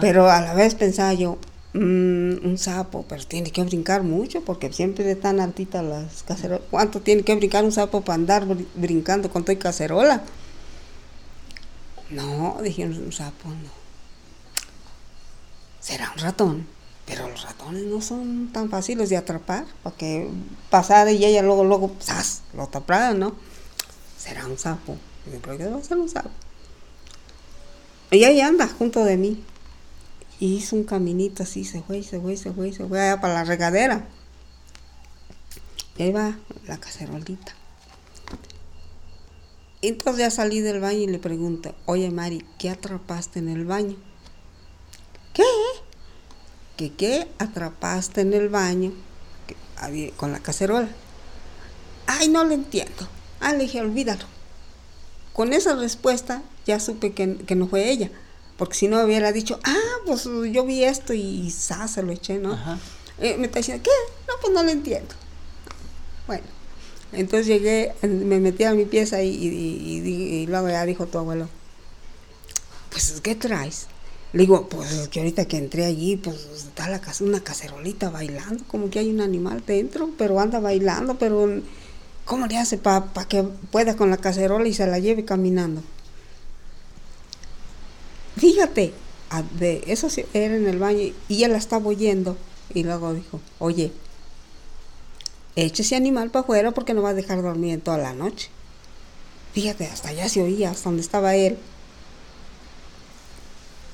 pero 0.00 0.30
a 0.30 0.40
la 0.40 0.54
vez 0.54 0.74
pensaba 0.74 1.12
yo, 1.14 1.38
mm, 1.74 2.46
un 2.46 2.56
sapo, 2.58 3.04
pero 3.08 3.24
tiene 3.24 3.50
que 3.50 3.62
brincar 3.64 4.02
mucho 4.02 4.42
porque 4.42 4.72
siempre 4.72 5.10
están 5.10 5.40
altitas 5.40 5.84
las 5.84 6.22
cacerolas. 6.22 6.64
¿Cuánto 6.70 7.00
tiene 7.00 7.22
que 7.22 7.34
brincar 7.34 7.64
un 7.64 7.72
sapo 7.72 8.02
para 8.02 8.16
andar 8.16 8.46
brincando 8.74 9.30
con 9.30 9.44
toda 9.44 9.58
cacerola? 9.58 10.22
No, 12.10 12.58
dije 12.62 12.84
un 12.84 13.12
sapo, 13.12 13.48
no. 13.48 13.80
Será 15.80 16.12
un 16.14 16.18
ratón, 16.20 16.66
pero 17.06 17.28
los 17.28 17.42
ratones 17.42 17.84
no 17.84 18.00
son 18.00 18.50
tan 18.52 18.68
fáciles 18.68 19.08
de 19.08 19.16
atrapar, 19.16 19.64
porque 19.82 20.28
pasar 20.68 21.08
y 21.08 21.24
ella 21.24 21.42
luego, 21.42 21.64
luego, 21.64 21.92
¡zas! 22.02 22.42
lo 22.54 22.64
atraparon, 22.64 23.18
¿no? 23.18 23.34
Será 24.18 24.46
un 24.46 24.58
sapo. 24.58 24.96
¿Por 25.42 25.56
qué 25.56 25.66
va 25.66 25.78
a 25.78 25.82
ser 25.84 25.98
un 25.98 26.08
sapo? 26.08 26.30
Y 28.10 28.24
ahí 28.24 28.40
anda, 28.40 28.68
junto 28.68 29.04
de 29.04 29.16
mí. 29.16 29.42
Y 30.40 30.56
hizo 30.56 30.74
un 30.74 30.84
caminito 30.84 31.42
así, 31.42 31.64
se 31.64 31.82
fue, 31.82 32.02
se 32.02 32.18
fue, 32.18 32.36
se 32.36 32.52
fue, 32.52 32.72
se 32.72 32.86
fue 32.86 33.00
allá 33.00 33.20
para 33.20 33.34
la 33.34 33.44
regadera. 33.44 34.08
Y 35.96 36.02
ahí 36.02 36.12
va 36.12 36.36
la 36.66 36.78
cacerolita. 36.78 37.54
Entonces 39.82 40.18
ya 40.18 40.30
salí 40.30 40.60
del 40.60 40.80
baño 40.80 40.98
y 40.98 41.06
le 41.06 41.18
pregunto, 41.18 41.74
oye 41.86 42.10
Mari, 42.10 42.44
¿qué 42.58 42.70
atrapaste 42.70 43.38
en 43.38 43.48
el 43.48 43.64
baño? 43.64 43.96
¿Qué? 45.32 45.44
¿Qué 46.76 46.92
qué 46.92 47.28
atrapaste 47.38 48.22
en 48.22 48.34
el 48.34 48.48
baño 48.48 48.92
con 50.16 50.32
la 50.32 50.40
cacerola? 50.40 50.88
Ay, 52.06 52.28
no 52.28 52.44
lo 52.44 52.52
entiendo. 52.52 53.08
Ah, 53.40 53.52
le 53.52 53.60
dije, 53.60 53.80
olvídalo. 53.80 54.24
Con 55.32 55.52
esa 55.52 55.74
respuesta 55.76 56.42
ya 56.66 56.80
supe 56.80 57.12
que, 57.12 57.54
no 57.54 57.66
fue 57.66 57.90
ella. 57.90 58.10
Porque 58.60 58.74
si 58.74 58.88
no 58.88 59.02
hubiera 59.02 59.32
dicho, 59.32 59.58
ah, 59.64 59.96
pues 60.04 60.28
yo 60.52 60.66
vi 60.66 60.84
esto 60.84 61.14
y 61.14 61.50
sa, 61.50 61.88
se 61.88 62.02
lo 62.02 62.12
eché, 62.12 62.38
¿no? 62.38 62.58
Eh, 63.18 63.38
me 63.38 63.46
está 63.46 63.60
diciendo, 63.60 63.82
¿qué? 63.82 64.12
No, 64.28 64.34
pues 64.38 64.52
no 64.52 64.62
lo 64.62 64.68
entiendo. 64.68 65.14
Bueno. 66.26 66.44
Entonces 67.14 67.46
llegué, 67.46 67.94
me 68.02 68.38
metí 68.38 68.64
a 68.64 68.74
mi 68.74 68.84
pieza 68.84 69.22
y, 69.22 70.44
luego 70.46 70.68
ya 70.68 70.84
dijo 70.84 71.06
tu 71.06 71.16
abuelo, 71.16 71.48
pues 72.90 73.22
¿qué 73.22 73.34
traes? 73.34 73.86
Le 74.34 74.42
digo, 74.42 74.68
pues 74.68 75.08
que 75.08 75.20
ahorita 75.20 75.46
que 75.46 75.56
entré 75.56 75.86
allí, 75.86 76.18
pues 76.18 76.36
está 76.54 76.90
la, 76.90 77.00
una 77.20 77.40
cacerolita 77.40 78.10
bailando, 78.10 78.62
como 78.68 78.90
que 78.90 78.98
hay 78.98 79.08
un 79.08 79.22
animal 79.22 79.62
dentro, 79.66 80.10
pero 80.18 80.38
anda 80.38 80.60
bailando, 80.60 81.16
pero 81.18 81.62
¿cómo 82.26 82.46
le 82.46 82.58
hace 82.58 82.76
para 82.76 83.10
que 83.26 83.42
pueda 83.42 83.96
con 83.96 84.10
la 84.10 84.18
cacerola 84.18 84.68
y 84.68 84.74
se 84.74 84.86
la 84.86 84.98
lleve 84.98 85.24
caminando? 85.24 85.82
Fíjate, 88.36 88.92
de 89.58 89.84
eso 89.86 90.08
era 90.32 90.56
en 90.56 90.66
el 90.66 90.78
baño 90.78 91.00
y 91.00 91.14
ella 91.28 91.48
la 91.48 91.58
estaba 91.58 91.86
oyendo 91.86 92.36
y 92.72 92.84
luego 92.84 93.14
dijo, 93.14 93.40
oye, 93.58 93.92
eche 95.56 95.82
ese 95.82 95.96
animal 95.96 96.30
para 96.30 96.42
afuera 96.42 96.70
porque 96.72 96.94
no 96.94 97.02
va 97.02 97.10
a 97.10 97.14
dejar 97.14 97.42
dormir 97.42 97.74
en 97.74 97.80
toda 97.80 97.98
la 97.98 98.12
noche. 98.12 98.50
Fíjate, 99.52 99.86
hasta 99.86 100.10
allá 100.10 100.28
se 100.28 100.42
oía, 100.42 100.70
hasta 100.70 100.84
donde 100.84 101.02
estaba 101.02 101.34
él. 101.34 101.58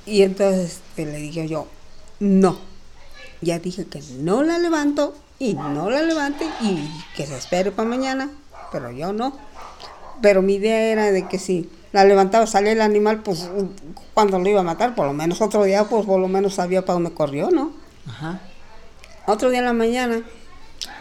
Y 0.04 0.22
entonces 0.22 0.80
este, 0.88 1.06
le 1.06 1.18
dije 1.18 1.48
yo, 1.48 1.66
no. 2.20 2.58
Ya 3.40 3.58
dije 3.58 3.86
que 3.86 4.02
no 4.18 4.42
la 4.42 4.58
levanto 4.58 5.14
y 5.38 5.54
no 5.54 5.90
la 5.90 6.02
levante 6.02 6.46
y 6.62 6.88
que 7.14 7.26
se 7.26 7.36
espere 7.36 7.70
para 7.70 7.88
mañana, 7.88 8.30
pero 8.72 8.90
yo 8.90 9.12
no. 9.12 9.36
Pero 10.22 10.40
mi 10.42 10.54
idea 10.54 10.92
era 10.92 11.12
de 11.12 11.28
que 11.28 11.38
si 11.38 11.68
la 11.96 12.04
levantaba, 12.04 12.46
salía 12.46 12.72
el 12.72 12.82
animal, 12.82 13.22
pues 13.22 13.48
cuando 14.12 14.38
lo 14.38 14.46
iba 14.46 14.60
a 14.60 14.64
matar, 14.64 14.94
por 14.94 15.06
lo 15.06 15.14
menos 15.14 15.40
otro 15.40 15.64
día, 15.64 15.84
pues 15.84 16.04
por 16.04 16.20
lo 16.20 16.28
menos 16.28 16.54
sabía 16.54 16.84
para 16.84 16.94
dónde 16.94 17.14
corrió, 17.14 17.50
¿no? 17.50 17.72
Ajá. 18.06 18.40
Otro 19.26 19.48
día 19.48 19.60
en 19.60 19.64
la 19.64 19.72
mañana, 19.72 20.22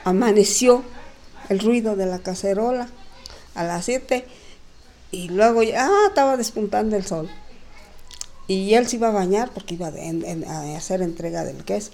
amaneció 0.06 0.84
el 1.50 1.60
ruido 1.60 1.98
de 1.98 2.06
la 2.06 2.20
cacerola 2.20 2.88
a 3.56 3.64
las 3.66 3.84
7 3.84 4.26
y 5.12 5.28
luego 5.28 5.64
ya 5.64 5.86
ah, 5.86 6.06
estaba 6.08 6.38
despuntando 6.38 6.96
el 6.96 7.06
sol. 7.06 7.30
Y 8.48 8.76
él 8.76 8.88
se 8.88 8.96
iba 8.96 9.10
a 9.10 9.12
bañar 9.12 9.52
porque 9.52 9.74
iba 9.74 9.88
a 9.88 10.78
hacer 10.78 11.02
entrega 11.02 11.44
del 11.44 11.66
queso. 11.66 11.92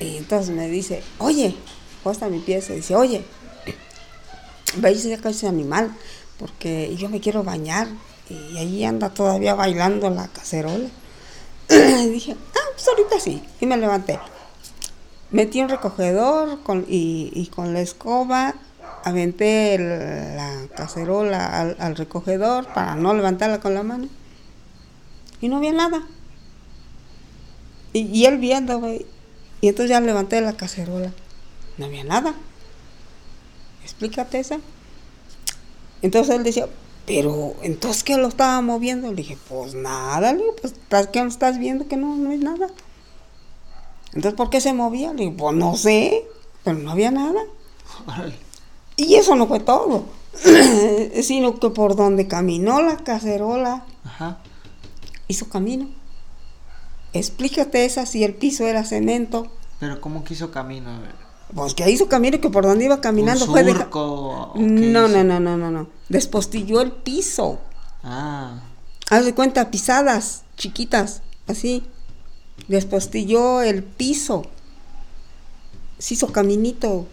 Y 0.00 0.16
entonces 0.16 0.52
me 0.52 0.68
dice, 0.68 1.04
oye, 1.18 1.54
puesta 2.02 2.28
mi 2.28 2.40
pieza, 2.40 2.72
dice, 2.72 2.96
oye, 2.96 3.24
veis 4.76 5.06
acá 5.12 5.30
ese 5.30 5.46
animal, 5.46 5.94
porque 6.38 6.94
yo 6.96 7.08
me 7.08 7.20
quiero 7.20 7.44
bañar. 7.44 7.88
Y 8.28 8.58
allí 8.58 8.84
anda 8.84 9.10
todavía 9.10 9.54
bailando 9.54 10.08
la 10.10 10.28
cacerola. 10.28 10.88
y 11.70 12.08
dije, 12.08 12.36
ah, 12.54 12.68
pues 12.72 12.88
ahorita 12.88 13.20
sí. 13.20 13.42
Y 13.60 13.66
me 13.66 13.76
levanté 13.76 14.18
metí 15.34 15.60
un 15.60 15.68
recogedor 15.68 16.62
con, 16.62 16.86
y, 16.88 17.50
con 17.54 17.74
la 17.74 17.80
escoba 17.80 18.54
aventé 19.02 19.76
la 19.78 20.68
cacerola 20.76 21.74
al, 21.78 21.96
recogedor 21.96 22.66
para 22.72 22.94
no 22.94 23.12
levantarla 23.12 23.60
con 23.60 23.74
la 23.74 23.82
mano. 23.82 24.08
Y 25.40 25.48
no 25.48 25.56
había 25.56 25.72
nada. 25.72 26.06
Y, 27.92 28.24
él 28.24 28.38
viendo, 28.38 28.80
Y 29.60 29.68
entonces 29.68 29.90
ya 29.90 30.00
levanté 30.00 30.40
la 30.40 30.54
cacerola. 30.54 31.12
No 31.76 31.86
había 31.86 32.04
nada. 32.04 32.34
Explícate 33.82 34.38
esa. 34.38 34.60
Entonces 36.04 36.36
él 36.36 36.44
decía, 36.44 36.68
pero 37.06 37.54
entonces 37.62 38.04
¿qué 38.04 38.18
lo 38.18 38.28
estaba 38.28 38.60
moviendo? 38.60 39.08
Le 39.08 39.14
dije, 39.14 39.38
pues 39.48 39.74
nada, 39.74 40.34
le 40.34 40.42
pues 40.60 40.74
¿qué 41.10 41.20
estás 41.20 41.58
viendo 41.58 41.88
que 41.88 41.96
no, 41.96 42.14
no 42.16 42.30
es 42.30 42.40
nada? 42.40 42.66
Entonces, 44.08 44.34
¿por 44.34 44.50
qué 44.50 44.60
se 44.60 44.74
movía? 44.74 45.14
Le 45.14 45.22
digo, 45.24 45.36
pues 45.38 45.56
no 45.56 45.74
sé, 45.78 46.26
pero 46.62 46.76
no 46.76 46.90
había 46.90 47.10
nada. 47.10 47.40
Y 48.96 49.14
eso 49.14 49.34
no 49.34 49.46
fue 49.46 49.60
todo, 49.60 50.04
sino 51.22 51.58
que 51.58 51.70
por 51.70 51.96
donde 51.96 52.28
caminó 52.28 52.82
la 52.82 52.98
cacerola, 52.98 53.86
hizo 55.26 55.48
camino. 55.48 55.88
Explícate 57.14 57.86
esa 57.86 58.04
si 58.04 58.24
el 58.24 58.34
piso 58.34 58.66
era 58.66 58.84
cemento. 58.84 59.50
Pero 59.80 60.02
¿cómo 60.02 60.22
que 60.22 60.34
hizo 60.34 60.50
camino? 60.50 60.90
Pues 61.54 61.74
que 61.74 61.88
hizo 61.90 62.08
camino 62.08 62.40
que 62.40 62.50
por 62.50 62.64
donde 62.64 62.86
iba 62.86 63.00
caminando 63.00 63.46
fue 63.46 63.62
de... 63.62 63.74
No, 63.74 65.08
no, 65.08 65.08
no, 65.08 65.40
no, 65.40 65.56
no, 65.56 65.70
no. 65.70 65.86
Despostilló 66.08 66.80
el 66.80 66.90
piso. 66.90 67.60
Ah. 68.02 68.60
Haz 69.10 69.24
de 69.24 69.34
cuenta, 69.34 69.70
pisadas 69.70 70.42
chiquitas, 70.56 71.22
así 71.46 71.84
despostilló 72.68 73.62
el 73.62 73.82
piso, 73.82 74.44
se 75.98 76.14
hizo 76.14 76.28
caminito 76.28 77.06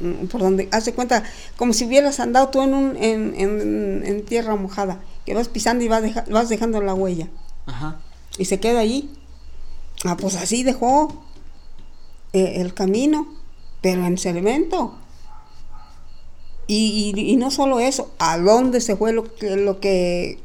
mm, 0.00 0.26
por 0.26 0.40
donde, 0.40 0.68
hace 0.72 0.92
cuenta, 0.92 1.24
como 1.56 1.72
si 1.72 1.84
hubieras 1.86 2.20
andado 2.20 2.48
tú 2.48 2.62
en, 2.62 2.74
un, 2.74 2.96
en, 2.96 4.24
tierra 4.24 4.56
mojada, 4.56 5.00
que 5.24 5.34
vas 5.34 5.48
pisando 5.48 5.84
y 5.84 5.88
vas, 5.88 6.28
vas 6.28 6.48
dejando 6.48 6.80
la 6.80 6.94
huella. 6.94 7.28
Ajá. 7.66 8.00
Y 8.38 8.44
se 8.44 8.60
queda 8.60 8.80
allí. 8.80 9.10
Ah, 10.04 10.16
pues 10.16 10.36
así 10.36 10.62
dejó 10.62 11.24
eh, 12.32 12.60
el 12.60 12.72
camino, 12.74 13.26
pero 13.80 14.04
en 14.04 14.18
cemento. 14.18 14.94
Y, 16.66 17.12
y, 17.16 17.32
y, 17.32 17.36
no 17.36 17.50
solo 17.50 17.80
eso, 17.80 18.12
¿a 18.18 18.38
dónde 18.38 18.80
se 18.80 18.96
fue 18.96 19.12
lo 19.12 19.34
que, 19.34 19.56
lo 19.56 19.80
que 19.80 20.38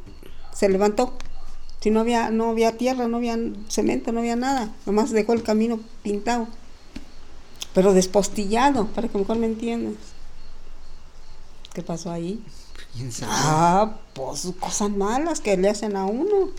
se 0.53 0.69
levantó? 0.69 1.13
Si 1.81 1.91
no 1.91 1.99
había, 1.99 2.31
no 2.31 2.49
había 2.49 2.77
tierra, 2.77 3.07
no 3.07 3.17
había 3.17 3.38
cemento, 3.69 4.11
no 4.11 4.21
había 4.21 4.36
nada. 4.36 4.73
Nomás 4.88 5.11
dejó 5.11 5.33
el 5.33 5.43
camino 5.43 5.79
pintado. 6.01 6.47
Pero 7.75 7.93
despostillado, 7.93 8.88
para 8.88 9.07
que 9.07 9.19
mejor 9.19 9.38
me 9.38 9.45
entiendas. 9.45 9.93
¿Qué 11.73 11.83
pasó 11.83 12.09
ahí? 12.09 12.43
Ah, 13.23 13.97
pues 14.13 14.47
cosas 14.59 14.89
malas 14.89 15.41
que 15.41 15.57
le 15.57 15.69
hacen 15.69 15.95
a 15.95 16.05
uno. 16.05 16.49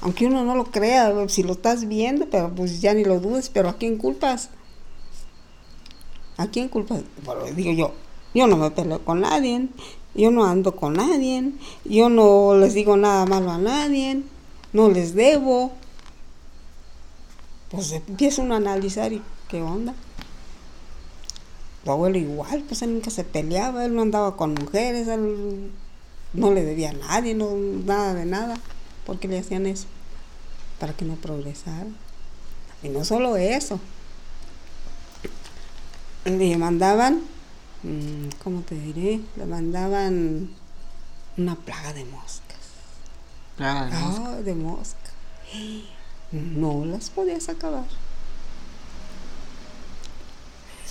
Aunque 0.00 0.26
uno 0.26 0.44
no 0.44 0.54
lo 0.54 0.64
crea, 0.66 1.12
si 1.28 1.42
lo 1.42 1.52
estás 1.52 1.86
viendo, 1.86 2.30
pero 2.30 2.54
pues 2.54 2.80
ya 2.80 2.94
ni 2.94 3.04
lo 3.04 3.20
dudes, 3.20 3.50
pero 3.50 3.68
¿a 3.68 3.76
quién 3.76 3.98
culpas? 3.98 4.50
¿A 6.36 6.46
quién 6.48 6.68
culpas? 6.68 7.02
Bueno, 7.24 7.44
digo 7.54 7.72
yo, 7.72 7.92
yo 8.34 8.46
no 8.46 8.56
me 8.56 8.70
peleo 8.70 9.04
con 9.04 9.20
nadie, 9.20 9.68
yo 10.14 10.30
no 10.30 10.44
ando 10.44 10.74
con 10.74 10.94
nadie, 10.94 11.52
yo 11.84 12.08
no 12.08 12.56
les 12.56 12.74
digo 12.74 12.96
nada 12.96 13.26
malo 13.26 13.50
a 13.50 13.58
nadie 13.58 14.22
no 14.74 14.90
les 14.90 15.14
debo. 15.14 15.72
Pues 17.70 17.92
empieza 17.92 18.42
a 18.42 18.56
analizar 18.56 19.12
y 19.14 19.22
qué 19.48 19.62
onda. 19.62 19.94
Tu 21.84 21.90
abuelo 21.90 22.18
igual, 22.18 22.64
pues 22.66 22.82
él 22.82 22.94
nunca 22.94 23.10
se 23.10 23.24
peleaba, 23.24 23.84
él 23.84 23.94
no 23.94 24.02
andaba 24.02 24.36
con 24.36 24.54
mujeres, 24.54 25.08
él 25.08 25.70
no 26.32 26.52
le 26.52 26.64
debía 26.64 26.90
a 26.90 26.92
nadie, 26.92 27.34
no, 27.34 27.54
nada 27.54 28.14
de 28.14 28.26
nada. 28.26 28.56
¿Por 29.06 29.18
qué 29.18 29.28
le 29.28 29.38
hacían 29.38 29.66
eso? 29.66 29.86
Para 30.78 30.94
que 30.94 31.04
no 31.04 31.14
progresara. 31.14 31.86
Y 32.82 32.88
no 32.88 33.04
solo 33.04 33.36
eso. 33.36 33.78
Le 36.24 36.56
mandaban, 36.56 37.22
mm, 37.82 38.28
¿cómo 38.42 38.62
te 38.62 38.74
diré? 38.74 39.20
Le 39.36 39.44
mandaban 39.44 40.48
una 41.36 41.54
plaga 41.54 41.92
de 41.92 42.04
moscas. 42.06 42.58
Ah, 43.58 43.84
de 43.90 44.00
mosca. 44.00 44.30
Ah, 44.30 44.40
de 44.40 44.54
mosca. 44.54 45.10
No 46.32 46.86
las 46.86 47.10
podías 47.10 47.48
acabar. 47.50 47.84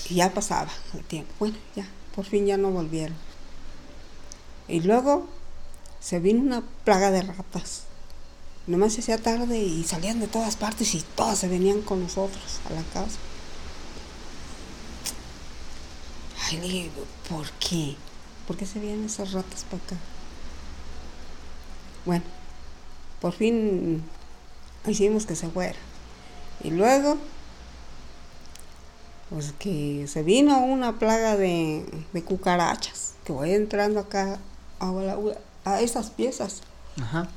Y 0.10 0.16
ya 0.16 0.32
pasaba 0.32 0.72
el 0.94 1.04
tiempo. 1.04 1.34
Bueno, 1.40 1.56
ya, 1.76 1.88
por 2.16 2.26
fin 2.26 2.46
ya 2.46 2.58
no 2.58 2.70
volvieron. 2.70 3.18
Y 4.68 4.82
luego 4.82 5.28
se 6.00 6.20
vino 6.20 6.42
una 6.42 6.62
plaga 6.84 7.10
de 7.10 7.24
ratas. 7.24 7.84
Nomás 8.68 8.94
se 8.94 9.02
hacía 9.02 9.18
tarde 9.18 9.58
y 9.58 9.84
salían 9.84 10.20
de 10.20 10.28
todas 10.28 10.58
partes 10.58 10.94
y 10.94 11.04
todas 11.16 11.40
se 11.40 11.48
venían 11.48 11.82
con 11.82 12.04
nosotros 12.04 12.60
a 12.70 12.74
la 12.74 12.84
casa. 12.94 13.18
¿Por 17.30 17.50
qué? 17.60 17.96
¿Por 18.48 18.58
qué 18.58 18.66
se 18.66 18.80
vienen 18.80 19.06
esas 19.06 19.32
ratas 19.32 19.64
para 19.64 19.84
acá? 19.84 19.96
Bueno, 22.06 22.24
por 23.22 23.34
fin 23.34 24.04
hicimos 24.86 25.26
que 25.26 25.36
se 25.36 25.50
fuera. 25.50 25.80
Y 26.64 26.72
luego, 26.72 27.18
pues 29.30 29.54
que 29.58 30.06
se 30.08 30.24
vino 30.24 30.60
una 30.60 31.00
plaga 31.00 31.38
de, 31.38 31.86
de 32.12 32.24
cucarachas, 32.24 33.14
que 33.24 33.32
voy 33.32 33.52
entrando 33.52 34.00
acá 34.00 34.40
a, 35.66 35.82
esas 35.82 36.10
piezas 36.10 36.62
Ajá. 37.02 37.28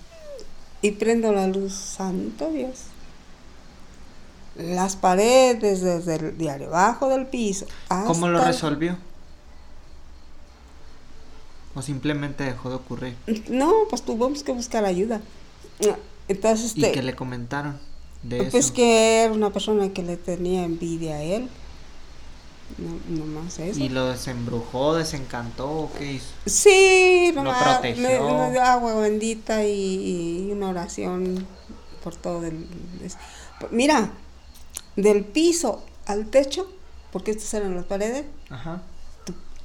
y 0.83 0.93
prendo 0.93 1.33
la 1.33 1.47
luz, 1.47 1.73
santo 1.73 2.51
Dios. 2.51 2.87
Las 4.57 4.97
paredes 4.97 5.83
desde 5.83 6.17
el, 6.17 6.39
de 6.39 6.51
abajo 6.51 7.09
del 7.09 7.27
piso. 7.27 7.67
¿Cómo 7.89 8.29
lo 8.29 8.43
resolvió? 8.43 8.97
¿O 11.77 11.83
simplemente 11.83 12.43
dejó 12.43 12.71
de 12.71 12.75
ocurrir? 12.77 13.15
No, 13.49 13.73
pues 13.91 14.03
tuvimos 14.03 14.43
que 14.43 14.51
buscar 14.53 14.85
ayuda. 14.85 15.21
Entonces, 16.27 16.73
¿Y 16.75 16.81
este, 16.85 16.93
qué 16.93 17.03
le 17.03 17.15
comentaron 17.15 17.79
de 18.23 18.39
pues 18.45 18.55
eso? 18.67 18.75
que 18.75 19.23
era 19.25 19.33
una 19.33 19.53
persona 19.53 19.91
que 19.93 20.03
le 20.03 20.17
tenía 20.17 20.65
envidia 20.65 21.17
a 21.17 21.23
él. 21.23 21.49
No, 22.79 23.25
nomás 23.25 23.59
eso. 23.61 23.79
¿Y 23.79 23.89
lo 23.91 24.09
desembrujó, 24.09 24.95
desencantó 24.97 25.71
o 25.71 25.93
qué 25.97 26.15
hizo? 26.15 26.27
Sí, 26.47 27.31
Lo 27.35 27.45
nomás 27.45 27.63
protegió. 27.79 28.03
me 28.03 28.51
dio 28.51 28.63
agua 28.63 28.95
bendita 28.97 29.65
y, 29.65 30.49
y 30.49 30.53
una 30.53 30.71
oración 30.71 31.47
por 32.03 32.17
todo 32.17 32.45
el... 32.47 32.67
es- 33.05 33.19
Mira, 33.71 34.11
del 34.97 35.25
piso 35.25 35.85
al 36.07 36.27
techo, 36.27 36.69
porque 37.13 37.31
estas 37.31 37.55
eran 37.55 37.75
las 37.77 37.85
paredes, 37.85 38.25
Ajá. 38.51 38.83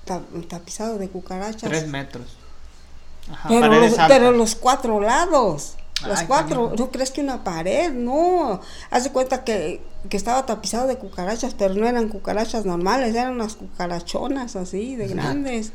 Ta- 0.05 0.21
tapizado 0.49 0.97
de 0.97 1.09
cucarachas. 1.09 1.69
Tres 1.69 1.87
metros. 1.87 2.37
Ajá, 3.31 3.49
Pero 3.49 3.67
los, 3.67 3.91
altas. 3.91 4.07
pero 4.07 4.31
los 4.31 4.55
cuatro 4.55 4.99
lados, 4.99 5.75
los 6.05 6.19
Ay, 6.19 6.27
cuatro, 6.27 6.73
no 6.77 6.91
crees 6.91 7.11
que 7.11 7.21
una 7.21 7.43
pared, 7.43 7.91
no. 7.93 8.59
Haz 8.89 9.03
de 9.03 9.11
cuenta 9.11 9.43
que, 9.43 9.81
que 10.09 10.17
estaba 10.17 10.45
tapizado 10.45 10.87
de 10.87 10.97
cucarachas, 10.97 11.53
pero 11.53 11.73
no 11.75 11.87
eran 11.87 12.09
cucarachas 12.09 12.65
normales, 12.65 13.13
eran 13.15 13.33
unas 13.33 13.55
cucarachonas 13.55 14.55
así, 14.55 14.95
de 14.95 15.07
grandes. 15.07 15.71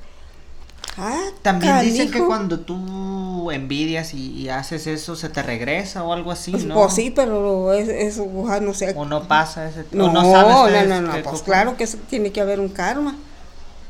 Ah, 0.99 1.21
También 1.43 1.81
dicen 1.81 2.11
que 2.11 2.25
cuando 2.25 2.61
tú 2.61 3.51
envidias 3.51 4.15
y, 4.15 4.33
y 4.33 4.49
haces 4.49 4.87
eso, 4.87 5.15
se 5.15 5.29
te 5.29 5.43
regresa 5.43 6.03
o 6.03 6.13
algo 6.13 6.33
así, 6.33 6.53
¿no? 6.53 6.75
Pues 6.75 6.95
sí, 6.95 7.13
pero 7.15 7.73
es, 7.75 7.89
es 7.89 8.19
no 8.19 8.73
sé. 8.73 8.95
O 8.97 9.05
no 9.05 9.29
pasa 9.29 9.69
ese 9.69 9.85
No, 9.93 10.07
no, 10.07 10.15
no, 10.15 10.23
no, 10.23 10.33
sabes 10.33 10.89
no, 10.89 11.01
no, 11.03 11.23
pues 11.23 11.43
claro 11.43 11.77
que 11.77 11.87
tiene 11.87 12.33
que 12.33 12.41
haber 12.41 12.61
un 12.61 12.71
karma. 12.71 13.17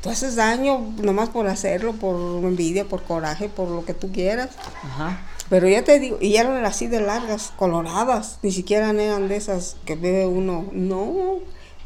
Tú 0.06 0.12
haces 0.12 0.36
daño 0.36 0.78
nomás 1.02 1.30
por 1.30 1.48
hacerlo, 1.48 1.92
por 1.92 2.14
envidia, 2.44 2.84
por 2.84 3.02
coraje, 3.02 3.48
por 3.48 3.68
lo 3.68 3.84
que 3.84 3.92
tú 3.92 4.12
quieras. 4.12 4.50
Ajá. 4.84 5.20
Pero 5.50 5.68
ya 5.68 5.82
te 5.82 5.98
digo, 5.98 6.18
y 6.20 6.36
eran 6.36 6.64
así 6.64 6.86
de 6.86 7.00
largas, 7.00 7.52
coloradas, 7.56 8.38
ni 8.42 8.52
siquiera 8.52 8.90
eran 8.90 9.26
de 9.26 9.34
esas 9.34 9.76
que 9.84 9.96
ve 9.96 10.24
uno. 10.24 10.66
No, 10.70 11.38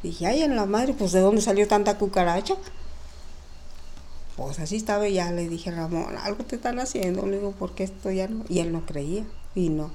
dije, 0.03 0.27
ay, 0.27 0.43
en 0.43 0.55
la 0.55 0.67
madre, 0.67 0.93
pues 0.93 1.13
¿de 1.13 1.21
dónde 1.21 1.41
salió 1.41 1.67
tanta 1.67 1.97
cucaracha? 1.97 2.57
Pues 4.37 4.59
así 4.59 4.77
estaba 4.77 5.09
y 5.09 5.15
ya 5.15 5.33
le 5.33 5.49
dije, 5.49 5.71
Ramón, 5.71 6.15
algo 6.19 6.45
te 6.45 6.57
están 6.57 6.79
haciendo. 6.79 7.25
Le 7.25 7.39
digo, 7.39 7.53
¿por 7.53 7.75
qué 7.75 7.85
esto 7.85 8.11
ya 8.11 8.29
no? 8.29 8.45
Y 8.51 8.59
él 8.59 8.71
no 8.71 8.85
creía, 8.85 9.25
y 9.55 9.71
no, 9.71 9.93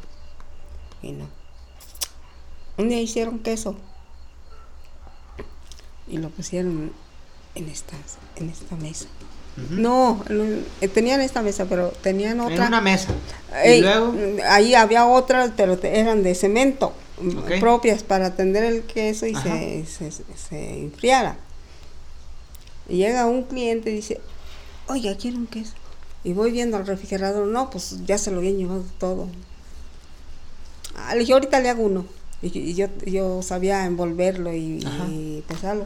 y 1.04 1.12
no. 1.12 1.28
Un 2.78 2.90
día 2.90 3.00
hicieron 3.00 3.38
queso 3.38 3.76
y 6.08 6.18
lo 6.18 6.30
pusieron 6.30 6.92
en 7.56 7.70
esta, 7.70 7.96
en 8.36 8.50
esta 8.50 8.76
mesa. 8.76 9.06
No, 9.70 10.22
no, 10.30 10.44
eh, 10.82 10.88
tenían 10.90 11.22
esta 11.22 11.42
mesa, 11.42 11.66
pero 11.66 11.90
tenían 12.02 12.34
En 12.34 12.42
otra. 12.42 12.68
una 12.68 12.82
mesa. 12.82 13.08
Ey, 13.64 13.80
y 13.80 13.82
luego, 13.84 14.14
Ahí 14.50 14.76
había 14.76 15.06
otras, 15.08 15.52
pero 15.56 15.80
eran 15.82 16.24
de 16.24 16.36
cemento, 16.36 16.92
mm, 17.22 17.60
propias 17.62 18.04
para 18.04 18.36
tender 18.36 18.66
el 18.66 18.84
queso 18.84 19.26
y 19.26 19.34
se, 19.36 19.86
se, 19.86 20.12
se 20.12 20.80
enfriara. 20.80 21.38
Y 22.90 22.98
llega 22.98 23.26
un 23.28 23.44
cliente 23.44 23.92
y 23.92 23.96
dice, 23.96 24.20
oye, 24.88 25.16
quiero 25.16 25.38
un 25.38 25.48
queso. 25.48 25.74
Y 26.26 26.34
voy 26.34 26.52
viendo 26.52 26.76
al 26.76 26.86
refrigerador, 26.86 27.48
no, 27.48 27.70
pues 27.70 28.04
ya 28.06 28.18
se 28.18 28.32
lo 28.32 28.40
habían 28.40 28.58
llevado 28.58 28.84
todo. 29.00 29.28
Ah, 30.98 31.14
le 31.14 31.22
dije, 31.22 31.32
ahorita 31.34 31.62
le 31.62 31.70
hago 31.70 31.84
uno. 31.84 32.06
Y, 32.42 32.58
y 32.58 32.74
yo, 32.74 32.88
yo 33.06 33.42
sabía 33.42 33.86
envolverlo 33.86 34.54
y 34.54 35.44
pesarlo. 35.48 35.86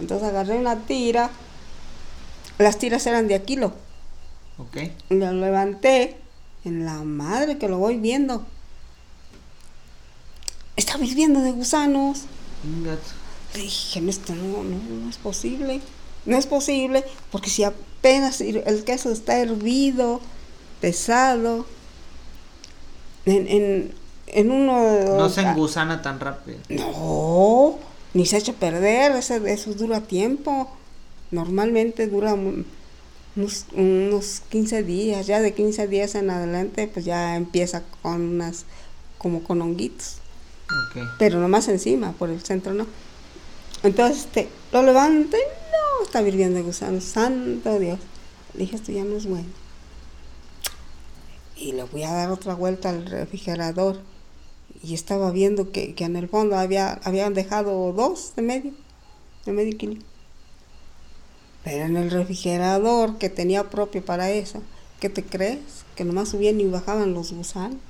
Entonces 0.00 0.28
agarré 0.28 0.56
una 0.56 0.76
tira. 0.80 1.30
Las 2.58 2.78
tiras 2.78 3.06
eran 3.06 3.28
de 3.28 3.34
a 3.34 3.42
kilo. 3.42 3.72
ok. 4.58 4.76
Lo 5.10 5.32
levanté 5.32 6.16
en 6.64 6.84
la 6.84 7.02
madre 7.02 7.58
que 7.58 7.68
lo 7.68 7.78
voy 7.78 7.98
viendo. 7.98 8.46
Está 10.76 10.98
hirviendo 10.98 11.40
de 11.40 11.52
gusanos. 11.52 12.22
Ingat. 12.64 13.00
Dije, 13.54 14.00
no, 14.00 14.10
esto 14.10 14.34
no, 14.34 14.64
no, 14.64 14.76
no 15.02 15.10
es 15.10 15.16
posible. 15.18 15.80
No 16.26 16.36
es 16.36 16.46
posible 16.46 17.04
porque 17.30 17.50
si 17.50 17.64
apenas 17.64 18.40
el 18.40 18.84
queso 18.84 19.12
está 19.12 19.38
hervido, 19.38 20.20
pesado, 20.80 21.66
en, 23.26 23.46
en, 23.48 23.94
en 24.26 24.50
uno... 24.50 25.16
No 25.16 25.28
se 25.28 25.42
engusana 25.42 26.02
tan 26.02 26.18
rápido. 26.20 26.58
No, 26.70 27.78
ni 28.14 28.26
se 28.26 28.36
echa 28.38 28.52
a 28.52 28.56
perder, 28.56 29.12
eso 29.12 29.74
dura 29.74 30.00
tiempo. 30.00 30.70
Normalmente 31.30 32.06
dura 32.06 32.34
un- 32.34 32.64
unos, 33.36 33.66
unos 33.72 34.42
15 34.48 34.82
días, 34.84 35.26
ya 35.26 35.40
de 35.40 35.52
15 35.54 35.88
días 35.88 36.14
en 36.14 36.30
adelante, 36.30 36.86
pues 36.92 37.04
ya 37.04 37.36
empieza 37.36 37.82
con 38.02 38.20
unas, 38.20 38.64
como 39.18 39.42
con 39.42 39.60
honguitos, 39.60 40.18
Ok. 40.68 41.02
pero 41.18 41.40
nomás 41.40 41.66
encima, 41.68 42.12
por 42.12 42.30
el 42.30 42.40
centro 42.42 42.72
no. 42.74 42.86
Entonces 43.82 44.18
este, 44.26 44.48
lo 44.72 44.82
levanté, 44.82 45.36
no, 45.38 46.04
está 46.06 46.22
hirviendo 46.22 46.56
de 46.56 46.62
gusano, 46.62 47.00
santo 47.00 47.78
Dios. 47.80 47.98
Le 48.54 48.60
dije, 48.60 48.76
esto 48.76 48.92
ya 48.92 49.02
no 49.04 49.16
es 49.16 49.26
bueno. 49.26 49.48
Y 51.56 51.72
le 51.72 51.82
voy 51.84 52.02
a 52.04 52.12
dar 52.12 52.30
otra 52.30 52.54
vuelta 52.54 52.90
al 52.90 53.06
refrigerador. 53.06 54.00
Y 54.84 54.92
estaba 54.92 55.30
viendo 55.30 55.72
que, 55.72 55.94
que 55.94 56.04
en 56.04 56.16
el 56.16 56.28
fondo 56.28 56.56
había, 56.56 57.00
habían 57.04 57.32
dejado 57.32 57.92
dos 57.94 58.34
de 58.36 58.42
medio, 58.42 58.72
de 59.46 59.52
medio 59.52 59.78
kilo. 59.78 60.02
Pero 61.64 61.86
en 61.86 61.96
el 61.96 62.10
refrigerador 62.10 63.16
que 63.16 63.30
tenía 63.30 63.70
propio 63.70 64.04
para 64.04 64.30
eso, 64.30 64.62
¿qué 65.00 65.08
te 65.08 65.24
crees? 65.24 65.84
Que 65.96 66.04
nomás 66.04 66.28
subían 66.28 66.60
y 66.60 66.66
bajaban 66.66 67.14
los 67.14 67.32
gusanos. 67.32 67.80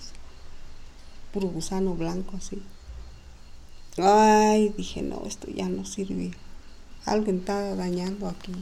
Puro 1.32 1.49
gusano 1.49 1.95
blanco 1.95 2.36
así. 2.36 2.62
Ay, 3.97 4.72
dije, 4.76 5.03
no, 5.03 5.24
esto 5.26 5.49
ya 5.51 5.68
no 5.68 5.84
sirve. 5.84 6.30
Alguien 7.05 7.38
está 7.38 7.74
dañando 7.74 8.28
aquí. 8.28 8.53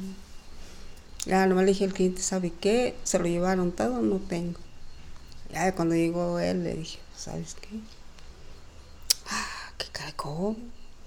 Ya 1.27 1.47
nomás 1.47 1.67
le 1.67 1.73
dije 1.73 1.85
al 1.85 1.93
cliente, 1.93 2.23
¿sabe 2.23 2.51
qué? 2.51 2.97
Se 3.05 3.19
lo 3.19 3.27
llevaron 3.27 3.73
todo, 3.73 4.01
no 4.01 4.17
tengo. 4.17 4.59
Ya 5.53 5.75
cuando 5.75 5.95
llegó 5.95 6.39
él 6.39 6.65
le 6.65 6.75
dije, 6.77 6.99
¿sabes 7.15 7.57
qué? 7.61 7.69
¿Qué 9.83 9.89
cargó? 9.93 10.57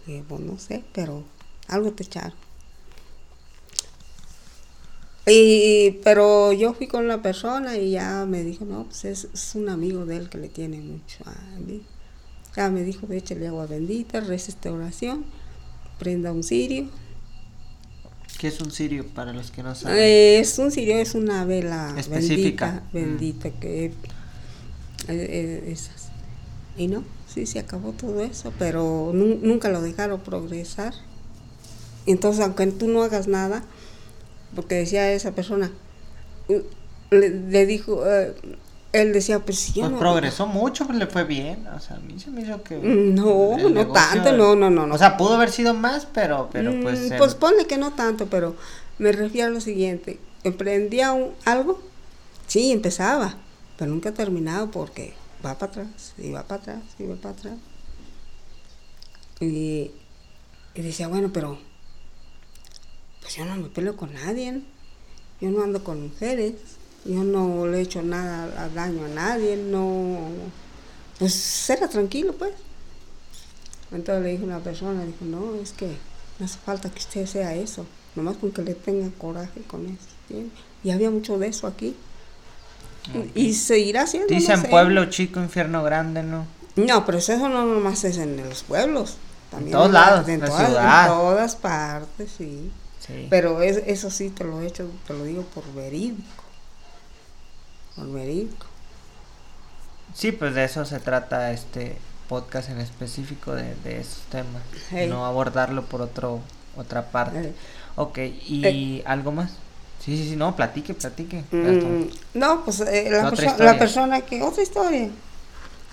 Dije, 0.05 0.23
pues 0.27 0.41
no 0.41 0.59
sé, 0.59 0.83
pero 0.93 1.23
algo 1.67 1.91
te 1.91 2.03
echaron. 2.03 2.33
Y, 5.27 6.01
pero 6.03 6.53
yo 6.53 6.73
fui 6.73 6.87
con 6.87 7.07
la 7.07 7.21
persona 7.21 7.77
y 7.77 7.91
ya 7.91 8.25
me 8.27 8.43
dijo, 8.43 8.63
no, 8.65 8.83
pues 8.83 9.05
es, 9.05 9.27
es 9.33 9.55
un 9.55 9.69
amigo 9.69 10.05
de 10.05 10.17
él 10.17 10.29
que 10.29 10.37
le 10.37 10.49
tiene 10.49 10.79
mucho 10.79 11.23
a 11.25 11.59
mí. 11.59 11.81
Ya 12.55 12.69
me 12.69 12.83
dijo, 12.83 13.11
échale 13.11 13.47
agua 13.47 13.65
bendita, 13.65 14.19
reza 14.19 14.51
esta 14.51 14.71
oración, 14.71 15.25
prenda 15.97 16.31
un 16.31 16.43
cirio. 16.43 16.89
¿Qué 18.37 18.49
es 18.49 18.61
un 18.61 18.71
sirio 18.71 19.07
para 19.07 19.33
los 19.33 19.49
que 19.49 19.63
no 19.63 19.73
saben? 19.73 19.97
Eh, 19.97 20.39
es 20.39 20.59
un 20.59 20.71
cirio, 20.71 20.97
es 20.97 21.15
una 21.15 21.43
vela 21.45 21.95
Específica. 21.97 22.83
bendita, 22.93 23.49
bendita 23.49 23.59
que 23.59 23.85
eh, 23.85 23.93
eh, 25.07 25.63
esas. 25.71 26.09
Y 26.77 26.87
no, 26.87 27.03
sí, 27.35 27.45
se 27.45 27.59
acabó 27.59 27.91
todo 27.91 28.21
eso, 28.21 28.51
pero 28.57 29.11
nu- 29.13 29.37
nunca 29.43 29.69
lo 29.69 29.81
dejaron 29.81 30.19
progresar. 30.21 30.93
Entonces, 32.07 32.43
aunque 32.43 32.65
tú 32.67 32.87
no 32.87 33.03
hagas 33.03 33.27
nada, 33.27 33.63
porque 34.55 34.75
decía 34.75 35.11
esa 35.11 35.31
persona, 35.33 35.71
le, 37.11 37.29
le 37.29 37.65
dijo, 37.65 38.03
eh, 38.09 38.33
él 38.93 39.11
decía, 39.13 39.39
pues 39.39 39.73
yo 39.73 39.81
Pues 39.81 39.91
no... 39.93 39.99
progresó 39.99 40.47
mucho, 40.47 40.85
pues 40.85 40.97
le 40.97 41.07
fue 41.07 41.23
bien. 41.25 41.67
O 41.67 41.79
sea, 41.79 41.97
a 41.97 41.99
mí 41.99 42.19
se 42.19 42.29
me 42.31 42.41
hizo 42.41 42.63
que. 42.63 42.77
No, 42.77 43.57
el 43.57 43.73
no 43.73 43.87
tanto, 43.87 44.31
no, 44.31 44.55
no, 44.55 44.69
no, 44.69 44.87
no. 44.87 44.95
O 44.95 44.97
sea, 44.97 45.17
pudo 45.17 45.33
haber 45.35 45.51
sido 45.51 45.73
más, 45.73 46.07
pero, 46.13 46.49
pero 46.51 46.71
pues. 46.81 46.99
Mm, 46.99 47.11
el- 47.13 47.17
pues 47.17 47.35
ponle 47.35 47.65
que 47.67 47.77
no 47.77 47.91
tanto, 47.91 48.27
pero 48.27 48.55
me 48.97 49.11
refiero 49.11 49.47
a 49.47 49.51
lo 49.51 49.59
siguiente. 49.61 50.19
Emprendía 50.43 51.11
un, 51.11 51.31
algo, 51.43 51.81
sí, 52.47 52.71
empezaba, 52.71 53.35
pero 53.77 53.91
nunca 53.91 54.11
terminaba 54.13 54.67
porque 54.67 55.13
va 55.43 55.57
para 55.57 55.71
atrás, 55.71 56.13
y 56.17 56.31
va 56.31 56.43
para 56.43 56.61
atrás, 56.61 56.83
y 56.99 57.03
va 57.05 57.15
para 57.15 57.35
atrás. 57.35 57.57
Y, 59.39 59.91
decía, 60.75 61.07
bueno, 61.07 61.31
pero 61.33 61.57
pues 63.21 63.35
yo 63.35 63.45
no 63.45 63.55
me 63.55 63.69
peleo 63.69 63.97
con 63.97 64.13
nadie, 64.13 64.61
yo 65.41 65.49
no 65.49 65.63
ando 65.63 65.83
con 65.83 66.03
mujeres, 66.03 66.53
Yo 67.05 67.23
no 67.23 67.67
le 67.67 67.77
he 67.77 67.81
hecho 67.81 68.01
nada 68.01 68.63
a 68.63 68.69
daño 68.69 69.05
a 69.05 69.09
nadie, 69.09 69.57
no. 69.57 70.29
Pues 71.19 71.33
será 71.33 71.87
tranquilo, 71.87 72.33
pues. 72.33 72.53
Entonces 73.91 74.23
le 74.23 74.31
dije 74.31 74.43
a 74.43 74.47
una 74.47 74.59
persona, 74.59 75.05
dijo, 75.05 75.23
no, 75.25 75.53
es 75.55 75.71
que 75.71 75.95
no 76.39 76.45
hace 76.45 76.57
falta 76.57 76.89
que 76.89 76.97
usted 76.99 77.27
sea 77.27 77.55
eso, 77.55 77.85
nomás 78.15 78.37
con 78.37 78.51
que 78.51 78.63
le 78.63 78.73
tenga 78.73 79.07
coraje 79.17 79.61
con 79.61 79.85
eso. 79.85 80.49
Y 80.83 80.89
había 80.89 81.11
mucho 81.11 81.37
de 81.37 81.47
eso 81.47 81.67
aquí. 81.67 81.95
Y, 83.35 83.53
seguirá 83.53 84.07
siendo. 84.07 84.33
no 84.33 84.39
Dicen 84.39 84.61
sé. 84.61 84.67
pueblo 84.67 85.05
chico, 85.05 85.39
infierno 85.39 85.83
grande, 85.83 86.23
¿no? 86.23 86.45
No, 86.75 87.05
pero 87.05 87.17
eso 87.19 87.37
no 87.49 87.65
nomás 87.65 88.03
es 88.03 88.17
en 88.17 88.37
los 88.47 88.63
pueblos. 88.63 89.17
También 89.51 89.71
todos 89.77 89.91
la- 89.91 90.01
lados, 90.11 90.27
en 90.27 90.39
la 90.41 90.45
todas, 90.47 90.65
ciudad. 90.67 91.01
En 91.03 91.07
todas 91.11 91.55
partes, 91.55 92.31
sí. 92.37 92.71
Sí. 92.99 93.27
Pero 93.29 93.61
es- 93.61 93.83
eso 93.85 94.09
sí 94.09 94.29
te 94.29 94.43
lo 94.43 94.59
he 94.61 94.67
hecho, 94.67 94.89
te 95.07 95.13
lo 95.13 95.23
digo 95.23 95.43
por 95.53 95.63
verídico. 95.73 96.23
Por 97.95 98.11
verídico. 98.11 98.65
Sí, 100.13 100.31
pues 100.31 100.53
de 100.55 100.63
eso 100.63 100.85
se 100.85 100.99
trata 100.99 101.51
este 101.51 101.97
podcast 102.27 102.69
en 102.69 102.79
específico 102.79 103.53
de, 103.53 103.75
de 103.83 103.99
esos 103.99 104.23
temas. 104.31 104.63
Hey. 104.89 105.07
No 105.09 105.25
abordarlo 105.25 105.83
por 105.85 106.01
otro 106.01 106.41
otra 106.75 107.11
parte. 107.11 107.39
Eh, 107.49 107.53
Ok, 107.97 108.17
¿y 108.17 109.01
algo 109.05 109.31
más? 109.31 109.51
Sí, 110.05 110.15
sí, 110.17 110.29
sí, 110.29 110.35
no, 110.35 110.55
platique, 110.55 110.93
platique. 110.93 111.43
Mm, 111.51 112.37
no, 112.37 112.63
pues 112.63 112.79
eh, 112.81 113.07
la, 113.09 113.31
perso- 113.31 113.57
la 113.57 113.77
persona 113.79 114.21
que. 114.21 114.41
Otra 114.41 114.61
historia. 114.61 115.09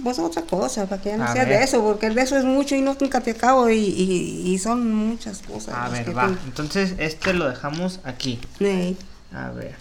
Pues 0.03 0.19
otra 0.19 0.43
cosa, 0.43 0.87
para 0.87 1.01
que 1.01 1.11
ya 1.11 1.17
no 1.17 1.25
A 1.25 1.33
sea 1.33 1.45
ver. 1.45 1.59
de 1.59 1.65
eso, 1.65 1.83
porque 1.83 2.11
de 2.11 2.21
eso 2.23 2.37
es 2.37 2.45
mucho 2.45 2.75
y 2.75 2.81
no 2.81 2.97
nunca 3.01 3.21
te 3.21 3.31
acabo 3.31 3.71
y, 3.71 3.77
y, 3.79 4.53
y 4.53 4.59
son 4.59 4.93
muchas 4.95 5.43
cosas. 5.43 5.75
A 5.75 5.89
ver, 5.89 6.17
va. 6.17 6.35
Entonces, 6.45 6.95
este 6.99 7.33
lo 7.35 7.49
dejamos 7.49 8.01
aquí. 8.05 8.39
Ey. 8.61 8.97
A 9.33 9.51
ver. 9.51 9.77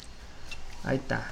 Ahí 0.84 0.98
está. 0.98 1.28